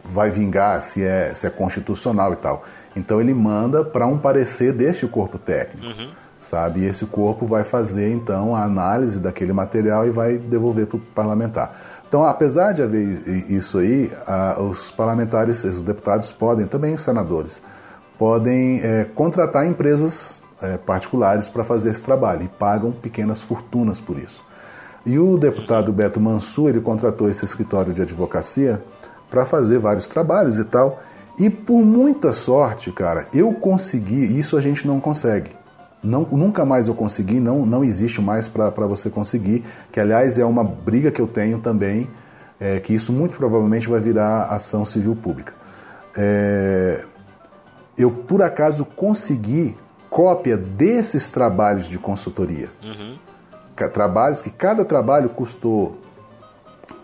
vai 0.04 0.30
vingar, 0.30 0.82
se 0.82 1.02
é, 1.02 1.32
se 1.34 1.46
é 1.46 1.50
constitucional 1.50 2.32
e 2.32 2.36
tal. 2.36 2.62
Então 2.96 3.20
ele 3.20 3.32
manda 3.32 3.84
para 3.84 4.06
um 4.06 4.18
parecer 4.18 4.72
deste 4.72 5.06
corpo 5.06 5.38
técnico. 5.38 5.86
Uhum. 5.86 6.10
sabe? 6.40 6.80
E 6.80 6.84
esse 6.84 7.06
corpo 7.06 7.46
vai 7.46 7.64
fazer 7.64 8.12
então 8.12 8.54
a 8.54 8.62
análise 8.62 9.18
daquele 9.18 9.52
material 9.52 10.06
e 10.06 10.10
vai 10.10 10.36
devolver 10.36 10.86
para 10.86 10.96
o 10.96 11.00
parlamentar. 11.00 11.74
Então, 12.06 12.22
apesar 12.24 12.72
de 12.72 12.82
haver 12.82 13.22
isso 13.50 13.78
aí, 13.78 14.12
os 14.70 14.90
parlamentares, 14.90 15.64
os 15.64 15.82
deputados 15.82 16.30
podem, 16.30 16.66
também 16.66 16.94
os 16.94 17.02
senadores, 17.02 17.62
podem 18.18 18.80
é, 18.82 19.04
contratar 19.04 19.66
empresas 19.66 20.43
é, 20.64 20.78
particulares 20.78 21.48
para 21.48 21.62
fazer 21.62 21.90
esse 21.90 22.02
trabalho 22.02 22.42
e 22.42 22.48
pagam 22.48 22.90
pequenas 22.90 23.42
fortunas 23.42 24.00
por 24.00 24.18
isso. 24.18 24.42
E 25.04 25.18
o 25.18 25.36
deputado 25.36 25.92
Beto 25.92 26.18
Mansur, 26.18 26.70
ele 26.70 26.80
contratou 26.80 27.28
esse 27.28 27.44
escritório 27.44 27.92
de 27.92 28.00
advocacia 28.00 28.82
para 29.28 29.44
fazer 29.44 29.78
vários 29.78 30.08
trabalhos 30.08 30.58
e 30.58 30.64
tal. 30.64 31.02
E 31.38 31.50
por 31.50 31.84
muita 31.84 32.32
sorte, 32.32 32.90
cara, 32.90 33.26
eu 33.34 33.52
consegui, 33.52 34.38
isso 34.38 34.56
a 34.56 34.60
gente 34.60 34.86
não 34.86 35.00
consegue. 35.00 35.50
Não, 36.02 36.22
nunca 36.30 36.64
mais 36.64 36.88
eu 36.88 36.94
consegui, 36.94 37.40
não, 37.40 37.66
não 37.66 37.84
existe 37.84 38.20
mais 38.20 38.46
para 38.48 38.86
você 38.86 39.10
conseguir, 39.10 39.64
que 39.90 39.98
aliás 39.98 40.38
é 40.38 40.44
uma 40.44 40.62
briga 40.62 41.10
que 41.10 41.20
eu 41.20 41.26
tenho 41.26 41.58
também, 41.58 42.08
é, 42.60 42.78
que 42.78 42.94
isso 42.94 43.12
muito 43.12 43.36
provavelmente 43.36 43.88
vai 43.88 44.00
virar 44.00 44.44
ação 44.44 44.84
civil 44.84 45.16
pública. 45.16 45.52
É, 46.16 47.04
eu 47.96 48.10
por 48.10 48.42
acaso 48.42 48.84
consegui 48.84 49.76
cópia 50.14 50.56
desses 50.56 51.28
trabalhos 51.28 51.88
de 51.88 51.98
consultoria. 51.98 52.70
Uhum. 52.80 53.18
Trabalhos 53.92 54.40
que 54.40 54.48
cada 54.48 54.84
trabalho 54.84 55.28
custou 55.28 56.00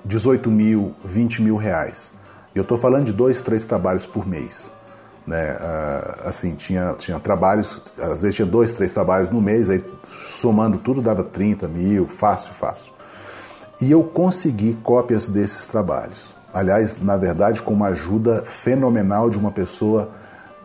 18 0.05 0.49
mil, 0.49 0.95
20 1.05 1.43
mil 1.43 1.57
reais. 1.57 2.13
Eu 2.55 2.63
estou 2.63 2.79
falando 2.79 3.07
de 3.07 3.13
dois, 3.13 3.41
três 3.41 3.65
trabalhos 3.65 4.07
por 4.07 4.25
mês. 4.25 4.71
Né? 5.27 5.55
Uh, 5.55 6.29
assim, 6.29 6.55
tinha, 6.55 6.95
tinha 6.95 7.19
trabalhos, 7.19 7.83
às 7.99 8.23
vezes 8.23 8.37
tinha 8.37 8.47
dois, 8.47 8.73
três 8.73 8.93
trabalhos 8.93 9.29
no 9.29 9.41
mês, 9.41 9.69
aí 9.69 9.85
somando 10.39 10.79
tudo 10.79 11.03
dava 11.03 11.25
30 11.25 11.67
mil, 11.67 12.07
fácil, 12.07 12.55
fácil. 12.55 12.93
E 13.81 13.91
eu 13.91 14.05
consegui 14.05 14.75
cópias 14.85 15.29
desses 15.29 15.67
trabalhos. 15.67 16.37
Aliás, 16.55 17.01
na 17.01 17.17
verdade, 17.17 17.61
com 17.61 17.75
uma 17.75 17.89
ajuda 17.89 18.45
fenomenal 18.45 19.29
de 19.29 19.37
uma 19.37 19.51
pessoa 19.51 20.11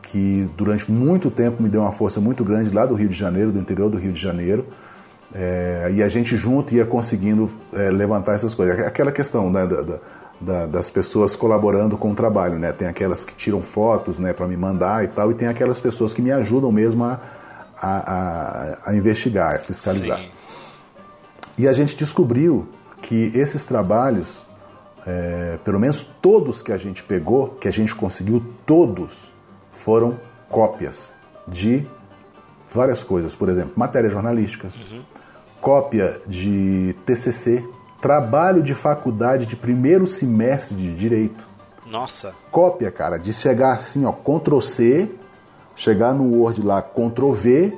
que 0.05 0.49
durante 0.55 0.91
muito 0.91 1.29
tempo 1.29 1.61
me 1.61 1.69
deu 1.69 1.81
uma 1.81 1.91
força 1.91 2.19
muito 2.21 2.43
grande 2.43 2.73
lá 2.73 2.85
do 2.85 2.95
Rio 2.95 3.09
de 3.09 3.15
Janeiro, 3.17 3.51
do 3.51 3.59
interior 3.59 3.89
do 3.89 3.97
Rio 3.97 4.11
de 4.11 4.21
Janeiro. 4.21 4.65
É, 5.33 5.91
e 5.93 6.01
a 6.01 6.07
gente 6.07 6.37
junto 6.37 6.73
ia 6.73 6.85
conseguindo 6.85 7.49
é, 7.73 7.89
levantar 7.89 8.33
essas 8.33 8.53
coisas. 8.53 8.79
Aquela 8.79 9.11
questão 9.11 9.49
né, 9.49 9.65
da, 9.65 9.81
da 9.81 9.99
da, 10.39 10.65
das 10.65 10.89
pessoas 10.89 11.35
colaborando 11.35 11.97
com 11.97 12.11
o 12.11 12.15
trabalho, 12.15 12.59
né? 12.59 12.71
Tem 12.71 12.87
aquelas 12.87 13.23
que 13.23 13.35
tiram 13.35 13.61
fotos, 13.61 14.19
né, 14.19 14.33
para 14.33 14.47
me 14.47 14.57
mandar 14.57 15.03
e 15.03 15.07
tal, 15.07 15.31
e 15.31 15.33
tem 15.33 15.47
aquelas 15.47 15.79
pessoas 15.79 16.13
que 16.13 16.21
me 16.21 16.31
ajudam 16.31 16.71
mesmo 16.71 17.03
a, 17.03 17.19
a, 17.81 17.97
a, 17.97 18.77
a 18.91 18.95
investigar, 18.95 19.55
a 19.55 19.59
fiscalizar. 19.59 20.19
Sim. 20.19 20.29
E 21.57 21.67
a 21.67 21.73
gente 21.73 21.95
descobriu 21.95 22.67
que 23.01 23.31
esses 23.33 23.65
trabalhos, 23.65 24.45
é, 25.07 25.57
pelo 25.63 25.79
menos 25.79 26.03
todos 26.21 26.61
que 26.61 26.71
a 26.71 26.77
gente 26.77 27.01
pegou, 27.03 27.49
que 27.49 27.67
a 27.67 27.71
gente 27.71 27.95
conseguiu, 27.95 28.43
todos 28.65 29.31
foram 29.75 30.19
cópias 30.49 31.13
de 31.47 31.85
várias 32.73 33.03
coisas. 33.03 33.35
Por 33.35 33.49
exemplo, 33.49 33.73
matéria 33.75 34.09
jornalística, 34.09 34.69
uhum. 34.91 35.03
cópia 35.61 36.19
de 36.27 36.95
TCC, 37.05 37.63
Trabalho 38.05 38.61
de 38.61 38.75
faculdade 38.75 39.47
de 39.47 39.55
primeiro 39.55 40.05
semestre 40.05 40.75
de 40.75 40.93
direito. 40.93 41.47
Nossa. 41.87 42.33
Cópia, 42.51 42.91
cara, 42.91 43.17
de 43.17 43.33
chegar 43.33 43.73
assim, 43.73 44.05
ó, 44.05 44.11
Ctrl 44.11 44.59
C, 44.59 45.09
chegar 45.75 46.13
no 46.13 46.39
Word 46.39 46.61
lá, 46.61 46.83
Ctrl 46.83 47.31
V, 47.31 47.75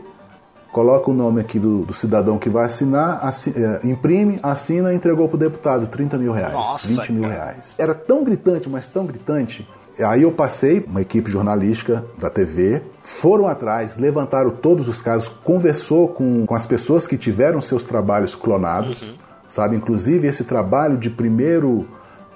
coloca 0.69 1.09
o 1.09 1.13
nome 1.13 1.39
aqui 1.39 1.57
do, 1.57 1.85
do 1.85 1.93
cidadão 1.93 2.37
que 2.37 2.49
vai 2.49 2.65
assinar, 2.65 3.25
assi, 3.25 3.53
é, 3.55 3.87
imprime, 3.87 4.37
assina 4.43 4.91
e 4.91 4.97
entregou 4.97 5.29
pro 5.29 5.37
deputado 5.37 5.87
30 5.87 6.17
mil 6.17 6.33
reais, 6.33 6.51
Nossa, 6.51 6.85
20 6.85 7.13
mil 7.13 7.21
cara. 7.29 7.33
reais. 7.33 7.75
Era 7.77 7.95
tão 7.95 8.25
gritante, 8.25 8.69
mas 8.69 8.85
tão 8.85 9.05
gritante. 9.05 9.65
Aí 10.03 10.23
eu 10.23 10.31
passei, 10.31 10.85
uma 10.87 11.01
equipe 11.01 11.29
jornalística 11.31 12.05
da 12.17 12.29
TV, 12.29 12.81
foram 12.99 13.47
atrás, 13.47 13.97
levantaram 13.97 14.51
todos 14.51 14.87
os 14.87 15.01
casos, 15.01 15.27
conversou 15.27 16.07
com, 16.09 16.45
com 16.45 16.55
as 16.55 16.65
pessoas 16.65 17.07
que 17.07 17.17
tiveram 17.17 17.61
seus 17.61 17.83
trabalhos 17.83 18.35
clonados. 18.35 19.09
Uhum 19.09 19.27
sabe? 19.47 19.75
Inclusive 19.75 20.27
esse 20.27 20.43
trabalho 20.43 20.97
de 20.97 21.09
primeiro 21.09 21.87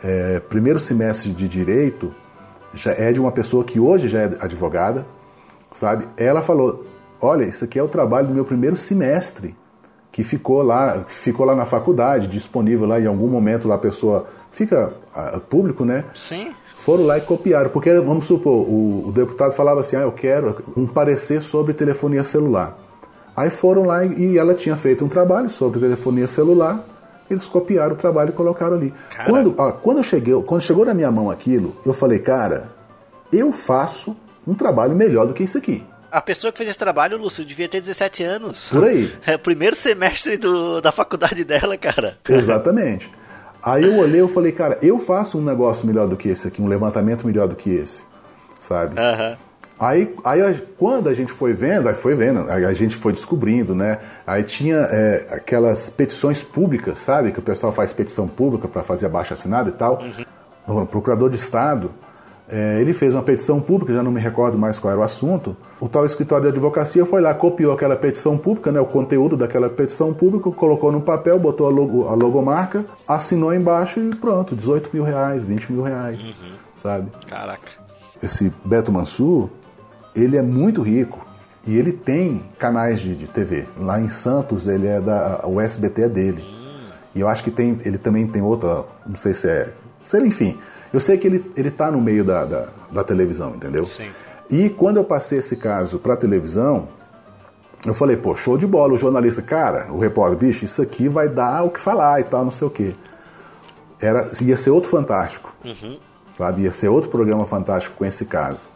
é, 0.03 0.39
primeiro 0.39 0.80
semestre 0.80 1.32
de 1.32 1.47
direito 1.47 2.14
já 2.74 2.91
é 2.91 3.12
de 3.12 3.20
uma 3.20 3.32
pessoa 3.32 3.64
que 3.64 3.80
hoje 3.80 4.07
já 4.07 4.22
é 4.22 4.26
advogada, 4.39 5.05
sabe? 5.72 6.07
Ela 6.16 6.41
falou: 6.41 6.86
olha, 7.20 7.43
isso 7.43 7.66
aqui 7.66 7.78
é 7.78 7.84
o 7.84 7.88
trabalho 7.88 8.28
do 8.28 8.34
meu 8.34 8.45
primeiro 8.45 8.78
semestre 8.78 9.55
que 10.12 10.24
ficou 10.24 10.62
lá, 10.62 11.05
ficou 11.07 11.45
lá 11.45 11.55
na 11.55 11.66
faculdade, 11.66 12.28
disponível 12.28 12.86
lá 12.86 12.99
em 12.99 13.05
algum 13.05 13.28
momento 13.28 13.68
lá 13.68 13.76
a 13.76 13.78
pessoa 13.78 14.28
fica 14.49 14.93
a, 15.14 15.39
público, 15.39 15.86
né? 15.86 16.03
Sim. 16.14 16.53
Foram 16.84 17.05
lá 17.05 17.17
e 17.17 17.21
copiaram, 17.21 17.69
porque 17.69 17.93
vamos 17.99 18.25
supor, 18.25 18.67
o, 18.67 19.09
o 19.09 19.11
deputado 19.11 19.53
falava 19.53 19.82
assim: 19.82 19.95
ah, 19.95 20.01
eu 20.01 20.11
quero 20.11 20.63
um 20.75 20.88
parecer 20.88 21.41
sobre 21.41 21.73
telefonia 21.73 22.23
celular. 22.23 22.77
Aí 23.36 23.49
foram 23.49 23.84
lá 23.84 24.03
e 24.05 24.38
ela 24.38 24.53
tinha 24.53 24.75
feito 24.75 25.05
um 25.05 25.07
trabalho 25.07 25.49
sobre 25.49 25.79
telefonia 25.79 26.27
celular 26.27 26.84
eles 27.34 27.47
copiaram 27.47 27.93
o 27.93 27.97
trabalho 27.97 28.29
e 28.29 28.34
colocaram 28.34 28.75
ali. 28.75 28.93
Quando, 29.25 29.55
ó, 29.57 29.71
quando, 29.71 30.03
cheguei, 30.03 30.34
quando 30.43 30.61
chegou 30.61 30.86
na 30.86 30.93
minha 30.93 31.09
mão 31.09 31.29
aquilo, 31.29 31.75
eu 31.86 31.93
falei, 31.93 32.19
cara, 32.19 32.71
eu 33.32 33.51
faço 33.51 34.15
um 34.45 34.53
trabalho 34.53 34.95
melhor 34.95 35.25
do 35.25 35.34
que 35.34 35.43
isso 35.43 35.57
aqui. 35.57 35.84
A 36.11 36.21
pessoa 36.21 36.51
que 36.51 36.57
fez 36.57 36.69
esse 36.69 36.79
trabalho, 36.79 37.17
Lúcio, 37.17 37.45
devia 37.45 37.69
ter 37.69 37.79
17 37.79 38.21
anos. 38.23 38.67
Por 38.69 38.84
aí. 38.84 39.09
É 39.25 39.36
o 39.36 39.39
primeiro 39.39 39.77
semestre 39.77 40.36
do, 40.36 40.82
da 40.82 40.91
faculdade 40.91 41.45
dela, 41.45 41.77
cara. 41.77 42.17
Exatamente. 42.27 43.09
Aí 43.64 43.84
eu 43.84 43.97
olhei 43.97 44.24
e 44.24 44.28
falei, 44.28 44.51
cara, 44.51 44.78
eu 44.82 44.99
faço 44.99 45.38
um 45.38 45.43
negócio 45.43 45.86
melhor 45.86 46.07
do 46.07 46.18
que 46.18 46.30
esse 46.30 46.47
aqui, 46.47 46.62
um 46.62 46.68
levantamento 46.68 47.26
melhor 47.26 47.47
do 47.47 47.55
que 47.55 47.70
esse, 47.70 48.03
sabe? 48.59 48.99
Uhum. 48.99 49.38
Aí, 49.80 50.16
aí 50.24 50.62
quando 50.78 51.09
a 51.09 51.14
gente 51.14 51.32
foi 51.32 51.53
vendo, 51.53 51.89
aí 51.89 51.95
foi 51.95 52.14
vendo, 52.14 52.49
aí 52.51 52.66
a 52.66 52.74
gente 52.74 52.95
foi 52.95 53.12
descobrindo, 53.12 53.74
né? 53.74 53.97
Aí 54.28 54.43
tinha 54.43 54.78
é, 54.78 55.28
aquelas 55.32 55.89
petições 55.89 56.43
públicas, 56.43 56.99
sabe? 56.99 57.32
Que 57.32 57.39
o 57.39 57.41
pessoal 57.41 57.72
faz 57.72 57.91
petição 57.91 58.28
pública 58.28 58.68
para 58.68 58.84
fazer 58.84 59.07
abaixo 59.07 59.34
assinado 59.34 59.70
e 59.70 59.74
tal. 59.74 60.01
Uhum. 60.68 60.84
O 60.84 60.86
procurador 60.86 61.30
de 61.30 61.36
Estado, 61.36 61.91
é, 62.51 62.81
ele 62.81 62.93
fez 62.93 63.13
uma 63.13 63.23
petição 63.23 63.61
pública, 63.61 63.93
já 63.93 64.03
não 64.03 64.11
me 64.11 64.19
recordo 64.19 64.57
mais 64.57 64.77
qual 64.77 64.91
era 64.91 64.99
o 64.99 65.03
assunto. 65.03 65.55
O 65.79 65.87
tal 65.87 66.05
escritório 66.05 66.43
de 66.43 66.49
advocacia 66.49 67.05
foi 67.05 67.21
lá, 67.21 67.33
copiou 67.33 67.73
aquela 67.73 67.95
petição 67.95 68.37
pública, 68.37 68.71
né? 68.73 68.79
O 68.81 68.85
conteúdo 68.85 69.37
daquela 69.37 69.69
petição 69.69 70.13
pública, 70.13 70.51
colocou 70.51 70.91
no 70.91 70.99
papel, 70.99 71.39
botou 71.39 71.65
a, 71.65 71.69
logo, 71.69 72.09
a 72.09 72.13
logomarca, 72.13 72.85
assinou 73.07 73.53
embaixo 73.53 74.01
e 74.01 74.13
pronto, 74.13 74.53
18 74.53 74.89
mil 74.93 75.03
reais, 75.03 75.45
20 75.45 75.71
mil 75.71 75.81
reais, 75.81 76.25
uhum. 76.25 76.33
sabe? 76.75 77.09
Caraca. 77.25 77.69
Esse 78.21 78.51
Beto 78.65 78.91
Mansur, 78.91 79.49
ele 80.13 80.35
é 80.35 80.41
muito 80.41 80.81
rico 80.81 81.25
e 81.65 81.77
ele 81.77 81.93
tem 81.93 82.43
canais 82.59 82.99
de, 82.99 83.15
de 83.15 83.27
TV. 83.27 83.65
Lá 83.79 83.99
em 83.99 84.09
Santos, 84.09 84.67
ele 84.67 84.87
é 84.87 84.99
da 84.99 85.41
o 85.45 85.61
SBT 85.61 86.01
é 86.03 86.09
dele. 86.09 86.43
E 87.15 87.19
eu 87.21 87.29
acho 87.29 87.43
que 87.43 87.51
tem, 87.51 87.77
ele 87.85 87.97
também 87.97 88.27
tem 88.27 88.41
outra, 88.41 88.83
não 89.05 89.15
sei 89.15 89.33
se 89.33 89.47
é, 89.47 89.71
sei 90.03 90.21
enfim. 90.21 90.57
Eu 90.93 90.99
sei 90.99 91.17
que 91.17 91.27
ele 91.27 91.51
ele 91.55 91.69
está 91.69 91.89
no 91.89 92.01
meio 92.01 92.23
da, 92.23 92.45
da, 92.45 92.67
da, 92.91 93.03
televisão, 93.03 93.55
entendeu? 93.55 93.85
Sim. 93.85 94.09
E 94.49 94.69
quando 94.69 94.97
eu 94.97 95.03
passei 95.03 95.39
esse 95.39 95.55
caso 95.55 95.99
para 95.99 96.17
televisão, 96.17 96.89
eu 97.85 97.93
falei, 97.93 98.17
pô, 98.17 98.35
show 98.35 98.57
de 98.57 98.67
bola. 98.67 98.93
O 98.93 98.97
jornalista, 98.97 99.41
cara, 99.41 99.91
o 99.91 99.99
repórter, 99.99 100.37
bicho, 100.37 100.65
isso 100.65 100.81
aqui 100.81 101.07
vai 101.07 101.29
dar 101.29 101.63
o 101.63 101.69
que 101.69 101.79
falar 101.79 102.19
e 102.19 102.23
tal, 102.23 102.43
não 102.43 102.51
sei 102.51 102.67
o 102.67 102.71
quê. 102.71 102.93
Era, 103.99 104.29
ia 104.41 104.57
ser 104.57 104.71
outro 104.71 104.89
fantástico, 104.89 105.55
uhum. 105.63 105.97
sabe? 106.33 106.63
Ia 106.63 106.71
ser 106.71 106.89
outro 106.89 107.09
programa 107.09 107.45
fantástico 107.45 107.95
com 107.97 108.05
esse 108.05 108.25
caso. 108.25 108.67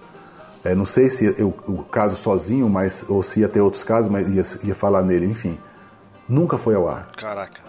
É, 0.63 0.73
não 0.73 0.85
sei 0.85 1.09
se 1.09 1.35
eu, 1.37 1.53
o 1.67 1.83
caso 1.83 2.15
sozinho, 2.15 2.67
mas 2.69 3.05
ou 3.07 3.21
se 3.21 3.41
ia 3.41 3.49
ter 3.49 3.61
outros 3.61 3.83
casos, 3.83 4.11
mas 4.11 4.27
ia, 4.29 4.67
ia 4.67 4.73
falar 4.73 5.03
nele, 5.03 5.25
enfim. 5.25 5.59
Nunca 6.27 6.57
foi 6.57 6.73
ao 6.73 6.87
ar. 6.87 7.11
Caraca. 7.15 7.61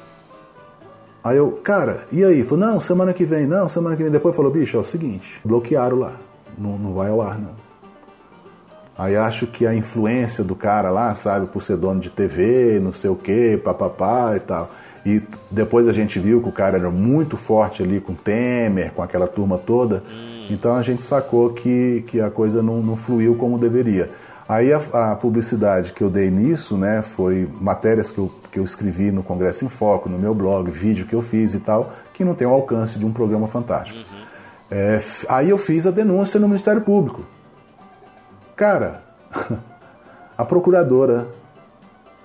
Aí 1.26 1.38
eu, 1.38 1.50
cara, 1.50 2.06
e 2.12 2.22
aí? 2.22 2.44
Falou, 2.44 2.66
não, 2.66 2.80
semana 2.80 3.12
que 3.12 3.24
vem, 3.24 3.48
não, 3.48 3.68
semana 3.68 3.96
que 3.96 4.02
vem. 4.04 4.12
Depois 4.12 4.36
falou, 4.36 4.48
bicho, 4.48 4.76
é 4.76 4.80
o 4.80 4.84
seguinte, 4.84 5.40
bloquearam 5.44 5.98
lá. 5.98 6.12
Não, 6.56 6.78
não 6.78 6.94
vai 6.94 7.10
ao 7.10 7.20
ar, 7.20 7.36
não. 7.36 7.50
Aí 8.96 9.16
acho 9.16 9.48
que 9.48 9.66
a 9.66 9.74
influência 9.74 10.44
do 10.44 10.54
cara 10.54 10.88
lá, 10.88 11.12
sabe, 11.16 11.46
por 11.46 11.64
ser 11.64 11.78
dono 11.78 12.00
de 12.00 12.10
TV, 12.10 12.78
não 12.80 12.92
sei 12.92 13.10
o 13.10 13.16
quê, 13.16 13.60
papapá 13.62 14.36
e 14.36 14.40
tal. 14.40 14.70
E 15.04 15.20
depois 15.50 15.88
a 15.88 15.92
gente 15.92 16.20
viu 16.20 16.40
que 16.40 16.48
o 16.48 16.52
cara 16.52 16.78
era 16.78 16.90
muito 16.92 17.36
forte 17.36 17.82
ali 17.82 18.00
com 18.00 18.14
Temer, 18.14 18.92
com 18.92 19.02
aquela 19.02 19.26
turma 19.26 19.58
toda. 19.58 20.04
Hum 20.08 20.36
então 20.48 20.76
a 20.76 20.82
gente 20.82 21.02
sacou 21.02 21.50
que, 21.50 22.04
que 22.06 22.20
a 22.20 22.30
coisa 22.30 22.62
não, 22.62 22.80
não 22.80 22.96
fluiu 22.96 23.34
como 23.34 23.58
deveria. 23.58 24.10
Aí 24.48 24.72
a, 24.72 24.78
a, 24.78 25.16
publicidade 25.16 25.92
que 25.92 26.02
eu 26.02 26.08
dei 26.08 26.30
nisso, 26.30 26.76
né, 26.76 27.02
foi 27.02 27.48
matérias 27.60 28.12
que 28.12 28.18
eu, 28.18 28.32
que 28.50 28.58
eu 28.58 28.64
escrevi 28.64 29.10
no 29.10 29.22
Congresso 29.22 29.64
em 29.64 29.68
Foco, 29.68 30.08
no 30.08 30.18
meu 30.18 30.34
blog, 30.34 30.70
vídeo 30.70 31.04
que 31.06 31.14
eu 31.14 31.22
fiz 31.22 31.52
e 31.54 31.58
tal, 31.58 31.92
que 32.14 32.24
não 32.24 32.34
tem 32.34 32.46
o 32.46 32.52
alcance 32.52 32.98
de 32.98 33.04
um 33.04 33.12
programa 33.12 33.48
fantástico. 33.48 33.98
Uhum. 33.98 34.26
É, 34.70 34.98
aí 35.28 35.50
eu 35.50 35.58
fiz 35.58 35.86
a 35.86 35.90
denúncia 35.90 36.38
no 36.38 36.46
Ministério 36.46 36.80
Público. 36.80 37.24
Cara, 38.54 39.02
a 40.38 40.44
procuradora 40.44 41.28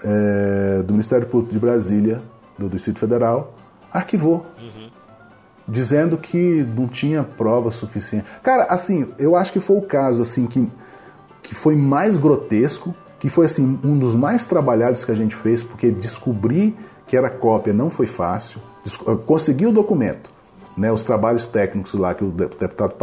é, 0.03 0.83
do 0.83 0.93
Ministério 0.93 1.27
Público 1.27 1.51
de 1.53 1.59
Brasília, 1.59 2.21
do 2.57 2.69
Distrito 2.69 2.99
Federal, 2.99 3.53
arquivou. 3.91 4.45
Dizendo 5.67 6.17
que 6.17 6.63
não 6.75 6.87
tinha 6.87 7.23
prova 7.23 7.71
suficiente. 7.71 8.25
Cara, 8.43 8.63
assim, 8.63 9.13
eu 9.17 9.35
acho 9.35 9.53
que 9.53 9.59
foi 9.59 9.77
o 9.77 9.81
caso 9.81 10.21
assim 10.21 10.45
que, 10.45 10.69
que 11.41 11.55
foi 11.55 11.75
mais 11.75 12.17
grotesco, 12.17 12.93
que 13.19 13.29
foi 13.29 13.45
assim 13.45 13.79
um 13.83 13.97
dos 13.97 14.15
mais 14.15 14.45
trabalhados 14.45 15.05
que 15.05 15.11
a 15.11 15.15
gente 15.15 15.35
fez, 15.35 15.63
porque 15.63 15.91
descobrir 15.91 16.75
que 17.05 17.17
era 17.17 17.29
cópia 17.29 17.73
não 17.73 17.89
foi 17.89 18.07
fácil. 18.07 18.59
Conseguir 19.25 19.67
o 19.67 19.71
documento, 19.71 20.31
né, 20.75 20.91
os 20.91 21.03
trabalhos 21.03 21.45
técnicos 21.45 21.93
lá 21.93 22.13
que 22.13 22.23
o 22.23 22.31
deputado 22.31 22.95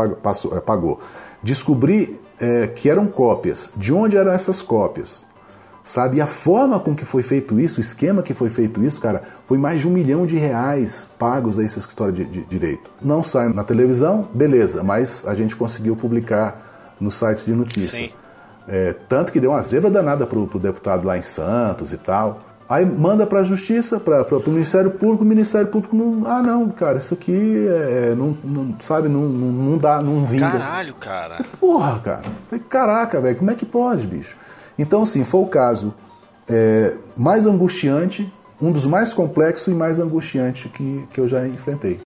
eh, 0.53 0.61
pagou. 0.61 0.99
Descobrir 1.43 2.21
é, 2.41 2.67
que 2.67 2.89
eram 2.89 3.07
cópias. 3.07 3.71
De 3.77 3.93
onde 3.93 4.17
eram 4.17 4.33
essas 4.33 4.63
cópias? 4.63 5.27
Sabe? 5.85 6.19
E 6.19 6.21
a 6.21 6.27
forma 6.27 6.79
com 6.79 6.95
que 6.95 7.05
foi 7.05 7.23
feito 7.23 7.59
isso, 7.59 7.79
o 7.79 7.81
esquema 7.81 8.23
que 8.23 8.35
foi 8.35 8.51
feito 8.51 8.85
isso, 8.85 9.01
cara, 9.01 9.23
foi 9.47 9.57
mais 9.57 9.81
de 9.81 9.89
um 9.89 9.91
milhão 9.91 10.27
de 10.27 10.37
reais 10.37 11.11
pagos 11.19 11.59
a 11.59 11.63
esse 11.65 11.79
escritório 11.79 12.13
de, 12.13 12.25
de 12.25 12.45
direito. 12.45 12.91
Não 13.01 13.25
sai 13.25 13.49
na 13.49 13.65
televisão, 13.65 14.29
beleza, 14.35 14.83
mas 14.83 15.25
a 15.27 15.35
gente 15.35 15.57
conseguiu 15.57 15.97
publicar 15.97 16.97
nos 17.01 17.15
sites 17.15 17.47
de 17.47 17.53
notícia. 17.53 17.99
Sim. 17.99 18.11
É, 18.69 18.95
tanto 19.09 19.33
que 19.33 19.41
deu 19.41 19.51
uma 19.51 19.63
zebra 19.63 19.91
danada 19.91 20.27
pro, 20.27 20.47
pro 20.47 20.59
deputado 20.59 21.07
lá 21.07 21.17
em 21.17 21.23
Santos 21.23 21.93
e 21.93 21.97
tal. 21.97 22.41
Aí 22.69 22.85
manda 22.85 23.27
para 23.27 23.41
a 23.41 23.45
justiça, 23.45 23.99
para 23.99 24.27
o 24.29 24.51
Ministério 24.51 24.91
Público, 24.91 25.25
o 25.25 25.27
Ministério 25.27 25.69
Público 25.69 25.97
não. 25.97 26.31
Ah, 26.31 26.43
não, 26.43 26.69
cara, 26.69 26.99
isso 26.99 27.15
aqui 27.15 27.67
é, 27.67 28.11
é 28.11 28.15
não, 28.15 28.37
não, 28.45 28.77
sabe, 28.81 29.09
não, 29.09 29.23
não, 29.23 29.71
não 29.71 29.79
dá, 29.79 30.03
não 30.03 30.23
vinga. 30.23 30.51
Caralho, 30.51 30.95
cara. 30.95 31.39
Porra, 31.59 31.99
cara. 32.01 32.23
Caraca, 32.69 33.21
velho, 33.23 33.37
como 33.37 33.51
é 33.51 33.55
que 33.55 33.65
pode, 33.65 34.07
bicho? 34.07 34.37
Então, 34.79 35.03
assim, 35.03 35.25
foi 35.25 35.41
o 35.41 35.47
caso 35.47 35.95
é, 36.47 36.95
mais 37.17 37.47
angustiante, 37.47 38.31
um 38.61 38.71
dos 38.71 38.87
mais 38.87 39.15
complexos 39.15 39.69
e 39.69 39.75
mais 39.75 39.99
angustiante 39.99 40.69
que, 40.69 41.09
que 41.11 41.21
eu 41.21 41.27
já 41.27 41.49
enfrentei. 41.49 42.01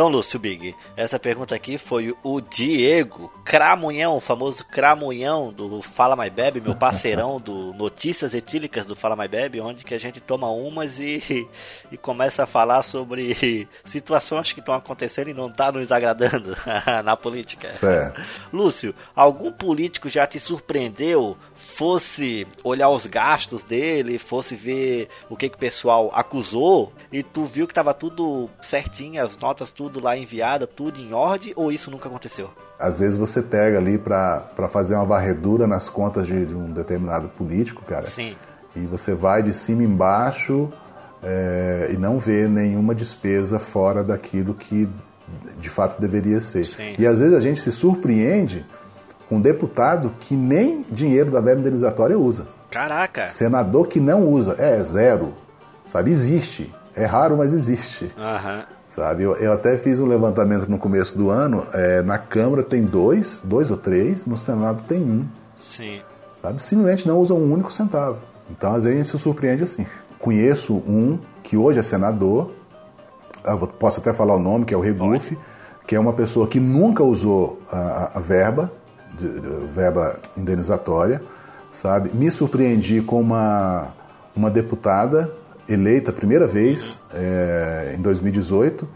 Então, 0.00 0.08
Lúcio 0.08 0.38
Big, 0.38 0.74
essa 0.96 1.18
pergunta 1.18 1.54
aqui 1.54 1.76
foi 1.76 2.16
o 2.22 2.40
Diego 2.40 3.30
Cramunhão, 3.44 4.16
o 4.16 4.20
famoso 4.20 4.64
Cramunhão 4.64 5.52
do 5.52 5.82
Fala 5.82 6.16
My 6.16 6.30
Bebe, 6.30 6.58
meu 6.58 6.74
parceirão 6.74 7.38
do 7.38 7.74
Notícias 7.76 8.32
Etílicas 8.32 8.86
do 8.86 8.96
Fala 8.96 9.14
My 9.14 9.28
Bebe, 9.28 9.60
onde 9.60 9.84
que 9.84 9.92
a 9.92 10.00
gente 10.00 10.18
toma 10.18 10.48
umas 10.48 10.98
e, 10.98 11.46
e 11.92 11.98
começa 11.98 12.44
a 12.44 12.46
falar 12.46 12.82
sobre 12.82 13.68
situações 13.84 14.54
que 14.54 14.60
estão 14.60 14.72
acontecendo 14.72 15.28
e 15.28 15.34
não 15.34 15.48
está 15.48 15.70
nos 15.70 15.92
agradando 15.92 16.56
na 17.04 17.14
política. 17.14 17.68
Certo. 17.68 18.22
Lúcio, 18.50 18.94
algum 19.14 19.52
político 19.52 20.08
já 20.08 20.26
te 20.26 20.40
surpreendeu 20.40 21.36
fosse 21.80 22.46
olhar 22.62 22.90
os 22.90 23.06
gastos 23.06 23.64
dele, 23.64 24.18
fosse 24.18 24.54
ver 24.54 25.08
o 25.30 25.36
que, 25.36 25.48
que 25.48 25.56
o 25.56 25.58
pessoal 25.58 26.12
acusou 26.14 26.92
e 27.10 27.22
tu 27.22 27.46
viu 27.46 27.66
que 27.66 27.72
tava 27.72 27.94
tudo 27.94 28.50
certinho, 28.60 29.24
as 29.24 29.34
notas 29.38 29.72
tudo 29.72 29.98
lá 29.98 30.14
enviada, 30.14 30.66
tudo 30.66 31.00
em 31.00 31.14
ordem, 31.14 31.54
ou 31.56 31.72
isso 31.72 31.90
nunca 31.90 32.06
aconteceu? 32.06 32.50
Às 32.78 32.98
vezes 32.98 33.16
você 33.16 33.40
pega 33.40 33.78
ali 33.78 33.96
para 33.96 34.68
fazer 34.70 34.94
uma 34.94 35.06
varredura 35.06 35.66
nas 35.66 35.88
contas 35.88 36.26
de, 36.26 36.44
de, 36.44 36.54
um 36.54 36.70
determinado 36.70 37.30
político, 37.30 37.82
cara. 37.82 38.06
Sim. 38.06 38.36
E 38.76 38.80
você 38.80 39.14
vai 39.14 39.42
de 39.42 39.54
cima 39.54 39.82
embaixo 39.82 40.68
é, 41.22 41.88
e 41.94 41.96
não 41.96 42.18
vê 42.18 42.46
nenhuma 42.46 42.94
despesa 42.94 43.58
fora 43.58 44.04
daquilo 44.04 44.52
que 44.52 44.86
de 45.58 45.70
fato 45.70 45.98
deveria 45.98 46.42
ser. 46.42 46.66
Sim. 46.66 46.94
E 46.98 47.06
às 47.06 47.20
vezes 47.20 47.34
a 47.34 47.40
gente 47.40 47.58
se 47.58 47.72
surpreende 47.72 48.66
um 49.30 49.40
deputado 49.40 50.12
que 50.20 50.34
nem 50.34 50.84
dinheiro 50.90 51.30
da 51.30 51.40
verba 51.40 51.60
indenizatória 51.60 52.18
usa. 52.18 52.46
Caraca! 52.70 53.28
Senador 53.28 53.86
que 53.86 54.00
não 54.00 54.28
usa. 54.28 54.56
É, 54.58 54.82
zero. 54.82 55.34
Sabe? 55.86 56.10
Existe. 56.10 56.74
É 56.94 57.04
raro, 57.04 57.36
mas 57.36 57.52
existe. 57.52 58.12
Aham. 58.18 58.64
Sabe? 58.86 59.22
Eu, 59.22 59.36
eu, 59.36 59.52
até 59.52 59.78
fiz 59.78 60.00
um 60.00 60.06
levantamento 60.06 60.68
no 60.68 60.78
começo 60.78 61.16
do 61.16 61.30
ano. 61.30 61.66
É, 61.72 62.02
na 62.02 62.18
Câmara 62.18 62.62
tem 62.62 62.82
dois, 62.82 63.40
dois 63.44 63.70
ou 63.70 63.76
três, 63.76 64.26
no 64.26 64.36
Senado 64.36 64.82
tem 64.82 65.00
um. 65.00 65.24
Sim. 65.60 66.00
Sabe? 66.32 66.60
Simplesmente 66.60 67.06
não 67.06 67.18
usam 67.18 67.36
um 67.36 67.52
único 67.52 67.72
centavo. 67.72 68.24
Então, 68.50 68.74
às 68.74 68.84
vezes, 68.84 68.98
a 68.98 69.02
gente 69.02 69.08
se 69.08 69.18
surpreende 69.18 69.62
assim. 69.62 69.86
Conheço 70.18 70.74
um 70.74 71.18
que 71.42 71.56
hoje 71.56 71.78
é 71.78 71.82
senador, 71.82 72.50
posso 73.78 74.00
até 74.00 74.12
falar 74.12 74.34
o 74.34 74.38
nome, 74.38 74.64
que 74.64 74.74
é 74.74 74.76
o 74.76 74.80
Regufe, 74.80 75.38
que 75.86 75.94
é 75.94 76.00
uma 76.00 76.12
pessoa 76.12 76.46
que 76.46 76.60
nunca 76.60 77.02
usou 77.02 77.60
a, 77.70 78.18
a 78.18 78.20
verba, 78.20 78.72
de, 79.18 79.40
de, 79.40 79.48
verba 79.72 80.16
indenizatória, 80.36 81.22
sabe? 81.70 82.10
Me 82.14 82.30
surpreendi 82.30 83.00
com 83.00 83.20
uma, 83.20 83.88
uma 84.34 84.50
deputada 84.50 85.30
eleita 85.68 86.10
a 86.10 86.14
primeira 86.14 86.46
vez 86.46 87.00
é, 87.14 87.94
em 87.96 88.02
2018, 88.02 88.88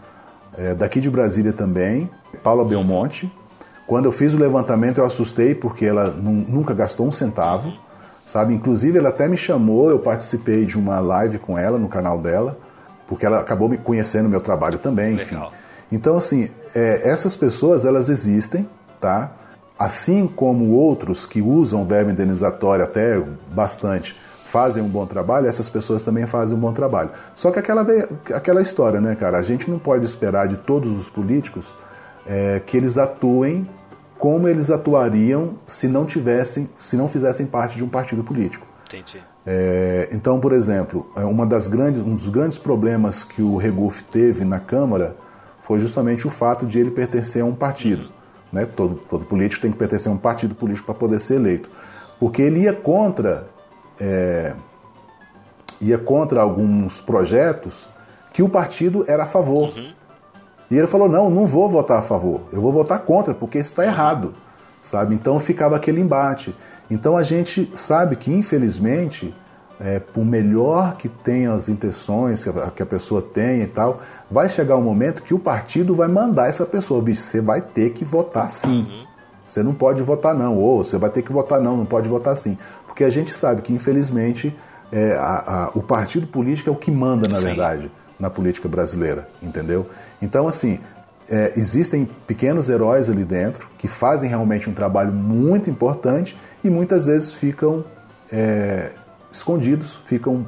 é, 0.57 0.73
daqui 0.73 0.99
de 0.99 1.09
Brasília 1.09 1.53
também, 1.53 2.09
Paula 2.43 2.65
Belmonte. 2.65 3.31
Quando 3.87 4.05
eu 4.05 4.11
fiz 4.11 4.33
o 4.33 4.37
levantamento 4.37 4.97
eu 4.97 5.05
assustei 5.05 5.53
porque 5.53 5.85
ela 5.85 6.09
nunca 6.09 6.73
gastou 6.73 7.07
um 7.07 7.11
centavo, 7.11 7.71
sabe? 8.25 8.53
Inclusive 8.53 8.97
ela 8.97 9.09
até 9.09 9.27
me 9.27 9.37
chamou, 9.37 9.89
eu 9.89 9.99
participei 9.99 10.65
de 10.65 10.77
uma 10.77 10.99
live 10.99 11.37
com 11.37 11.57
ela 11.57 11.77
no 11.77 11.87
canal 11.87 12.19
dela, 12.19 12.57
porque 13.07 13.25
ela 13.25 13.39
acabou 13.39 13.69
me 13.69 13.77
conhecendo 13.77 14.27
meu 14.27 14.41
trabalho 14.41 14.79
também, 14.79 15.15
enfim. 15.15 15.35
Legal. 15.35 15.53
Então 15.91 16.17
assim, 16.17 16.49
é, 16.73 17.07
essas 17.07 17.35
pessoas 17.35 17.85
elas 17.85 18.09
existem, 18.09 18.67
tá? 18.99 19.31
Assim 19.77 20.27
como 20.27 20.71
outros 20.71 21.25
que 21.25 21.41
usam 21.41 21.85
verba 21.85 22.11
indenizatória 22.11 22.85
até 22.85 23.19
bastante 23.51 24.15
fazem 24.45 24.81
um 24.81 24.87
bom 24.87 25.05
trabalho, 25.05 25.47
essas 25.47 25.67
pessoas 25.67 26.03
também 26.03 26.25
fazem 26.25 26.55
um 26.55 26.59
bom 26.59 26.71
trabalho. 26.71 27.09
Só 27.33 27.51
que 27.51 27.59
aquela, 27.59 27.85
aquela 28.33 28.61
história, 28.61 29.01
né, 29.01 29.15
cara? 29.15 29.37
A 29.37 29.41
gente 29.41 29.69
não 29.69 29.79
pode 29.79 30.05
esperar 30.05 30.47
de 30.47 30.57
todos 30.57 30.97
os 30.97 31.09
políticos 31.09 31.75
é, 32.25 32.61
que 32.65 32.77
eles 32.77 32.97
atuem 32.97 33.67
como 34.17 34.47
eles 34.47 34.69
atuariam 34.69 35.55
se 35.67 35.87
não 35.87 36.05
tivessem, 36.05 36.69
se 36.79 36.95
não 36.95 37.07
fizessem 37.07 37.45
parte 37.45 37.75
de 37.75 37.83
um 37.83 37.89
partido 37.89 38.23
político. 38.23 38.65
Entendi. 38.87 39.21
É, 39.45 40.09
então, 40.11 40.39
por 40.39 40.53
exemplo, 40.53 41.07
é, 41.15 41.25
uma 41.25 41.45
das 41.45 41.67
grandes, 41.67 42.01
um 42.01 42.15
dos 42.15 42.29
grandes 42.29 42.57
problemas 42.57 43.23
que 43.23 43.41
o 43.41 43.57
Regufe 43.57 44.03
teve 44.05 44.45
na 44.45 44.59
Câmara 44.59 45.15
foi 45.59 45.79
justamente 45.79 46.25
o 46.25 46.29
fato 46.29 46.65
de 46.65 46.79
ele 46.79 46.91
pertencer 46.91 47.41
a 47.41 47.45
um 47.45 47.53
partido. 47.53 48.03
Uhum. 48.03 48.14
Né? 48.55 48.65
Todo, 48.65 48.95
todo 49.09 49.25
político 49.25 49.61
tem 49.61 49.71
que 49.71 49.77
pertencer 49.77 50.09
a 50.09 50.15
um 50.15 50.17
partido 50.17 50.55
político 50.55 50.85
para 50.85 50.95
poder 50.95 51.19
ser 51.19 51.35
eleito. 51.35 51.69
Porque 52.17 52.41
ele 52.41 52.61
ia 52.61 52.71
contra, 52.71 53.49
é, 53.99 54.55
ia 55.81 55.97
contra 55.97 56.39
alguns 56.39 57.01
projetos 57.01 57.89
que 58.31 58.41
o 58.41 58.47
partido 58.47 59.03
era 59.09 59.23
a 59.23 59.25
favor. 59.25 59.77
Uhum. 59.77 59.91
E 60.71 60.77
ele 60.77 60.87
falou: 60.87 61.09
não, 61.09 61.29
não 61.29 61.45
vou 61.45 61.69
votar 61.69 61.99
a 61.99 62.01
favor, 62.01 62.43
eu 62.53 62.61
vou 62.61 62.71
votar 62.71 62.99
contra, 62.99 63.33
porque 63.33 63.57
isso 63.57 63.71
está 63.71 63.81
uhum. 63.81 63.89
errado. 63.89 64.33
Sabe? 64.81 65.13
Então 65.13 65.37
ficava 65.37 65.75
aquele 65.75 65.99
embate. 65.99 66.55
Então 66.89 67.17
a 67.17 67.23
gente 67.23 67.69
sabe 67.73 68.15
que, 68.15 68.31
infelizmente, 68.31 69.35
é, 69.79 69.99
por 69.99 70.25
melhor 70.25 70.95
que 70.97 71.09
tenha 71.09 71.51
as 71.53 71.67
intenções 71.67 72.43
que 72.43 72.49
a, 72.49 72.71
que 72.71 72.83
a, 72.83 72.85
pessoa 72.85 73.21
tem 73.21 73.61
e 73.61 73.67
tal, 73.67 74.01
vai 74.29 74.47
chegar 74.47 74.77
um 74.77 74.81
momento 74.81 75.21
que 75.21 75.33
o 75.33 75.39
partido 75.39 75.93
vai 75.93 76.07
mandar 76.07 76.47
essa 76.47 76.65
pessoa, 76.65 77.01
bicho, 77.01 77.21
você 77.21 77.41
vai 77.41 77.61
ter 77.61 77.91
que 77.91 78.05
votar 78.05 78.49
sim. 78.49 78.87
Uhum. 78.89 79.05
Você 79.47 79.61
não 79.61 79.73
pode 79.73 80.01
votar 80.01 80.33
não, 80.33 80.57
ou 80.57 80.83
você 80.83 80.97
vai 80.97 81.09
ter 81.09 81.21
que 81.21 81.31
votar 81.31 81.61
não, 81.61 81.77
não 81.77 81.85
pode 81.85 82.09
votar 82.09 82.35
sim. 82.35 82.57
Porque 82.87 83.03
a 83.03 83.09
gente 83.09 83.33
sabe 83.33 83.61
que, 83.61 83.71
infelizmente, 83.71 84.55
é, 84.91 85.15
a, 85.15 85.65
a, 85.65 85.71
o 85.75 85.81
partido 85.81 86.25
político 86.27 86.69
é 86.69 86.73
o 86.73 86.75
que 86.75 86.89
manda, 86.89 87.27
na 87.27 87.37
sim. 87.37 87.43
verdade, 87.43 87.91
na 88.19 88.29
política 88.29 88.67
brasileira, 88.67 89.27
entendeu? 89.41 89.87
Então, 90.21 90.47
assim, 90.47 90.79
é, 91.29 91.53
existem 91.57 92.09
pequenos 92.25 92.69
heróis 92.69 93.09
ali 93.09 93.23
dentro 93.23 93.67
que 93.77 93.87
fazem 93.87 94.29
realmente 94.29 94.69
um 94.69 94.73
trabalho 94.73 95.11
muito 95.11 95.69
importante 95.69 96.37
e 96.63 96.69
muitas 96.69 97.07
vezes 97.07 97.33
ficam 97.33 97.83
é, 98.31 98.91
escondidos, 99.37 99.99
ficam 100.05 100.47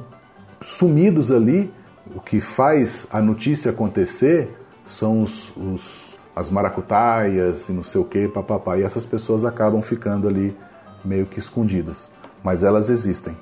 sumidos 0.64 1.30
ali. 1.30 1.72
O 2.14 2.20
que 2.20 2.40
faz 2.40 3.06
a 3.10 3.20
notícia 3.20 3.70
acontecer 3.70 4.56
são 4.84 5.22
os, 5.22 5.52
os 5.56 6.18
as 6.34 6.50
maracutaias 6.50 7.68
e 7.68 7.72
não 7.72 7.82
sei 7.82 8.00
o 8.00 8.04
que, 8.04 8.28
papapá. 8.28 8.78
E 8.78 8.82
essas 8.82 9.04
pessoas 9.04 9.44
acabam 9.44 9.82
ficando 9.82 10.28
ali 10.28 10.56
meio 11.04 11.26
que 11.26 11.38
escondidas. 11.38 12.10
Mas 12.42 12.62
elas 12.62 12.88
existem. 12.88 13.36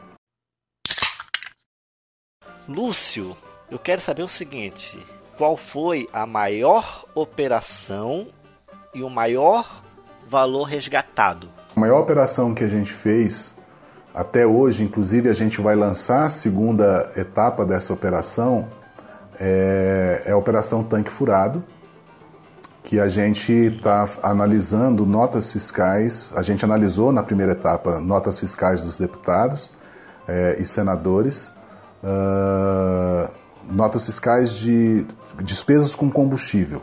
Lúcio, 2.66 3.36
eu 3.70 3.78
quero 3.78 4.00
saber 4.00 4.22
o 4.22 4.28
seguinte: 4.28 4.98
qual 5.36 5.56
foi 5.56 6.08
a 6.12 6.26
maior 6.26 7.04
operação 7.14 8.26
e 8.94 9.02
o 9.02 9.10
maior 9.10 9.82
valor 10.26 10.64
resgatado? 10.64 11.48
A 11.76 11.78
maior 11.78 12.00
operação 12.00 12.54
que 12.54 12.64
a 12.64 12.68
gente 12.68 12.92
fez 12.92 13.54
até 14.16 14.46
hoje, 14.46 14.82
inclusive, 14.82 15.28
a 15.28 15.34
gente 15.34 15.60
vai 15.60 15.76
lançar 15.76 16.24
a 16.24 16.28
segunda 16.30 17.12
etapa 17.14 17.66
dessa 17.66 17.92
operação, 17.92 18.66
é, 19.38 20.22
é 20.24 20.32
a 20.32 20.36
Operação 20.38 20.82
Tanque 20.82 21.10
Furado, 21.10 21.62
que 22.82 22.98
a 22.98 23.08
gente 23.08 23.52
está 23.52 24.08
analisando 24.22 25.04
notas 25.04 25.52
fiscais. 25.52 26.32
A 26.34 26.42
gente 26.42 26.64
analisou 26.64 27.12
na 27.12 27.22
primeira 27.22 27.52
etapa 27.52 28.00
notas 28.00 28.38
fiscais 28.38 28.80
dos 28.80 28.98
deputados 28.98 29.70
é, 30.26 30.56
e 30.58 30.64
senadores, 30.64 31.52
uh, 32.02 33.28
notas 33.70 34.06
fiscais 34.06 34.54
de 34.54 35.04
despesas 35.42 35.94
com 35.94 36.10
combustível. 36.10 36.80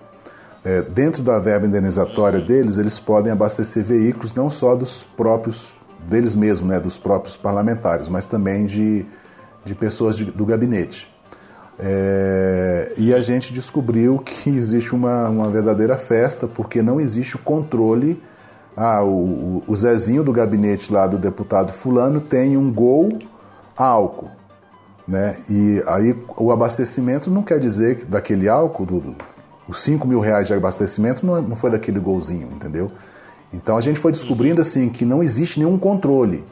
É, 0.64 0.84
dentro 0.84 1.24
da 1.24 1.40
verba 1.40 1.66
indenizatória 1.66 2.40
deles, 2.40 2.78
eles 2.78 3.00
podem 3.00 3.32
abastecer 3.32 3.84
veículos 3.84 4.36
não 4.36 4.52
só 4.52 4.76
dos 4.76 5.04
próprios, 5.18 5.74
deles 6.08 6.36
mesmos, 6.36 6.70
né, 6.70 6.80
dos 6.80 6.97
próprios 6.97 7.38
parlamentares, 7.38 8.10
mas 8.10 8.26
também 8.26 8.66
de, 8.66 9.06
de 9.66 9.76
pessoas 9.76 10.18
de, 10.18 10.26
do 10.26 10.45
gabinete. 10.45 11.12
É, 11.80 12.93
e 12.97 13.14
a 13.14 13.22
gente 13.22 13.51
descobriu 13.51 14.20
que 14.20 14.49
existe 14.56 14.93
uma, 14.93 15.30
uma 15.30 15.49
verdadeira 15.49 15.97
festa, 15.97 16.47
porque 16.47 16.82
não 16.82 16.99
existe 16.99 17.36
o 17.36 17.39
controle. 17.39 18.22
Ah, 18.76 19.04
o, 19.04 19.64
o 19.68 19.76
Zezinho 19.76 20.24
do 20.24 20.32
gabinete 20.32 20.91
lá 20.91 21.06
do 21.06 21.18
deputado 21.18 21.72
Fulano 21.72 22.20
tem 22.20 22.58
um 22.58 22.72
gol 22.72 23.20
álcool. 23.78 24.32
Né? 25.08 25.38
E 25.49 25.84
aí 25.86 26.18
o 26.38 26.51
abastecimento 26.51 27.30
não 27.30 27.41
quer 27.41 27.60
dizer 27.60 27.97
que 27.97 28.06
daquele 28.06 28.47
álcool, 28.47 28.86
do, 28.86 29.16
os 29.68 29.80
5 29.80 30.08
mil 30.08 30.20
reais 30.20 30.47
de 30.47 30.54
abastecimento, 30.54 31.26
não, 31.26 31.41
não 31.41 31.56
foi 31.56 31.72
daquele 31.72 31.99
golzinho, 31.99 32.49
entendeu? 32.51 32.91
Então 33.54 33.78
a 33.78 33.82
gente 33.82 33.99
foi 33.99 34.12
descobrindo 34.12 34.62
assim 34.62 34.89
que 34.89 35.06
não 35.06 35.22
existe 35.22 35.60
nenhum 35.60 35.78
controle. 35.78 36.43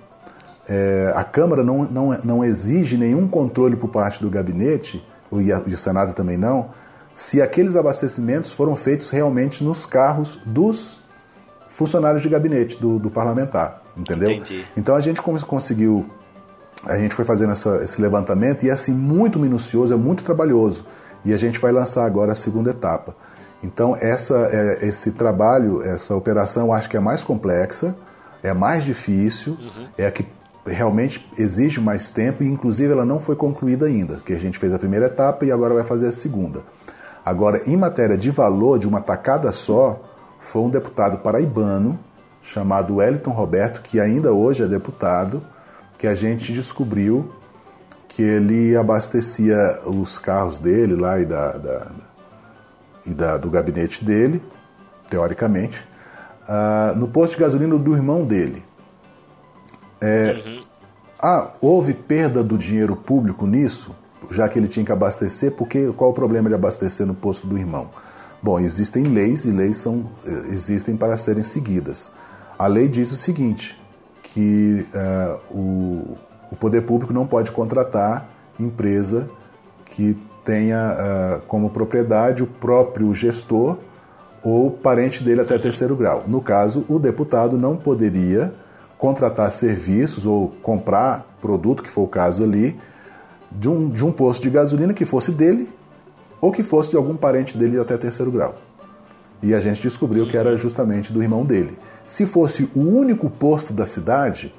É, 0.70 1.12
a 1.16 1.24
Câmara 1.24 1.64
não, 1.64 1.84
não, 1.86 2.20
não 2.24 2.46
exige 2.46 2.96
nenhum 2.96 3.28
controle 3.28 3.76
por 3.76 3.90
parte 3.90 4.22
do 4.22 4.30
gabinete 4.30 5.04
e, 5.34 5.52
a, 5.52 5.64
e 5.66 5.74
o 5.74 5.78
Senado 5.78 6.14
também 6.14 6.38
não, 6.38 6.70
se 7.16 7.42
aqueles 7.42 7.76
abastecimentos 7.76 8.52
foram 8.52 8.76
feitos 8.76 9.10
realmente 9.10 9.64
nos 9.64 9.86
carros 9.86 10.40
dos 10.46 11.00
funcionários 11.68 12.22
de 12.22 12.30
gabinete 12.30 12.80
do, 12.80 13.00
do 13.00 13.10
parlamentar, 13.10 13.82
entendeu? 13.98 14.32
Entendi. 14.32 14.66
Então 14.78 14.96
a 14.96 15.02
gente 15.02 15.22
conseguiu, 15.22 16.06
a 16.86 16.98
gente 16.98 17.16
foi 17.16 17.26
fazendo 17.26 17.52
essa, 17.52 17.84
esse 17.84 18.02
levantamento 18.02 18.64
e 18.64 18.70
é 18.70 18.72
assim 18.72 18.94
muito 18.94 19.40
minucioso, 19.40 19.94
é 19.94 19.98
muito 19.98 20.24
trabalhoso 20.24 20.86
e 21.26 21.34
a 21.34 21.38
gente 21.38 21.60
vai 21.60 21.72
lançar 21.72 22.06
agora 22.06 22.32
a 22.32 22.36
segunda 22.36 22.72
etapa. 22.72 23.16
Então 23.64 23.96
essa, 24.00 24.50
é, 24.52 24.88
esse 24.88 25.12
trabalho, 25.12 25.84
essa 25.84 26.16
operação, 26.16 26.74
acho 26.74 26.90
que 26.90 26.98
é 26.98 27.00
mais 27.00 27.24
complexa, 27.24 27.96
é 28.42 28.54
mais 28.54 28.84
difícil, 28.84 29.54
uhum. 29.54 29.88
é 29.98 30.08
a 30.08 30.12
que 30.12 30.26
realmente 30.66 31.30
exige 31.38 31.80
mais 31.80 32.12
tempo 32.12 32.44
e 32.44 32.48
inclusive 32.48 32.92
ela 32.92 33.06
não 33.06 33.20
foi 33.20 33.36
concluída 33.36 33.86
ainda, 33.86 34.22
que 34.26 34.34
a 34.34 34.40
gente 34.40 34.60
fez 34.60 34.74
a 34.74 34.80
primeira 34.80 35.08
etapa 35.08 35.46
e 35.46 35.52
agora 35.52 35.74
vai 35.74 35.84
fazer 35.84 36.08
a 36.08 36.12
segunda. 36.12 36.62
Agora, 37.24 37.62
em 37.68 37.78
matéria 37.78 38.18
de 38.18 38.32
valor 38.32 38.80
de 38.80 38.88
uma 38.88 39.00
tacada 39.00 39.52
só, 39.52 40.02
foi 40.40 40.64
um 40.64 40.70
deputado 40.70 41.20
paraibano 41.20 42.00
chamado 42.42 42.96
Wellington 42.96 43.32
Roberto, 43.32 43.82
que 43.82 44.00
ainda 44.00 44.34
hoje 44.34 44.64
é 44.64 44.68
deputado, 44.68 45.42
que 45.98 46.08
a 46.08 46.16
gente 46.16 46.52
descobriu 46.52 47.32
que 48.08 48.24
ele 48.24 48.76
abastecia 48.76 49.80
os 49.86 50.18
carros 50.18 50.60
dele 50.60 50.96
lá 50.96 51.20
e, 51.20 51.26
da, 51.26 51.52
da 51.52 51.88
e 53.12 53.14
da, 53.14 53.38
do 53.38 53.50
gabinete 53.50 54.04
dele, 54.04 54.42
teoricamente, 55.10 55.86
uh, 56.44 56.98
no 56.98 57.08
posto 57.08 57.34
de 57.34 57.42
gasolina 57.42 57.78
do 57.78 57.96
irmão 57.96 58.26
dele. 58.26 58.64
É, 60.00 60.42
uhum. 60.46 60.64
Ah, 61.22 61.52
houve 61.62 61.94
perda 61.94 62.44
do 62.44 62.58
dinheiro 62.58 62.96
público 62.96 63.46
nisso, 63.46 63.96
já 64.32 64.50
que 64.50 64.58
ele 64.58 64.68
tinha 64.68 64.84
que 64.84 64.92
abastecer, 64.92 65.52
porque 65.52 65.92
qual 65.96 66.10
o 66.10 66.14
problema 66.14 66.50
de 66.50 66.56
abastecer 66.56 67.06
no 67.06 67.14
posto 67.14 67.46
do 67.46 67.58
irmão? 67.58 67.92
Bom, 68.42 68.60
existem 68.60 69.04
leis 69.04 69.46
e 69.46 69.52
leis 69.52 69.78
são, 69.78 70.10
eh, 70.26 70.46
existem 70.50 70.98
para 70.98 71.16
serem 71.18 71.44
seguidas. 71.44 72.12
A 72.58 72.66
lei 72.66 72.88
diz 72.88 73.12
o 73.12 73.16
seguinte, 73.16 73.80
que 74.24 74.88
uh, 74.96 75.56
o, 75.56 76.18
o 76.52 76.56
poder 76.56 76.82
público 76.82 77.14
não 77.14 77.28
pode 77.28 77.52
contratar 77.52 78.28
empresa 78.60 79.30
que 79.86 80.18
tenha 80.44 80.96
uh, 80.98 81.42
como 81.48 81.70
propriedade 81.70 82.44
o 82.44 82.48
próprio 82.48 83.14
gestor 83.14 83.78
ou 84.44 84.72
parente 84.72 85.24
dele 85.24 85.42
até 85.42 85.58
terceiro 85.58 85.96
grau. 85.96 86.24
No 86.28 86.42
caso, 86.42 86.86
o 86.90 86.98
deputado 86.98 87.58
não 87.58 87.76
poderia 87.76 88.54
contratar 88.98 89.50
serviços 89.52 90.26
ou 90.26 90.50
comprar 90.62 91.26
produto, 91.42 91.84
que 91.84 91.90
for 91.90 92.04
o 92.04 92.08
caso 92.08 92.44
ali, 92.44 92.80
de 93.52 93.68
um, 93.68 93.90
de 93.90 94.06
um 94.06 94.12
posto 94.12 94.44
de 94.44 94.50
gasolina 94.50 94.94
que 94.94 95.06
fosse 95.06 95.32
dele 95.32 95.70
ou 96.40 96.52
que 96.52 96.64
fosse 96.64 96.92
de 96.92 96.96
algum 96.96 97.16
parente 97.16 97.58
dele 97.58 97.80
até 97.80 97.98
terceiro 97.98 98.32
grau. 98.32 98.56
E 99.44 99.54
a 99.54 99.60
gente 99.60 99.82
descobriu 99.82 100.28
que 100.28 100.38
era 100.38 100.56
justamente 100.56 101.12
do 101.12 101.22
irmão 101.22 101.44
dele. 101.46 101.78
Se 102.08 102.26
fosse 102.26 102.70
o 102.76 102.80
único 102.80 103.30
posto 103.30 103.74
da 103.74 103.86
cidade 103.86 104.54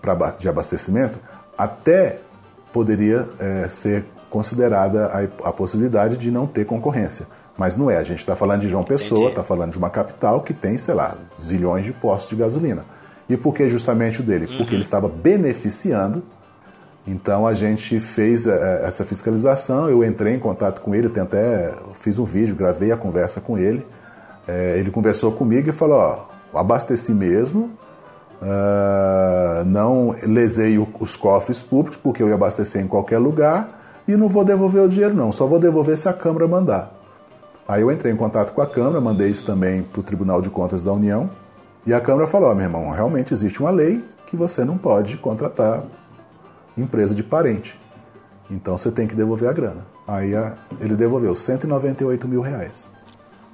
pra, 0.00 0.14
de 0.38 0.48
abastecimento, 0.48 1.18
até 1.56 2.20
poderia 2.72 3.28
é, 3.38 3.68
ser 3.68 4.06
considerada 4.32 5.08
a, 5.08 5.48
a, 5.50 5.52
possibilidade 5.52 6.16
de 6.16 6.30
não 6.30 6.46
ter 6.46 6.64
concorrência. 6.64 7.26
Mas 7.54 7.76
não 7.76 7.90
é. 7.90 7.98
A 7.98 8.02
gente 8.02 8.20
está 8.20 8.34
falando 8.34 8.62
de 8.62 8.68
João 8.68 8.82
Pessoa, 8.82 9.28
está 9.28 9.42
falando 9.42 9.72
de 9.72 9.78
uma 9.78 9.90
capital 9.90 10.40
que 10.40 10.54
tem, 10.54 10.78
sei 10.78 10.94
lá, 10.94 11.14
zilhões 11.38 11.84
de 11.84 11.92
postos 11.92 12.30
de 12.30 12.36
gasolina. 12.36 12.82
E 13.28 13.36
por 13.36 13.54
que 13.54 13.68
justamente 13.68 14.20
o 14.20 14.22
dele? 14.22 14.46
Uhum. 14.46 14.56
Porque 14.56 14.74
ele 14.74 14.80
estava 14.80 15.06
beneficiando. 15.06 16.22
Então 17.06 17.46
a 17.46 17.52
gente 17.52 18.00
fez 18.00 18.46
é, 18.46 18.86
essa 18.86 19.04
fiscalização, 19.04 19.90
eu 19.90 20.02
entrei 20.02 20.34
em 20.34 20.38
contato 20.38 20.80
com 20.80 20.94
ele, 20.94 21.08
até 21.20 21.74
fiz 21.92 22.18
um 22.18 22.24
vídeo, 22.24 22.56
gravei 22.56 22.90
a 22.90 22.96
conversa 22.96 23.38
com 23.38 23.58
ele. 23.58 23.86
É, 24.48 24.78
ele 24.78 24.90
conversou 24.90 25.30
comigo 25.32 25.68
e 25.68 25.72
falou: 25.72 25.98
ó, 25.98 26.58
abasteci 26.58 27.12
mesmo, 27.12 27.76
uh, 28.40 29.64
não 29.66 30.16
lesei 30.22 30.78
os 30.78 31.16
cofres 31.16 31.62
públicos, 31.62 31.98
porque 31.98 32.22
eu 32.22 32.28
ia 32.28 32.34
abastecer 32.34 32.80
em 32.80 32.86
qualquer 32.86 33.18
lugar 33.18 33.81
e 34.06 34.16
não 34.16 34.28
vou 34.28 34.44
devolver 34.44 34.82
o 34.82 34.88
dinheiro, 34.88 35.14
não, 35.14 35.32
só 35.32 35.46
vou 35.46 35.58
devolver 35.58 35.96
se 35.96 36.08
a 36.08 36.12
Câmara 36.12 36.48
mandar. 36.48 36.92
Aí 37.66 37.82
eu 37.82 37.90
entrei 37.90 38.12
em 38.12 38.16
contato 38.16 38.52
com 38.52 38.60
a 38.60 38.66
Câmara, 38.66 39.00
mandei 39.00 39.28
isso 39.28 39.44
também 39.44 39.82
para 39.82 40.00
o 40.00 40.02
Tribunal 40.02 40.42
de 40.42 40.50
Contas 40.50 40.82
da 40.82 40.92
União 40.92 41.30
e 41.86 41.92
a 41.92 42.00
Câmara 42.00 42.26
falou: 42.26 42.50
oh, 42.50 42.54
meu 42.54 42.64
irmão, 42.64 42.90
realmente 42.90 43.32
existe 43.32 43.60
uma 43.60 43.70
lei 43.70 44.04
que 44.26 44.36
você 44.36 44.64
não 44.64 44.78
pode 44.78 45.16
contratar 45.16 45.84
empresa 46.76 47.14
de 47.14 47.22
parente. 47.22 47.78
Então 48.50 48.76
você 48.76 48.90
tem 48.90 49.06
que 49.06 49.14
devolver 49.14 49.48
a 49.48 49.52
grana. 49.52 49.86
Aí 50.06 50.34
a, 50.34 50.54
ele 50.80 50.94
devolveu 50.94 51.34
198 51.34 52.28
mil 52.28 52.40
reais. 52.40 52.90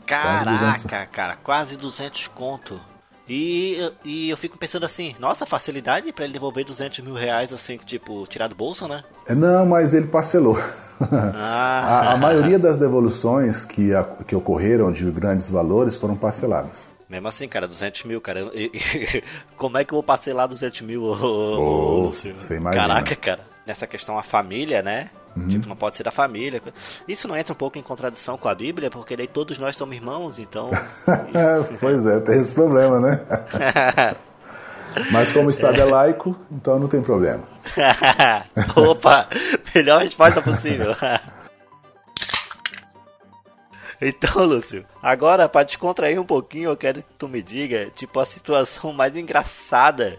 Caraca, 0.06 0.58
quase 0.58 0.88
cara, 1.10 1.36
quase 1.36 1.76
200 1.76 2.28
conto. 2.28 2.80
E, 3.28 3.92
e 4.04 4.30
eu 4.30 4.36
fico 4.36 4.56
pensando 4.56 4.86
assim, 4.86 5.14
nossa, 5.18 5.44
facilidade 5.44 6.10
para 6.12 6.24
ele 6.24 6.32
devolver 6.32 6.64
200 6.64 7.00
mil 7.00 7.14
reais, 7.14 7.52
assim, 7.52 7.76
tipo, 7.76 8.26
tirar 8.26 8.48
do 8.48 8.54
bolso, 8.54 8.88
né? 8.88 9.02
É, 9.26 9.34
não, 9.34 9.66
mas 9.66 9.94
ele 9.94 10.06
parcelou. 10.06 10.58
Ah. 11.00 12.10
a, 12.10 12.12
a, 12.14 12.16
maioria 12.16 12.58
das 12.58 12.76
devoluções 12.76 13.64
que, 13.64 13.94
a, 13.94 14.02
que 14.02 14.34
ocorreram 14.34 14.90
de 14.90 15.08
grandes 15.12 15.48
valores 15.48 15.96
foram 15.96 16.16
parceladas. 16.16 16.90
Mesmo 17.08 17.28
assim, 17.28 17.46
cara, 17.46 17.68
200 17.68 18.02
mil, 18.02 18.20
cara. 18.20 18.50
E, 18.52 18.64
e, 18.74 19.24
como 19.56 19.78
é 19.78 19.84
que 19.84 19.92
eu 19.92 19.96
vou 19.96 20.02
parcelar 20.02 20.48
200 20.48 20.80
mil, 20.80 21.04
ô, 21.04 21.12
oh, 21.12 22.00
Lúcio? 22.06 22.34
Caraca, 22.74 23.14
cara. 23.14 23.42
Nessa 23.64 23.86
questão, 23.86 24.18
a 24.18 24.24
família, 24.24 24.82
né? 24.82 25.10
Uhum. 25.36 25.48
Tipo, 25.48 25.68
não 25.68 25.76
pode 25.76 25.96
ser 25.96 26.02
da 26.02 26.10
família. 26.10 26.60
Isso 27.06 27.28
não 27.28 27.36
entra 27.36 27.52
um 27.52 27.56
pouco 27.56 27.78
em 27.78 27.82
contradição 27.82 28.36
com 28.36 28.48
a 28.48 28.54
Bíblia, 28.54 28.90
porque 28.90 29.16
daí 29.16 29.26
todos 29.26 29.58
nós 29.58 29.76
somos 29.76 29.94
irmãos, 29.94 30.38
então. 30.38 30.70
pois 31.80 32.06
é, 32.06 32.20
tem 32.20 32.38
esse 32.38 32.50
problema, 32.50 33.00
né? 33.00 33.20
Mas 35.12 35.30
como 35.30 35.46
o 35.46 35.50
Estado 35.50 35.80
é 35.80 35.84
laico, 35.84 36.36
então 36.50 36.78
não 36.78 36.88
tem 36.88 37.02
problema. 37.02 37.42
Opa! 38.74 39.28
Melhor 39.74 40.02
resposta 40.02 40.42
possível. 40.42 40.96
Então, 44.00 44.44
Lúcio, 44.44 44.84
agora 45.02 45.48
para 45.48 45.64
descontrair 45.66 46.20
um 46.20 46.24
pouquinho, 46.24 46.70
eu 46.70 46.76
quero 46.76 47.02
que 47.02 47.14
tu 47.18 47.28
me 47.28 47.42
diga, 47.42 47.90
tipo, 47.94 48.18
a 48.20 48.24
situação 48.24 48.92
mais 48.92 49.14
engraçada 49.16 50.18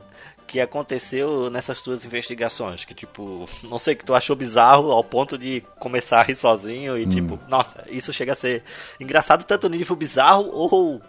que 0.50 0.60
aconteceu 0.60 1.52
nessas 1.52 1.80
tuas 1.80 2.04
investigações, 2.04 2.84
que 2.84 2.96
tipo, 2.96 3.46
não 3.70 3.78
sei 3.78 3.94
que 3.94 4.04
tu 4.04 4.16
achou 4.16 4.36
bizarro 4.36 4.92
ao 4.92 5.04
ponto 5.04 5.38
de 5.38 5.64
começar 5.80 6.20
a 6.20 6.24
rir 6.24 6.36
sozinho 6.36 6.98
e 6.98 7.06
hum. 7.06 7.10
tipo, 7.10 7.40
nossa, 7.48 7.86
isso 7.88 8.12
chega 8.12 8.32
a 8.32 8.36
ser 8.36 8.64
engraçado 9.00 9.44
tanto 9.44 9.70
no 9.70 9.76
nível 9.76 9.96
bizarro 9.96 10.50
ou 10.52 11.00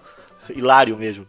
hilário 0.51 0.95
mesmo. 0.97 1.27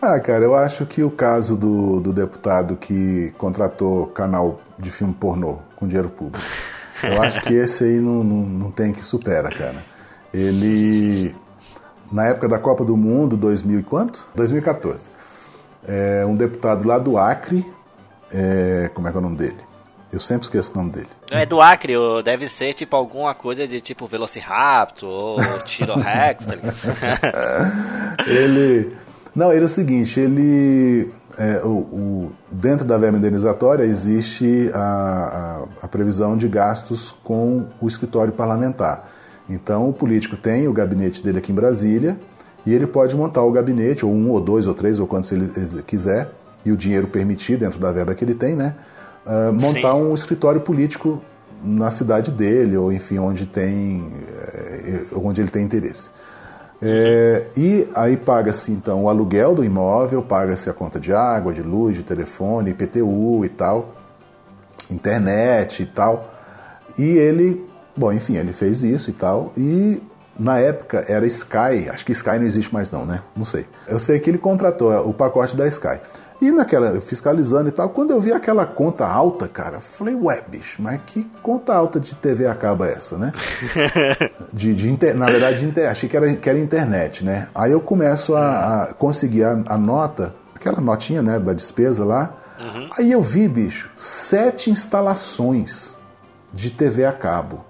Ah, 0.00 0.18
cara, 0.18 0.44
eu 0.44 0.54
acho 0.54 0.86
que 0.86 1.02
o 1.02 1.10
caso 1.10 1.54
do, 1.56 2.00
do 2.00 2.12
deputado 2.12 2.76
que 2.76 3.32
contratou 3.36 4.06
canal 4.08 4.60
de 4.78 4.90
filme 4.90 5.12
pornô 5.12 5.58
com 5.76 5.86
dinheiro 5.86 6.08
público, 6.08 6.44
eu 7.02 7.20
acho 7.22 7.42
que 7.42 7.54
esse 7.54 7.84
aí 7.84 8.00
não, 8.00 8.24
não, 8.24 8.36
não 8.36 8.70
tem 8.70 8.92
que 8.92 9.02
supera, 9.02 9.50
cara. 9.50 9.84
Ele, 10.32 11.34
na 12.10 12.26
época 12.26 12.48
da 12.48 12.58
Copa 12.58 12.84
do 12.84 12.96
Mundo, 12.96 13.36
2000 13.36 13.80
e 13.80 13.82
quanto? 13.82 14.26
2014. 14.34 15.10
É, 15.86 16.24
um 16.26 16.34
deputado 16.36 16.86
lá 16.86 16.98
do 16.98 17.18
Acre, 17.18 17.64
é, 18.32 18.90
como 18.94 19.06
é 19.06 19.10
que 19.10 19.16
é 19.16 19.20
o 19.20 19.22
nome 19.22 19.36
dele? 19.36 19.56
Eu 20.12 20.20
sempre 20.20 20.44
esqueço 20.44 20.72
o 20.72 20.76
nome 20.76 20.90
dele. 20.90 21.08
Não 21.30 21.38
é 21.38 21.44
do 21.46 21.60
Acre, 21.60 21.96
ou 21.96 22.22
deve 22.22 22.48
ser 22.48 22.72
tipo 22.74 22.94
alguma 22.94 23.34
coisa 23.34 23.66
de 23.66 23.80
tipo 23.80 24.06
Velociraptor 24.06 25.08
ou 25.10 25.36
T-Rex, 25.60 26.46
tá 26.46 26.54
ligado? 26.54 26.76
ele. 28.26 28.96
Não, 29.34 29.50
ele 29.52 29.62
é 29.62 29.66
o 29.66 29.68
seguinte, 29.68 30.20
ele. 30.20 31.10
É, 31.36 31.62
o, 31.64 31.68
o- 31.68 32.32
dentro 32.48 32.84
da 32.86 32.96
verba 32.96 33.18
indenizatória 33.18 33.82
existe 33.82 34.70
a, 34.72 34.78
a- 35.82 35.84
a 35.86 35.88
previsão 35.88 36.36
de 36.36 36.46
gastos 36.46 37.12
com 37.24 37.66
o 37.80 37.88
escritório 37.88 38.32
parlamentar. 38.32 39.10
Então 39.50 39.88
o 39.88 39.92
político 39.92 40.36
tem 40.36 40.68
o 40.68 40.72
gabinete 40.72 41.22
dele 41.24 41.38
aqui 41.38 41.50
em 41.50 41.54
Brasília 41.54 42.16
e 42.66 42.72
ele 42.72 42.86
pode 42.86 43.16
montar 43.16 43.42
o 43.42 43.52
gabinete, 43.52 44.04
ou 44.04 44.12
um, 44.12 44.30
ou 44.30 44.40
dois, 44.40 44.66
ou 44.66 44.74
três, 44.74 44.98
ou 45.00 45.06
quantos 45.06 45.30
ele, 45.32 45.50
ele 45.56 45.82
quiser, 45.82 46.30
e 46.64 46.72
o 46.72 46.76
dinheiro 46.76 47.06
permitir 47.08 47.56
dentro 47.56 47.78
da 47.78 47.92
verba 47.92 48.14
que 48.14 48.24
ele 48.24 48.34
tem, 48.34 48.56
né? 48.56 48.74
ah, 49.26 49.52
montar 49.52 49.92
Sim. 49.92 50.02
um 50.02 50.14
escritório 50.14 50.60
político 50.60 51.20
na 51.62 51.90
cidade 51.90 52.30
dele, 52.30 52.76
ou 52.76 52.92
enfim, 52.92 53.18
onde 53.18 53.46
tem. 53.46 54.12
eh, 54.28 55.06
onde 55.14 55.40
ele 55.40 55.50
tem 55.50 55.64
interesse. 55.64 56.10
É, 56.82 57.46
e 57.56 57.88
aí 57.94 58.16
paga-se 58.16 58.70
então 58.70 59.04
o 59.04 59.08
aluguel 59.08 59.54
do 59.54 59.64
imóvel, 59.64 60.22
paga-se 60.22 60.68
a 60.68 60.72
conta 60.74 61.00
de 61.00 61.14
água, 61.14 61.54
de 61.54 61.62
luz, 61.62 61.96
de 61.96 62.02
telefone, 62.02 62.72
IPTU 62.72 63.42
e 63.44 63.48
tal, 63.48 63.92
internet 64.90 65.82
e 65.82 65.86
tal. 65.86 66.30
E 66.98 67.02
ele, 67.16 67.64
bom, 67.96 68.12
enfim, 68.12 68.36
ele 68.36 68.52
fez 68.52 68.82
isso 68.82 69.08
e 69.08 69.14
tal. 69.14 69.52
E 69.56 70.02
na 70.38 70.58
época 70.58 71.04
era 71.08 71.26
Sky, 71.26 71.88
acho 71.92 72.04
que 72.04 72.12
Sky 72.12 72.38
não 72.38 72.44
existe 72.44 72.72
mais 72.72 72.90
não, 72.90 73.04
né? 73.06 73.20
Não 73.36 73.44
sei. 73.44 73.66
Eu 73.86 73.98
sei 74.00 74.18
que 74.18 74.28
ele 74.28 74.38
contratou 74.38 75.08
o 75.08 75.14
pacote 75.14 75.56
da 75.56 75.66
Sky. 75.68 76.00
E 76.42 76.50
naquela, 76.50 76.88
eu 76.88 77.00
fiscalizando 77.00 77.68
e 77.68 77.72
tal, 77.72 77.88
quando 77.90 78.10
eu 78.10 78.20
vi 78.20 78.32
aquela 78.32 78.66
conta 78.66 79.06
alta, 79.06 79.46
cara, 79.48 79.80
falei, 79.80 80.14
ué, 80.14 80.42
bicho, 80.46 80.82
mas 80.82 81.00
que 81.06 81.24
conta 81.40 81.72
alta 81.72 81.98
de 82.00 82.14
TV 82.16 82.46
acaba 82.46 82.88
essa, 82.88 83.16
né? 83.16 83.32
de, 84.52 84.74
de 84.74 84.90
inter- 84.90 85.14
na 85.16 85.26
verdade, 85.26 85.60
de 85.60 85.66
inter- 85.66 85.88
achei 85.88 86.08
que 86.08 86.16
era, 86.16 86.34
que 86.34 86.50
era 86.50 86.58
internet, 86.58 87.24
né? 87.24 87.48
Aí 87.54 87.70
eu 87.72 87.80
começo 87.80 88.34
a, 88.34 88.82
a 88.82 88.86
conseguir 88.94 89.44
a, 89.44 89.52
a 89.66 89.78
nota, 89.78 90.34
aquela 90.54 90.80
notinha, 90.80 91.22
né, 91.22 91.38
da 91.38 91.52
despesa 91.52 92.04
lá. 92.04 92.34
Aí 92.98 93.12
eu 93.12 93.22
vi, 93.22 93.46
bicho, 93.48 93.90
sete 93.96 94.70
instalações 94.70 95.96
de 96.52 96.70
TV 96.70 97.04
a 97.04 97.12
cabo. 97.12 97.64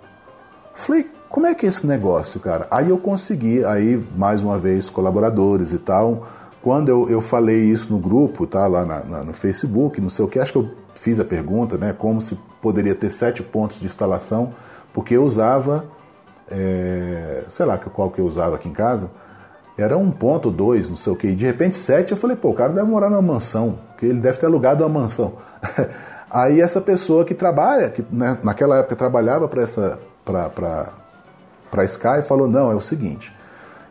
Falei, 0.75 1.11
como 1.35 1.49
é 1.49 1.55
que 1.55 1.67
é 1.67 1.69
esse 1.69 1.85
negócio, 1.85 2.39
cara? 2.39 2.69
Aí 2.71 2.91
eu 2.91 2.97
consegui, 2.97 3.65
aí 3.65 4.01
mais 4.17 4.45
uma 4.45 4.57
vez, 4.57 4.89
colaboradores 4.89 5.73
e 5.73 5.79
tal. 5.79 6.29
Quando 6.63 6.89
eu, 6.89 7.11
eu 7.11 7.21
falei 7.21 7.59
isso 7.65 7.93
no 7.93 7.99
grupo, 7.99 8.47
tá, 8.47 8.69
lá 8.69 8.87
na- 8.87 9.01
na- 9.03 9.25
no 9.25 9.33
Facebook, 9.33 10.01
não 10.01 10.09
sei 10.09 10.25
o 10.25 10.29
que, 10.29 10.39
acho 10.39 10.53
que 10.53 10.59
eu 10.59 10.71
fiz 10.95 11.19
a 11.19 11.25
pergunta, 11.25 11.77
né, 11.77 11.93
como 11.93 12.21
se 12.21 12.39
poderia 12.63 12.95
ter 12.95 13.11
sete 13.11 13.43
pontos 13.43 13.81
de 13.81 13.85
instalação, 13.87 14.55
porque 14.93 15.17
eu 15.17 15.25
usava, 15.25 15.87
é, 16.49 17.43
sei 17.49 17.67
lá 17.67 17.79
qual 17.79 18.13
que 18.13 18.21
eu 18.21 18.27
usava 18.27 18.55
aqui 18.55 18.69
em 18.69 18.73
casa, 18.73 19.11
era 19.77 19.99
um 19.99 20.13
ponto, 20.13 20.53
dois, 20.53 20.89
não 20.89 20.95
sei 20.95 21.13
o 21.13 21.17
que, 21.17 21.27
e 21.27 21.35
de 21.35 21.45
repente 21.45 21.75
sete, 21.75 22.13
eu 22.13 22.17
falei, 22.17 22.37
pô, 22.37 22.51
o 22.51 22.55
cara 22.55 22.73
deve 22.73 22.89
morar 22.89 23.11
numa 23.11 23.21
mansão, 23.21 23.77
que 23.99 24.07
ele 24.07 24.21
deve 24.21 24.39
ter 24.39 24.47
alugado 24.47 24.85
uma 24.87 25.01
mansão. 25.01 25.33
Aí 26.31 26.61
essa 26.61 26.81
pessoa 26.81 27.25
que 27.25 27.35
trabalha, 27.35 27.91
que 27.91 28.05
né, 28.09 28.39
naquela 28.45 28.79
época 28.79 28.95
trabalhava 28.95 29.49
para 29.49 29.63
essa, 29.63 29.99
para 31.75 31.83
a 31.83 31.85
Sky, 31.85 32.23
falou, 32.23 32.47
não, 32.47 32.71
é 32.71 32.75
o 32.77 32.81
seguinte, 32.81 33.35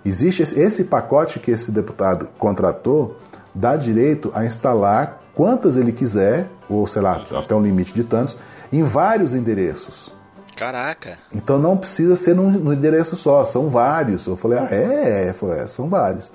existe 0.05 0.41
esse, 0.41 0.85
pacote 0.85 1.37
que 1.37 1.51
esse 1.51 1.69
deputado 1.69 2.29
contratou, 2.37 3.17
dá 3.53 3.75
direito 3.75 4.31
a 4.33 4.45
instalar 4.45 5.19
quantas 5.35 5.75
ele 5.75 5.91
quiser, 5.91 6.47
ou 6.69 6.87
sei 6.87 7.01
lá, 7.01 7.25
até 7.37 7.53
um 7.53 7.61
limite 7.61 7.93
de 7.93 8.05
tantos, 8.05 8.37
em 8.71 8.83
vários 8.83 9.35
endereços. 9.35 10.15
Caraca. 10.55 11.17
Então 11.33 11.59
não 11.59 11.75
precisa 11.75 12.15
ser 12.15 12.33
num, 12.33 12.49
num 12.49 12.71
endereço 12.71 13.17
só, 13.17 13.43
são 13.43 13.67
vários. 13.67 14.27
Eu 14.27 14.37
falei, 14.37 14.59
ah, 14.59 14.67
é? 14.71 15.29
Eu 15.29 15.33
falei, 15.33 15.59
é, 15.59 15.67
são 15.67 15.89
vários. 15.89 16.31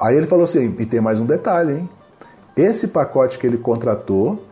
Aí 0.00 0.16
ele 0.16 0.26
falou 0.26 0.44
assim, 0.44 0.74
e 0.76 0.86
tem 0.86 1.00
mais 1.00 1.20
um 1.20 1.26
detalhe, 1.26 1.74
hein? 1.74 1.90
Esse 2.56 2.88
pacote 2.88 3.38
que 3.38 3.46
ele 3.46 3.58
contratou, 3.58 4.44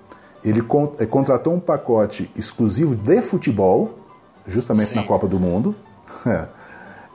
ele 0.44 0.62
con- 0.62 0.92
eh, 1.00 1.06
contratou 1.06 1.52
um 1.52 1.58
pacote 1.58 2.30
exclusivo 2.36 2.94
de 2.94 3.20
futebol, 3.22 3.98
justamente 4.46 4.90
Sim. 4.90 4.94
na 4.96 5.02
Copa 5.02 5.26
do 5.26 5.40
Mundo. 5.40 5.74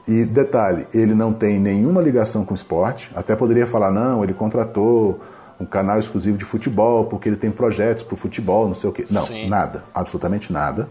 E 0.06 0.24
detalhe, 0.26 0.86
ele 0.92 1.14
não 1.14 1.32
tem 1.32 1.58
nenhuma 1.58 2.02
ligação 2.02 2.44
com 2.44 2.52
o 2.52 2.54
esporte. 2.54 3.10
Até 3.14 3.34
poderia 3.34 3.66
falar, 3.66 3.90
não, 3.90 4.22
ele 4.22 4.34
contratou 4.34 5.18
um 5.58 5.64
canal 5.64 5.98
exclusivo 5.98 6.36
de 6.36 6.44
futebol, 6.44 7.06
porque 7.06 7.28
ele 7.28 7.36
tem 7.36 7.50
projetos 7.50 8.02
para 8.02 8.14
o 8.14 8.16
futebol, 8.16 8.66
não 8.66 8.74
sei 8.74 8.90
o 8.90 8.92
quê. 8.92 9.06
Não, 9.10 9.24
Sim. 9.24 9.48
nada, 9.48 9.84
absolutamente 9.94 10.52
nada. 10.52 10.88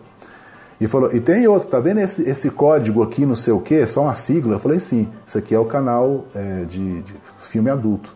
E 0.82 0.88
falou, 0.88 1.14
e 1.14 1.20
tem 1.20 1.47
outro, 1.47 1.70
tá 1.70 1.80
vendo 1.80 1.99
esse, 1.99 2.28
esse 2.28 2.49
código 2.49 3.04
aqui, 3.04 3.26
não 3.26 3.36
sei 3.36 3.54
o 3.54 3.60
quê, 3.60 3.86
só 3.86 4.01
uma 4.01 4.16
sigla? 4.16 4.56
Eu 4.56 4.60
falei, 4.60 4.80
sim, 4.80 5.08
isso 5.26 5.38
aqui 5.38 5.54
é 5.54 5.60
o 5.60 5.66
canal 5.66 6.26
é, 6.34 6.66
de, 6.66 7.04
de 7.04 7.14
filme 7.38 7.70
adulto. 7.70 8.16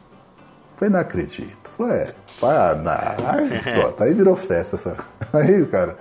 Eu 0.74 0.78
falei, 0.78 0.94
não 0.94 1.00
acredito. 1.00 1.72
Eu 1.80 1.86
falei, 1.86 2.02
é, 2.02 2.14
pá, 2.42 2.76
não. 2.76 3.30
Aí, 3.30 3.74
pronto, 3.82 4.04
aí 4.04 4.14
virou 4.14 4.36
festa. 4.36 4.76
Essa... 4.76 4.98
Aí, 5.32 5.66
cara, 5.68 5.98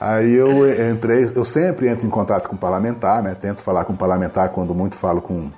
aí 0.00 0.32
eu 0.34 0.90
entrei, 0.90 1.30
eu 1.34 1.44
sempre 1.44 1.88
entro 1.88 2.06
em 2.06 2.10
contato 2.10 2.48
com 2.48 2.56
parlamentar, 2.56 3.22
né? 3.22 3.34
Tento 3.34 3.62
falar 3.62 3.84
com 3.84 3.94
parlamentar 3.94 4.48
quando 4.50 4.74
muito 4.74 4.96
falo 4.96 5.20
com, 5.22 5.50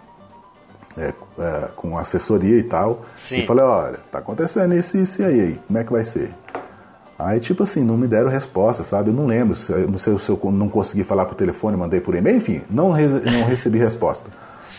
é, 0.97 1.13
é, 1.39 1.69
com 1.77 1.97
assessoria 1.97 2.59
e 2.59 2.63
tal. 2.63 3.03
Sim. 3.17 3.39
E 3.41 3.47
falei, 3.47 3.65
olha, 3.65 3.99
tá 4.11 4.19
acontecendo 4.19 4.75
isso 4.75 4.97
e 4.97 5.03
isso 5.03 5.23
aí, 5.23 5.41
aí, 5.41 5.61
como 5.67 5.79
é 5.79 5.85
que 5.85 5.93
vai 5.93 6.05
ser? 6.05 6.35
Aí, 7.19 7.39
tipo 7.39 7.63
assim, 7.63 7.85
não 7.85 7.97
me 7.97 8.09
deram 8.09 8.29
resposta, 8.29 8.83
sabe? 8.83 9.11
Eu 9.11 9.15
não 9.15 9.27
lembro, 9.27 9.55
se, 9.55 9.73
não 9.87 9.97
sei 9.99 10.17
se 10.19 10.29
eu 10.29 10.41
não 10.51 10.69
consegui 10.69 11.05
falar 11.05 11.25
por 11.25 11.35
telefone, 11.35 11.77
mandei 11.77 12.01
por 12.01 12.15
e-mail, 12.17 12.37
enfim, 12.37 12.63
não, 12.69 12.91
re- 12.91 13.07
não 13.07 13.45
recebi 13.45 13.79
resposta. 13.79 14.29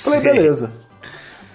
Falei, 0.01 0.19
Sim. 0.19 0.25
beleza. 0.25 0.71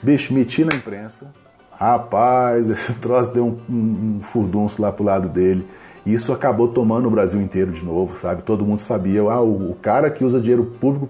Bicho, 0.02 0.32
meti 0.32 0.64
na 0.64 0.74
imprensa. 0.74 1.26
Rapaz, 1.72 2.68
esse 2.70 2.92
troço 2.94 3.30
deu 3.32 3.46
um, 3.46 3.58
um, 3.68 4.16
um 4.18 4.20
furdunço 4.22 4.80
lá 4.80 4.90
pro 4.90 5.04
lado 5.04 5.28
dele. 5.28 5.68
Isso 6.06 6.32
acabou 6.32 6.68
tomando 6.68 7.06
o 7.06 7.10
Brasil 7.10 7.40
inteiro 7.40 7.70
de 7.72 7.84
novo, 7.84 8.14
sabe? 8.16 8.42
Todo 8.42 8.64
mundo 8.64 8.78
sabia. 8.80 9.20
Ah, 9.22 9.40
o, 9.40 9.72
o 9.72 9.76
cara 9.80 10.10
que 10.10 10.24
usa 10.24 10.40
dinheiro 10.40 10.64
público 10.80 11.06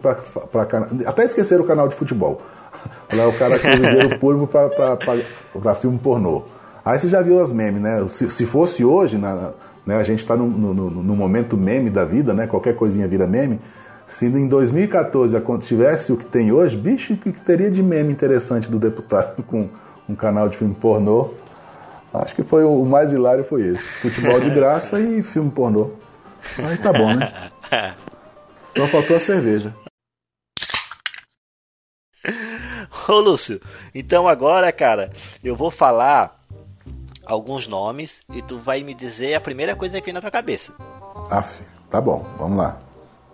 cana- 0.66 0.88
Até 1.06 1.24
esqueceram 1.24 1.62
o 1.64 1.66
canal 1.66 1.88
de 1.88 1.94
futebol. 1.96 2.40
O 3.12 3.38
cara 3.38 3.58
que 3.58 3.66
usa 3.66 3.76
dinheiro 3.76 4.18
público 4.18 4.46
pra 5.60 5.74
filme 5.74 5.98
pornô. 5.98 6.42
Aí 6.84 6.98
você 6.98 7.08
já 7.08 7.20
viu 7.22 7.40
as 7.40 7.50
memes, 7.52 7.80
né? 7.80 8.06
Se, 8.08 8.30
se 8.30 8.46
fosse 8.46 8.84
hoje, 8.84 9.18
na, 9.18 9.50
né, 9.84 9.96
a 9.96 10.02
gente 10.02 10.20
está 10.20 10.36
no, 10.36 10.46
no, 10.46 10.72
no- 10.74 11.16
momento 11.16 11.56
meme 11.56 11.90
da 11.90 12.04
vida, 12.04 12.32
né? 12.34 12.46
Qualquer 12.46 12.76
coisinha 12.76 13.06
vira 13.08 13.26
meme. 13.26 13.58
Se 14.06 14.26
em 14.26 14.46
2014 14.46 15.36
acon- 15.36 15.58
tivesse 15.58 16.12
o 16.12 16.16
que 16.16 16.24
tem 16.26 16.52
hoje, 16.52 16.76
bicho, 16.76 17.12
o 17.14 17.16
que 17.16 17.32
teria 17.32 17.70
de 17.70 17.82
meme 17.82 18.12
interessante 18.12 18.70
do 18.70 18.78
deputado 18.78 19.42
com 19.48 19.68
um 20.08 20.14
canal 20.14 20.48
de 20.48 20.56
filme 20.56 20.74
pornô? 20.74 21.30
Acho 22.12 22.34
que 22.34 22.42
foi 22.42 22.64
o 22.64 22.84
mais 22.84 23.12
hilário 23.12 23.44
foi 23.44 23.62
esse. 23.66 23.88
Futebol 23.88 24.40
de 24.40 24.50
graça 24.50 24.98
e 24.98 25.22
filme 25.22 25.50
pornô. 25.50 25.90
Aí 26.58 26.76
tá 26.78 26.92
bom, 26.92 27.14
né? 27.14 27.50
Só 28.76 28.86
faltou 28.86 29.16
a 29.16 29.20
cerveja. 29.20 29.74
Ô 33.08 33.20
Lúcio, 33.20 33.60
então 33.94 34.28
agora, 34.28 34.70
cara, 34.72 35.10
eu 35.42 35.56
vou 35.56 35.70
falar 35.70 36.44
alguns 37.24 37.66
nomes 37.66 38.20
e 38.32 38.40
tu 38.42 38.58
vai 38.58 38.82
me 38.82 38.94
dizer 38.94 39.34
a 39.34 39.40
primeira 39.40 39.76
coisa 39.76 40.00
que 40.00 40.06
vem 40.06 40.14
na 40.14 40.20
tua 40.20 40.30
cabeça. 40.30 40.72
Aff, 41.30 41.60
tá 41.90 42.00
bom, 42.00 42.24
vamos 42.38 42.58
lá. 42.58 42.78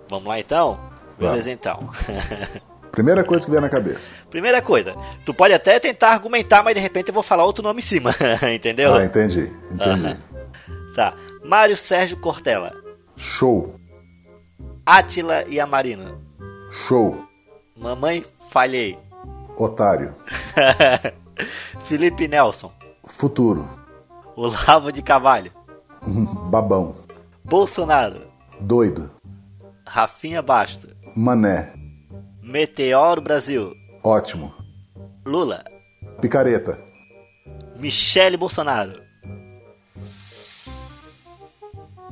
Vamos 0.08 0.28
lá 0.28 0.38
então? 0.38 0.78
Beleza 1.18 1.50
então. 1.50 1.90
Primeira 2.94 3.24
coisa 3.24 3.44
que 3.44 3.50
vier 3.50 3.60
na 3.60 3.68
cabeça. 3.68 4.14
Primeira 4.30 4.62
coisa, 4.62 4.94
tu 5.26 5.34
pode 5.34 5.52
até 5.52 5.80
tentar 5.80 6.10
argumentar, 6.10 6.62
mas 6.62 6.74
de 6.74 6.80
repente 6.80 7.08
eu 7.08 7.14
vou 7.14 7.24
falar 7.24 7.44
outro 7.44 7.62
nome 7.62 7.80
em 7.80 7.84
cima, 7.84 8.14
entendeu? 8.54 8.94
Ah, 8.94 9.04
entendi, 9.04 9.52
entendi. 9.72 10.06
Aham. 10.06 10.18
Tá. 10.94 11.14
Mário 11.44 11.76
Sérgio 11.76 12.16
Cortella, 12.16 12.72
Show, 13.16 13.74
Átila 14.86 15.44
e 15.48 15.58
Amarino, 15.58 16.20
show, 16.70 17.18
Mamãe 17.76 18.24
Falhei, 18.48 18.96
otário, 19.56 20.14
Felipe 21.84 22.28
Nelson, 22.28 22.72
futuro, 23.08 23.68
Olavo 24.36 24.92
de 24.92 25.02
Cavalho, 25.02 25.50
babão, 26.48 26.94
Bolsonaro, 27.44 28.22
doido, 28.60 29.10
Rafinha 29.84 30.40
Basto, 30.40 30.88
mané, 31.16 31.72
Meteoro 32.44 33.20
Brasil, 33.22 33.72
ótimo, 34.02 34.52
Lula, 35.24 35.64
picareta, 36.20 36.78
Michele 37.76 38.36
Bolsonaro. 38.36 39.02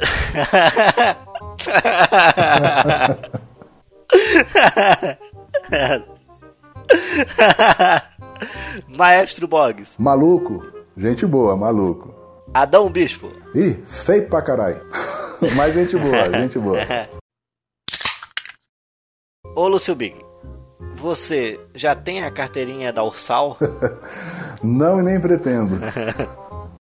Maestro 8.96 9.46
Boggs, 9.46 9.94
maluco, 9.98 10.64
gente 10.96 11.26
boa, 11.26 11.56
maluco. 11.56 12.14
Adão 12.54 12.90
Bispo, 12.90 13.32
Ih, 13.54 13.82
feio 13.86 14.28
pra 14.28 14.42
caralho. 14.42 14.80
Mas 15.56 15.74
gente 15.74 15.96
boa, 15.96 16.32
gente 16.32 16.58
boa. 16.58 16.78
Ô 19.54 19.68
Lúcio 19.68 19.94
Big, 19.94 20.16
você 20.94 21.60
já 21.74 21.94
tem 21.94 22.24
a 22.24 22.30
carteirinha 22.30 22.90
da 22.90 23.04
Ursal? 23.04 23.58
Não 24.64 24.98
e 24.98 25.02
nem 25.02 25.20
pretendo. 25.20 25.76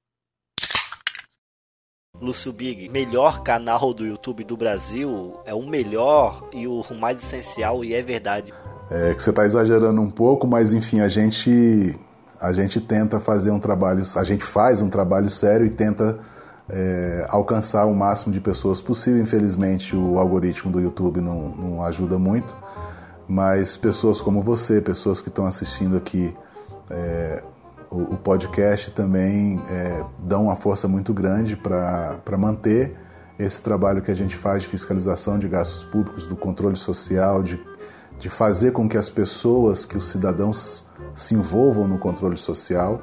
Lúcio 2.19 2.55
Big, 2.55 2.89
melhor 2.89 3.43
canal 3.43 3.93
do 3.93 4.07
YouTube 4.07 4.45
do 4.45 4.57
Brasil, 4.57 5.39
é 5.45 5.53
o 5.53 5.61
melhor 5.63 6.49
e 6.55 6.67
o 6.67 6.83
mais 6.99 7.19
essencial, 7.19 7.85
e 7.85 7.93
é 7.93 8.03
verdade. 8.03 8.55
É 8.91 9.13
que 9.13 9.23
você 9.23 9.29
está 9.29 9.45
exagerando 9.45 10.01
um 10.01 10.11
pouco, 10.11 10.47
mas 10.47 10.73
enfim, 10.73 11.01
a 11.01 11.09
gente 11.09 11.95
a 12.41 12.51
gente 12.51 12.81
tenta 12.81 13.21
fazer 13.21 13.51
um 13.51 13.61
trabalho, 13.61 14.03
a 14.17 14.25
gente 14.25 14.43
faz 14.45 14.81
um 14.81 14.89
trabalho 14.89 15.29
sério 15.29 15.67
e 15.67 15.71
tenta 15.71 16.19
é, 16.69 17.27
alcançar 17.29 17.87
o 17.87 17.95
máximo 17.95 18.33
de 18.33 18.41
pessoas 18.41 18.81
possível. 18.81 19.23
Infelizmente, 19.23 19.95
o 19.95 20.19
algoritmo 20.19 20.71
do 20.71 20.81
YouTube 20.81 21.21
não, 21.21 21.49
não 21.51 21.85
ajuda 21.85 22.19
muito, 22.19 22.57
mas 23.29 23.77
pessoas 23.77 24.21
como 24.21 24.43
você, 24.43 24.81
pessoas 24.81 25.21
que 25.21 25.29
estão 25.29 25.47
assistindo 25.47 25.97
aqui 25.97 26.35
é, 26.91 27.43
o, 27.91 28.15
o, 28.15 28.17
podcast 28.17 28.91
também 28.91 29.63
é, 29.71 30.05
dão 30.19 30.45
uma 30.45 30.57
força 30.57 30.89
muito 30.89 31.15
grande 31.15 31.57
para 31.57 32.39
manter 32.39 32.97
esse 33.39 33.61
trabalho 33.63 34.03
que 34.03 34.11
a 34.11 34.15
gente 34.15 34.37
faz 34.37 34.63
de 34.63 34.69
fiscalização 34.69 35.39
de 35.39 35.49
gastos 35.49 35.85
públicos, 35.85 36.27
do 36.27 36.37
controle 36.37 36.77
social, 36.77 37.43
de, 37.43 37.61
de 38.19 38.29
fazer 38.29 38.73
com 38.73 38.89
que 38.89 38.97
as 38.97 39.09
pessoas, 39.09 39.85
que 39.85 39.97
os 39.97 40.09
cidadãos 40.09 40.85
se 41.15 41.35
envolvam 41.35 41.89
no 41.89 41.99
controle 41.99 42.37
social 42.37 43.01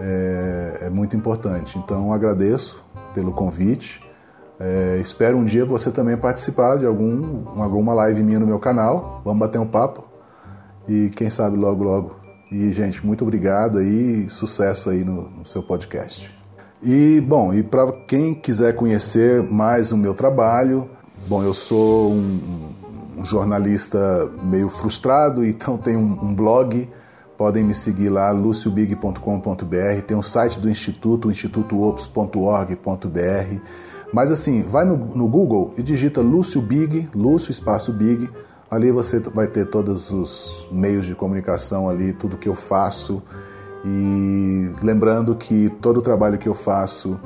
é, 0.00 0.78
é 0.86 0.90
muito 0.90 1.16
importante. 1.16 1.78
Então 1.78 2.12
agradeço 2.12 2.82
pelo 3.14 3.32
convite. 3.32 4.00
É, 4.58 4.98
espero 5.00 5.36
um 5.38 5.44
dia 5.44 5.64
você 5.64 5.90
também 5.90 6.16
participar 6.16 6.76
de 6.76 6.86
algum, 6.86 7.60
alguma 7.60 7.94
live 7.94 8.22
minha 8.22 8.38
no 8.38 8.46
meu 8.46 8.58
canal. 8.58 9.20
Vamos 9.24 9.38
bater 9.38 9.58
um 9.58 9.66
papo 9.66 10.04
e 10.88 11.10
quem 11.10 11.30
sabe 11.30 11.56
logo, 11.56 11.84
logo. 11.84 12.16
E, 12.50 12.72
gente, 12.72 13.06
muito 13.06 13.22
obrigado 13.22 13.80
e 13.80 14.28
sucesso 14.28 14.90
aí 14.90 15.04
no, 15.04 15.30
no 15.30 15.46
seu 15.46 15.62
podcast. 15.62 16.34
E, 16.82 17.20
bom, 17.20 17.54
e 17.54 17.62
para 17.62 17.92
quem 18.08 18.34
quiser 18.34 18.74
conhecer 18.74 19.42
mais 19.42 19.92
o 19.92 19.96
meu 19.96 20.14
trabalho, 20.14 20.90
bom, 21.28 21.44
eu 21.44 21.54
sou 21.54 22.10
um, 22.10 22.72
um 23.18 23.24
jornalista 23.24 24.28
meio 24.42 24.68
frustrado, 24.68 25.44
então 25.46 25.76
tenho 25.76 26.00
um, 26.00 26.24
um 26.24 26.34
blog 26.34 26.88
podem 27.40 27.64
me 27.64 27.74
seguir 27.74 28.10
lá, 28.10 28.30
luciobig.com.br, 28.32 30.02
tem 30.06 30.14
o 30.14 30.22
site 30.22 30.60
do 30.60 30.68
Instituto, 30.68 31.30
institutoops.org.br. 31.30 33.60
Mas 34.12 34.30
assim, 34.30 34.60
vai 34.60 34.84
no, 34.84 34.98
no, 34.98 35.26
Google 35.26 35.72
e 35.78 35.82
digita 35.82 36.20
Lúcio 36.20 36.60
Big, 36.60 37.08
Lúcio 37.14 37.50
espaço 37.50 37.94
Big. 37.94 38.28
Ali 38.70 38.92
você 38.92 39.20
vai 39.20 39.46
ter 39.46 39.64
todos 39.64 40.12
os 40.12 40.68
meios 40.70 41.06
de 41.06 41.14
comunicação 41.14 41.88
ali, 41.88 42.12
tudo 42.12 42.36
que 42.36 42.46
eu 42.46 42.54
faço. 42.54 43.22
E 43.86 44.70
lembrando 44.82 45.34
que 45.34 45.70
todo 45.80 45.96
o 45.96 46.02
trabalho 46.02 46.36
que 46.36 46.46
eu 46.46 46.54
faço 46.54 47.18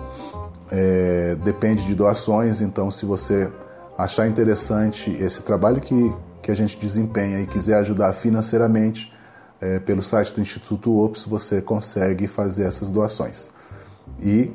é, 0.70 1.36
depende 1.42 1.84
de 1.84 1.94
doações, 1.96 2.60
então 2.60 2.88
se 2.88 3.04
você 3.04 3.50
achar 3.98 4.28
interessante 4.28 5.10
esse 5.10 5.42
trabalho 5.42 5.80
que, 5.80 6.14
que 6.40 6.52
a 6.52 6.54
gente 6.54 6.78
desempenha 6.78 7.40
e 7.40 7.48
quiser 7.48 7.78
ajudar 7.78 8.12
financeiramente, 8.12 9.12
é, 9.64 9.78
pelo 9.78 10.02
site 10.02 10.34
do 10.34 10.42
Instituto 10.42 10.94
Ops 11.02 11.24
você 11.24 11.62
consegue 11.62 12.28
fazer 12.28 12.64
essas 12.64 12.90
doações. 12.90 13.50
E 14.20 14.52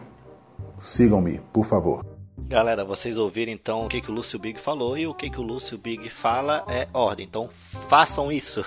sigam-me, 0.80 1.42
por 1.52 1.66
favor. 1.66 2.06
Galera, 2.38 2.86
vocês 2.86 3.18
ouviram 3.18 3.52
então 3.52 3.86
o 3.86 3.90
que, 3.90 4.02
que 4.02 4.10
o 4.10 4.14
Lúcio 4.14 4.40
Big 4.40 4.60
falou 4.60 4.98
e 4.98 5.06
o 5.08 5.14
que, 5.14 5.30
que 5.30 5.40
o 5.40 5.44
Lúcio 5.44 5.78
Big 5.78 6.10
fala 6.10 6.64
é 6.70 6.88
ordem. 6.94 7.26
Então 7.26 7.50
façam 7.88 8.32
isso. 8.32 8.64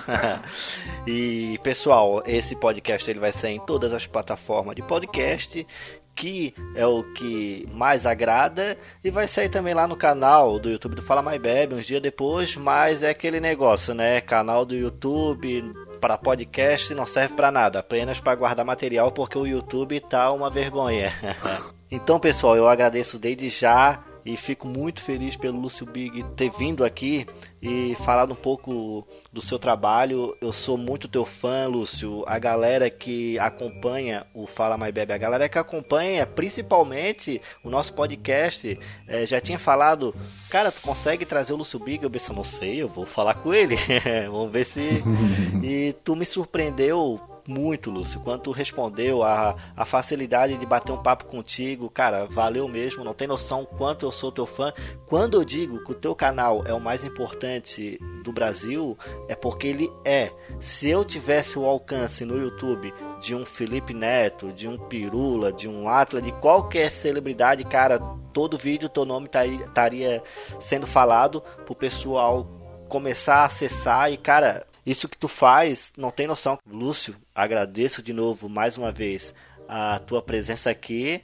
e 1.07 1.59
pessoal, 1.63 2.23
esse 2.27 2.57
podcast 2.57 3.09
ele 3.09 3.21
vai 3.21 3.33
sair 3.33 3.55
em 3.55 3.61
todas 3.61 3.93
as 3.93 4.07
plataformas 4.07 4.75
de 4.75 4.83
podcast 4.83 5.67
que 6.15 6.55
é 6.75 6.87
o 6.87 7.03
que 7.15 7.67
mais 7.73 8.05
agrada 8.05 8.77
e 9.03 9.11
vai 9.11 9.27
sair 9.27 9.49
também 9.49 9.75
lá 9.75 9.89
no 9.89 9.97
canal 9.97 10.59
do 10.59 10.71
YouTube 10.71 10.97
do 10.97 11.03
Fala 11.03 11.23
Mais 11.23 11.41
Bebe 11.41 11.75
uns 11.75 11.87
dias 11.87 12.03
depois, 12.03 12.57
mas 12.57 13.03
é 13.03 13.11
aquele 13.11 13.41
negócio, 13.41 13.95
né? 13.95 14.21
Canal 14.21 14.65
do 14.65 14.75
YouTube 14.75 15.73
para 16.03 16.19
podcast 16.19 16.93
não 16.95 17.07
serve 17.07 17.35
para 17.35 17.53
nada, 17.53 17.79
apenas 17.79 18.19
para 18.19 18.35
guardar 18.35 18.67
material 18.67 19.13
porque 19.13 19.39
o 19.39 19.47
YouTube 19.47 20.01
tá 20.01 20.33
uma 20.33 20.51
vergonha. 20.51 21.13
então, 21.89 22.19
pessoal, 22.19 22.57
eu 22.57 22.67
agradeço 22.67 23.21
desde 23.21 23.49
já 23.49 24.03
e 24.25 24.37
fico 24.37 24.67
muito 24.67 25.03
feliz 25.03 25.37
pelo 25.37 25.61
Lúcio 25.61 25.87
Big 25.87 26.23
ter 26.37 26.51
vindo 26.51 26.85
aqui 26.85 27.27
e 27.61 27.95
falado 28.05 28.33
um 28.33 28.37
pouco 28.37 29.07
do 29.33 29.41
seu 29.41 29.59
trabalho. 29.59 30.37
Eu 30.41 30.53
sou 30.53 30.77
muito 30.77 31.09
teu 31.09 31.25
fã, 31.25 31.67
Lúcio. 31.67 32.25
A 32.27 32.39
galera 32.39 32.91
que 32.91 33.39
acompanha 33.39 34.27
o 34.35 34.47
Fala 34.47 34.77
Mais 34.79 34.93
Bebe, 34.93 35.13
a 35.13 35.19
galera 35.19 35.49
que 35.49 35.59
acompanha 35.59 36.27
principalmente 36.27 37.41
o 37.63 37.71
nosso 37.71 37.93
podcast, 37.93 38.79
é, 39.07 39.27
já 39.27 39.41
tinha 39.41 39.59
falado, 39.59 40.15
cara, 40.51 40.73
tu 40.73 40.81
consegue 40.81 41.25
trazer 41.25 41.53
o 41.53 41.57
Lúcio 41.57 41.79
Big? 41.79 42.03
Eu 42.03 42.11
eu 42.33 42.37
não 42.37 42.45
sei, 42.45 42.83
eu 42.83 42.89
vou 42.89 43.05
falar 43.05 43.35
com 43.35 43.53
ele. 43.53 43.77
Vamos 44.31 44.53
ver 44.53 44.65
se. 44.65 45.03
e 45.63 45.95
tu 46.05 46.17
me 46.17 46.25
surpreendeu 46.25 47.21
muito, 47.47 47.91
Lúcio. 47.91 48.21
Quando 48.21 48.43
tu 48.43 48.51
respondeu, 48.51 49.23
a, 49.23 49.57
a 49.77 49.85
facilidade 49.85 50.57
de 50.57 50.67
bater 50.67 50.93
um 50.93 51.03
papo 51.03 51.25
contigo, 51.25 51.91
cara, 51.91 52.27
valeu 52.27 52.69
mesmo. 52.69 53.05
Não 53.05 53.15
tem 53.15 53.27
noção 53.27 53.65
quanto 53.65 54.07
eu 54.07 54.13
sou 54.13 54.31
teu 54.31 54.47
fã. 54.47 54.73
Quando 55.07 55.39
eu 55.39 55.45
digo 55.45 55.83
que 55.85 55.93
o 55.93 55.95
teu 55.95 56.15
canal 56.15 56.65
é 56.67 56.73
o 56.73 56.81
mais 56.81 57.05
importante 57.05 57.99
do 58.23 58.33
Brasil, 58.33 58.97
é 59.29 59.35
porque 59.35 59.67
ele 59.67 59.91
é. 60.05 60.31
Se 60.61 60.89
eu 60.89 61.05
tivesse 61.05 61.59
o 61.59 61.65
alcance 61.65 62.25
no 62.25 62.37
YouTube 62.37 62.93
de 63.21 63.35
um 63.35 63.45
Felipe 63.45 63.93
Neto, 63.93 64.53
de 64.53 64.69
um 64.69 64.79
Pirula, 64.79 65.53
de 65.53 65.69
um 65.69 65.89
Atlas, 65.89 66.23
de 66.23 66.33
qualquer 66.33 66.91
celebridade, 66.91 67.65
cara, 67.65 67.99
todo 68.33 68.59
vídeo 68.59 68.89
teu 68.89 69.05
nome 69.05 69.29
estaria 69.29 70.23
sendo 70.61 70.87
falado 70.87 71.41
pro 71.65 71.75
pessoal 71.75 72.47
começar 72.89 73.37
a 73.37 73.45
acessar 73.45 74.13
e, 74.13 74.17
cara, 74.17 74.67
isso 74.85 75.09
que 75.09 75.17
tu 75.17 75.29
faz, 75.29 75.93
não 75.97 76.11
tem 76.11 76.27
noção. 76.27 76.59
Lúcio, 76.67 77.15
agradeço 77.35 78.03
de 78.03 78.13
novo 78.13 78.49
mais 78.49 78.77
uma 78.77 78.93
vez 78.93 79.35
a 79.69 79.99
tua 79.99 80.21
presença 80.21 80.71
aqui. 80.71 81.23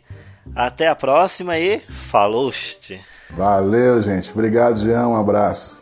Até 0.55 0.89
a 0.89 0.97
próxima 0.97 1.59
e 1.59 1.81
falou! 1.81 2.51
-te. 2.51 3.01
Valeu, 3.31 4.01
gente. 4.03 4.31
Obrigado, 4.31 4.79
Jean. 4.81 5.09
Um 5.09 5.17
abraço. 5.17 5.79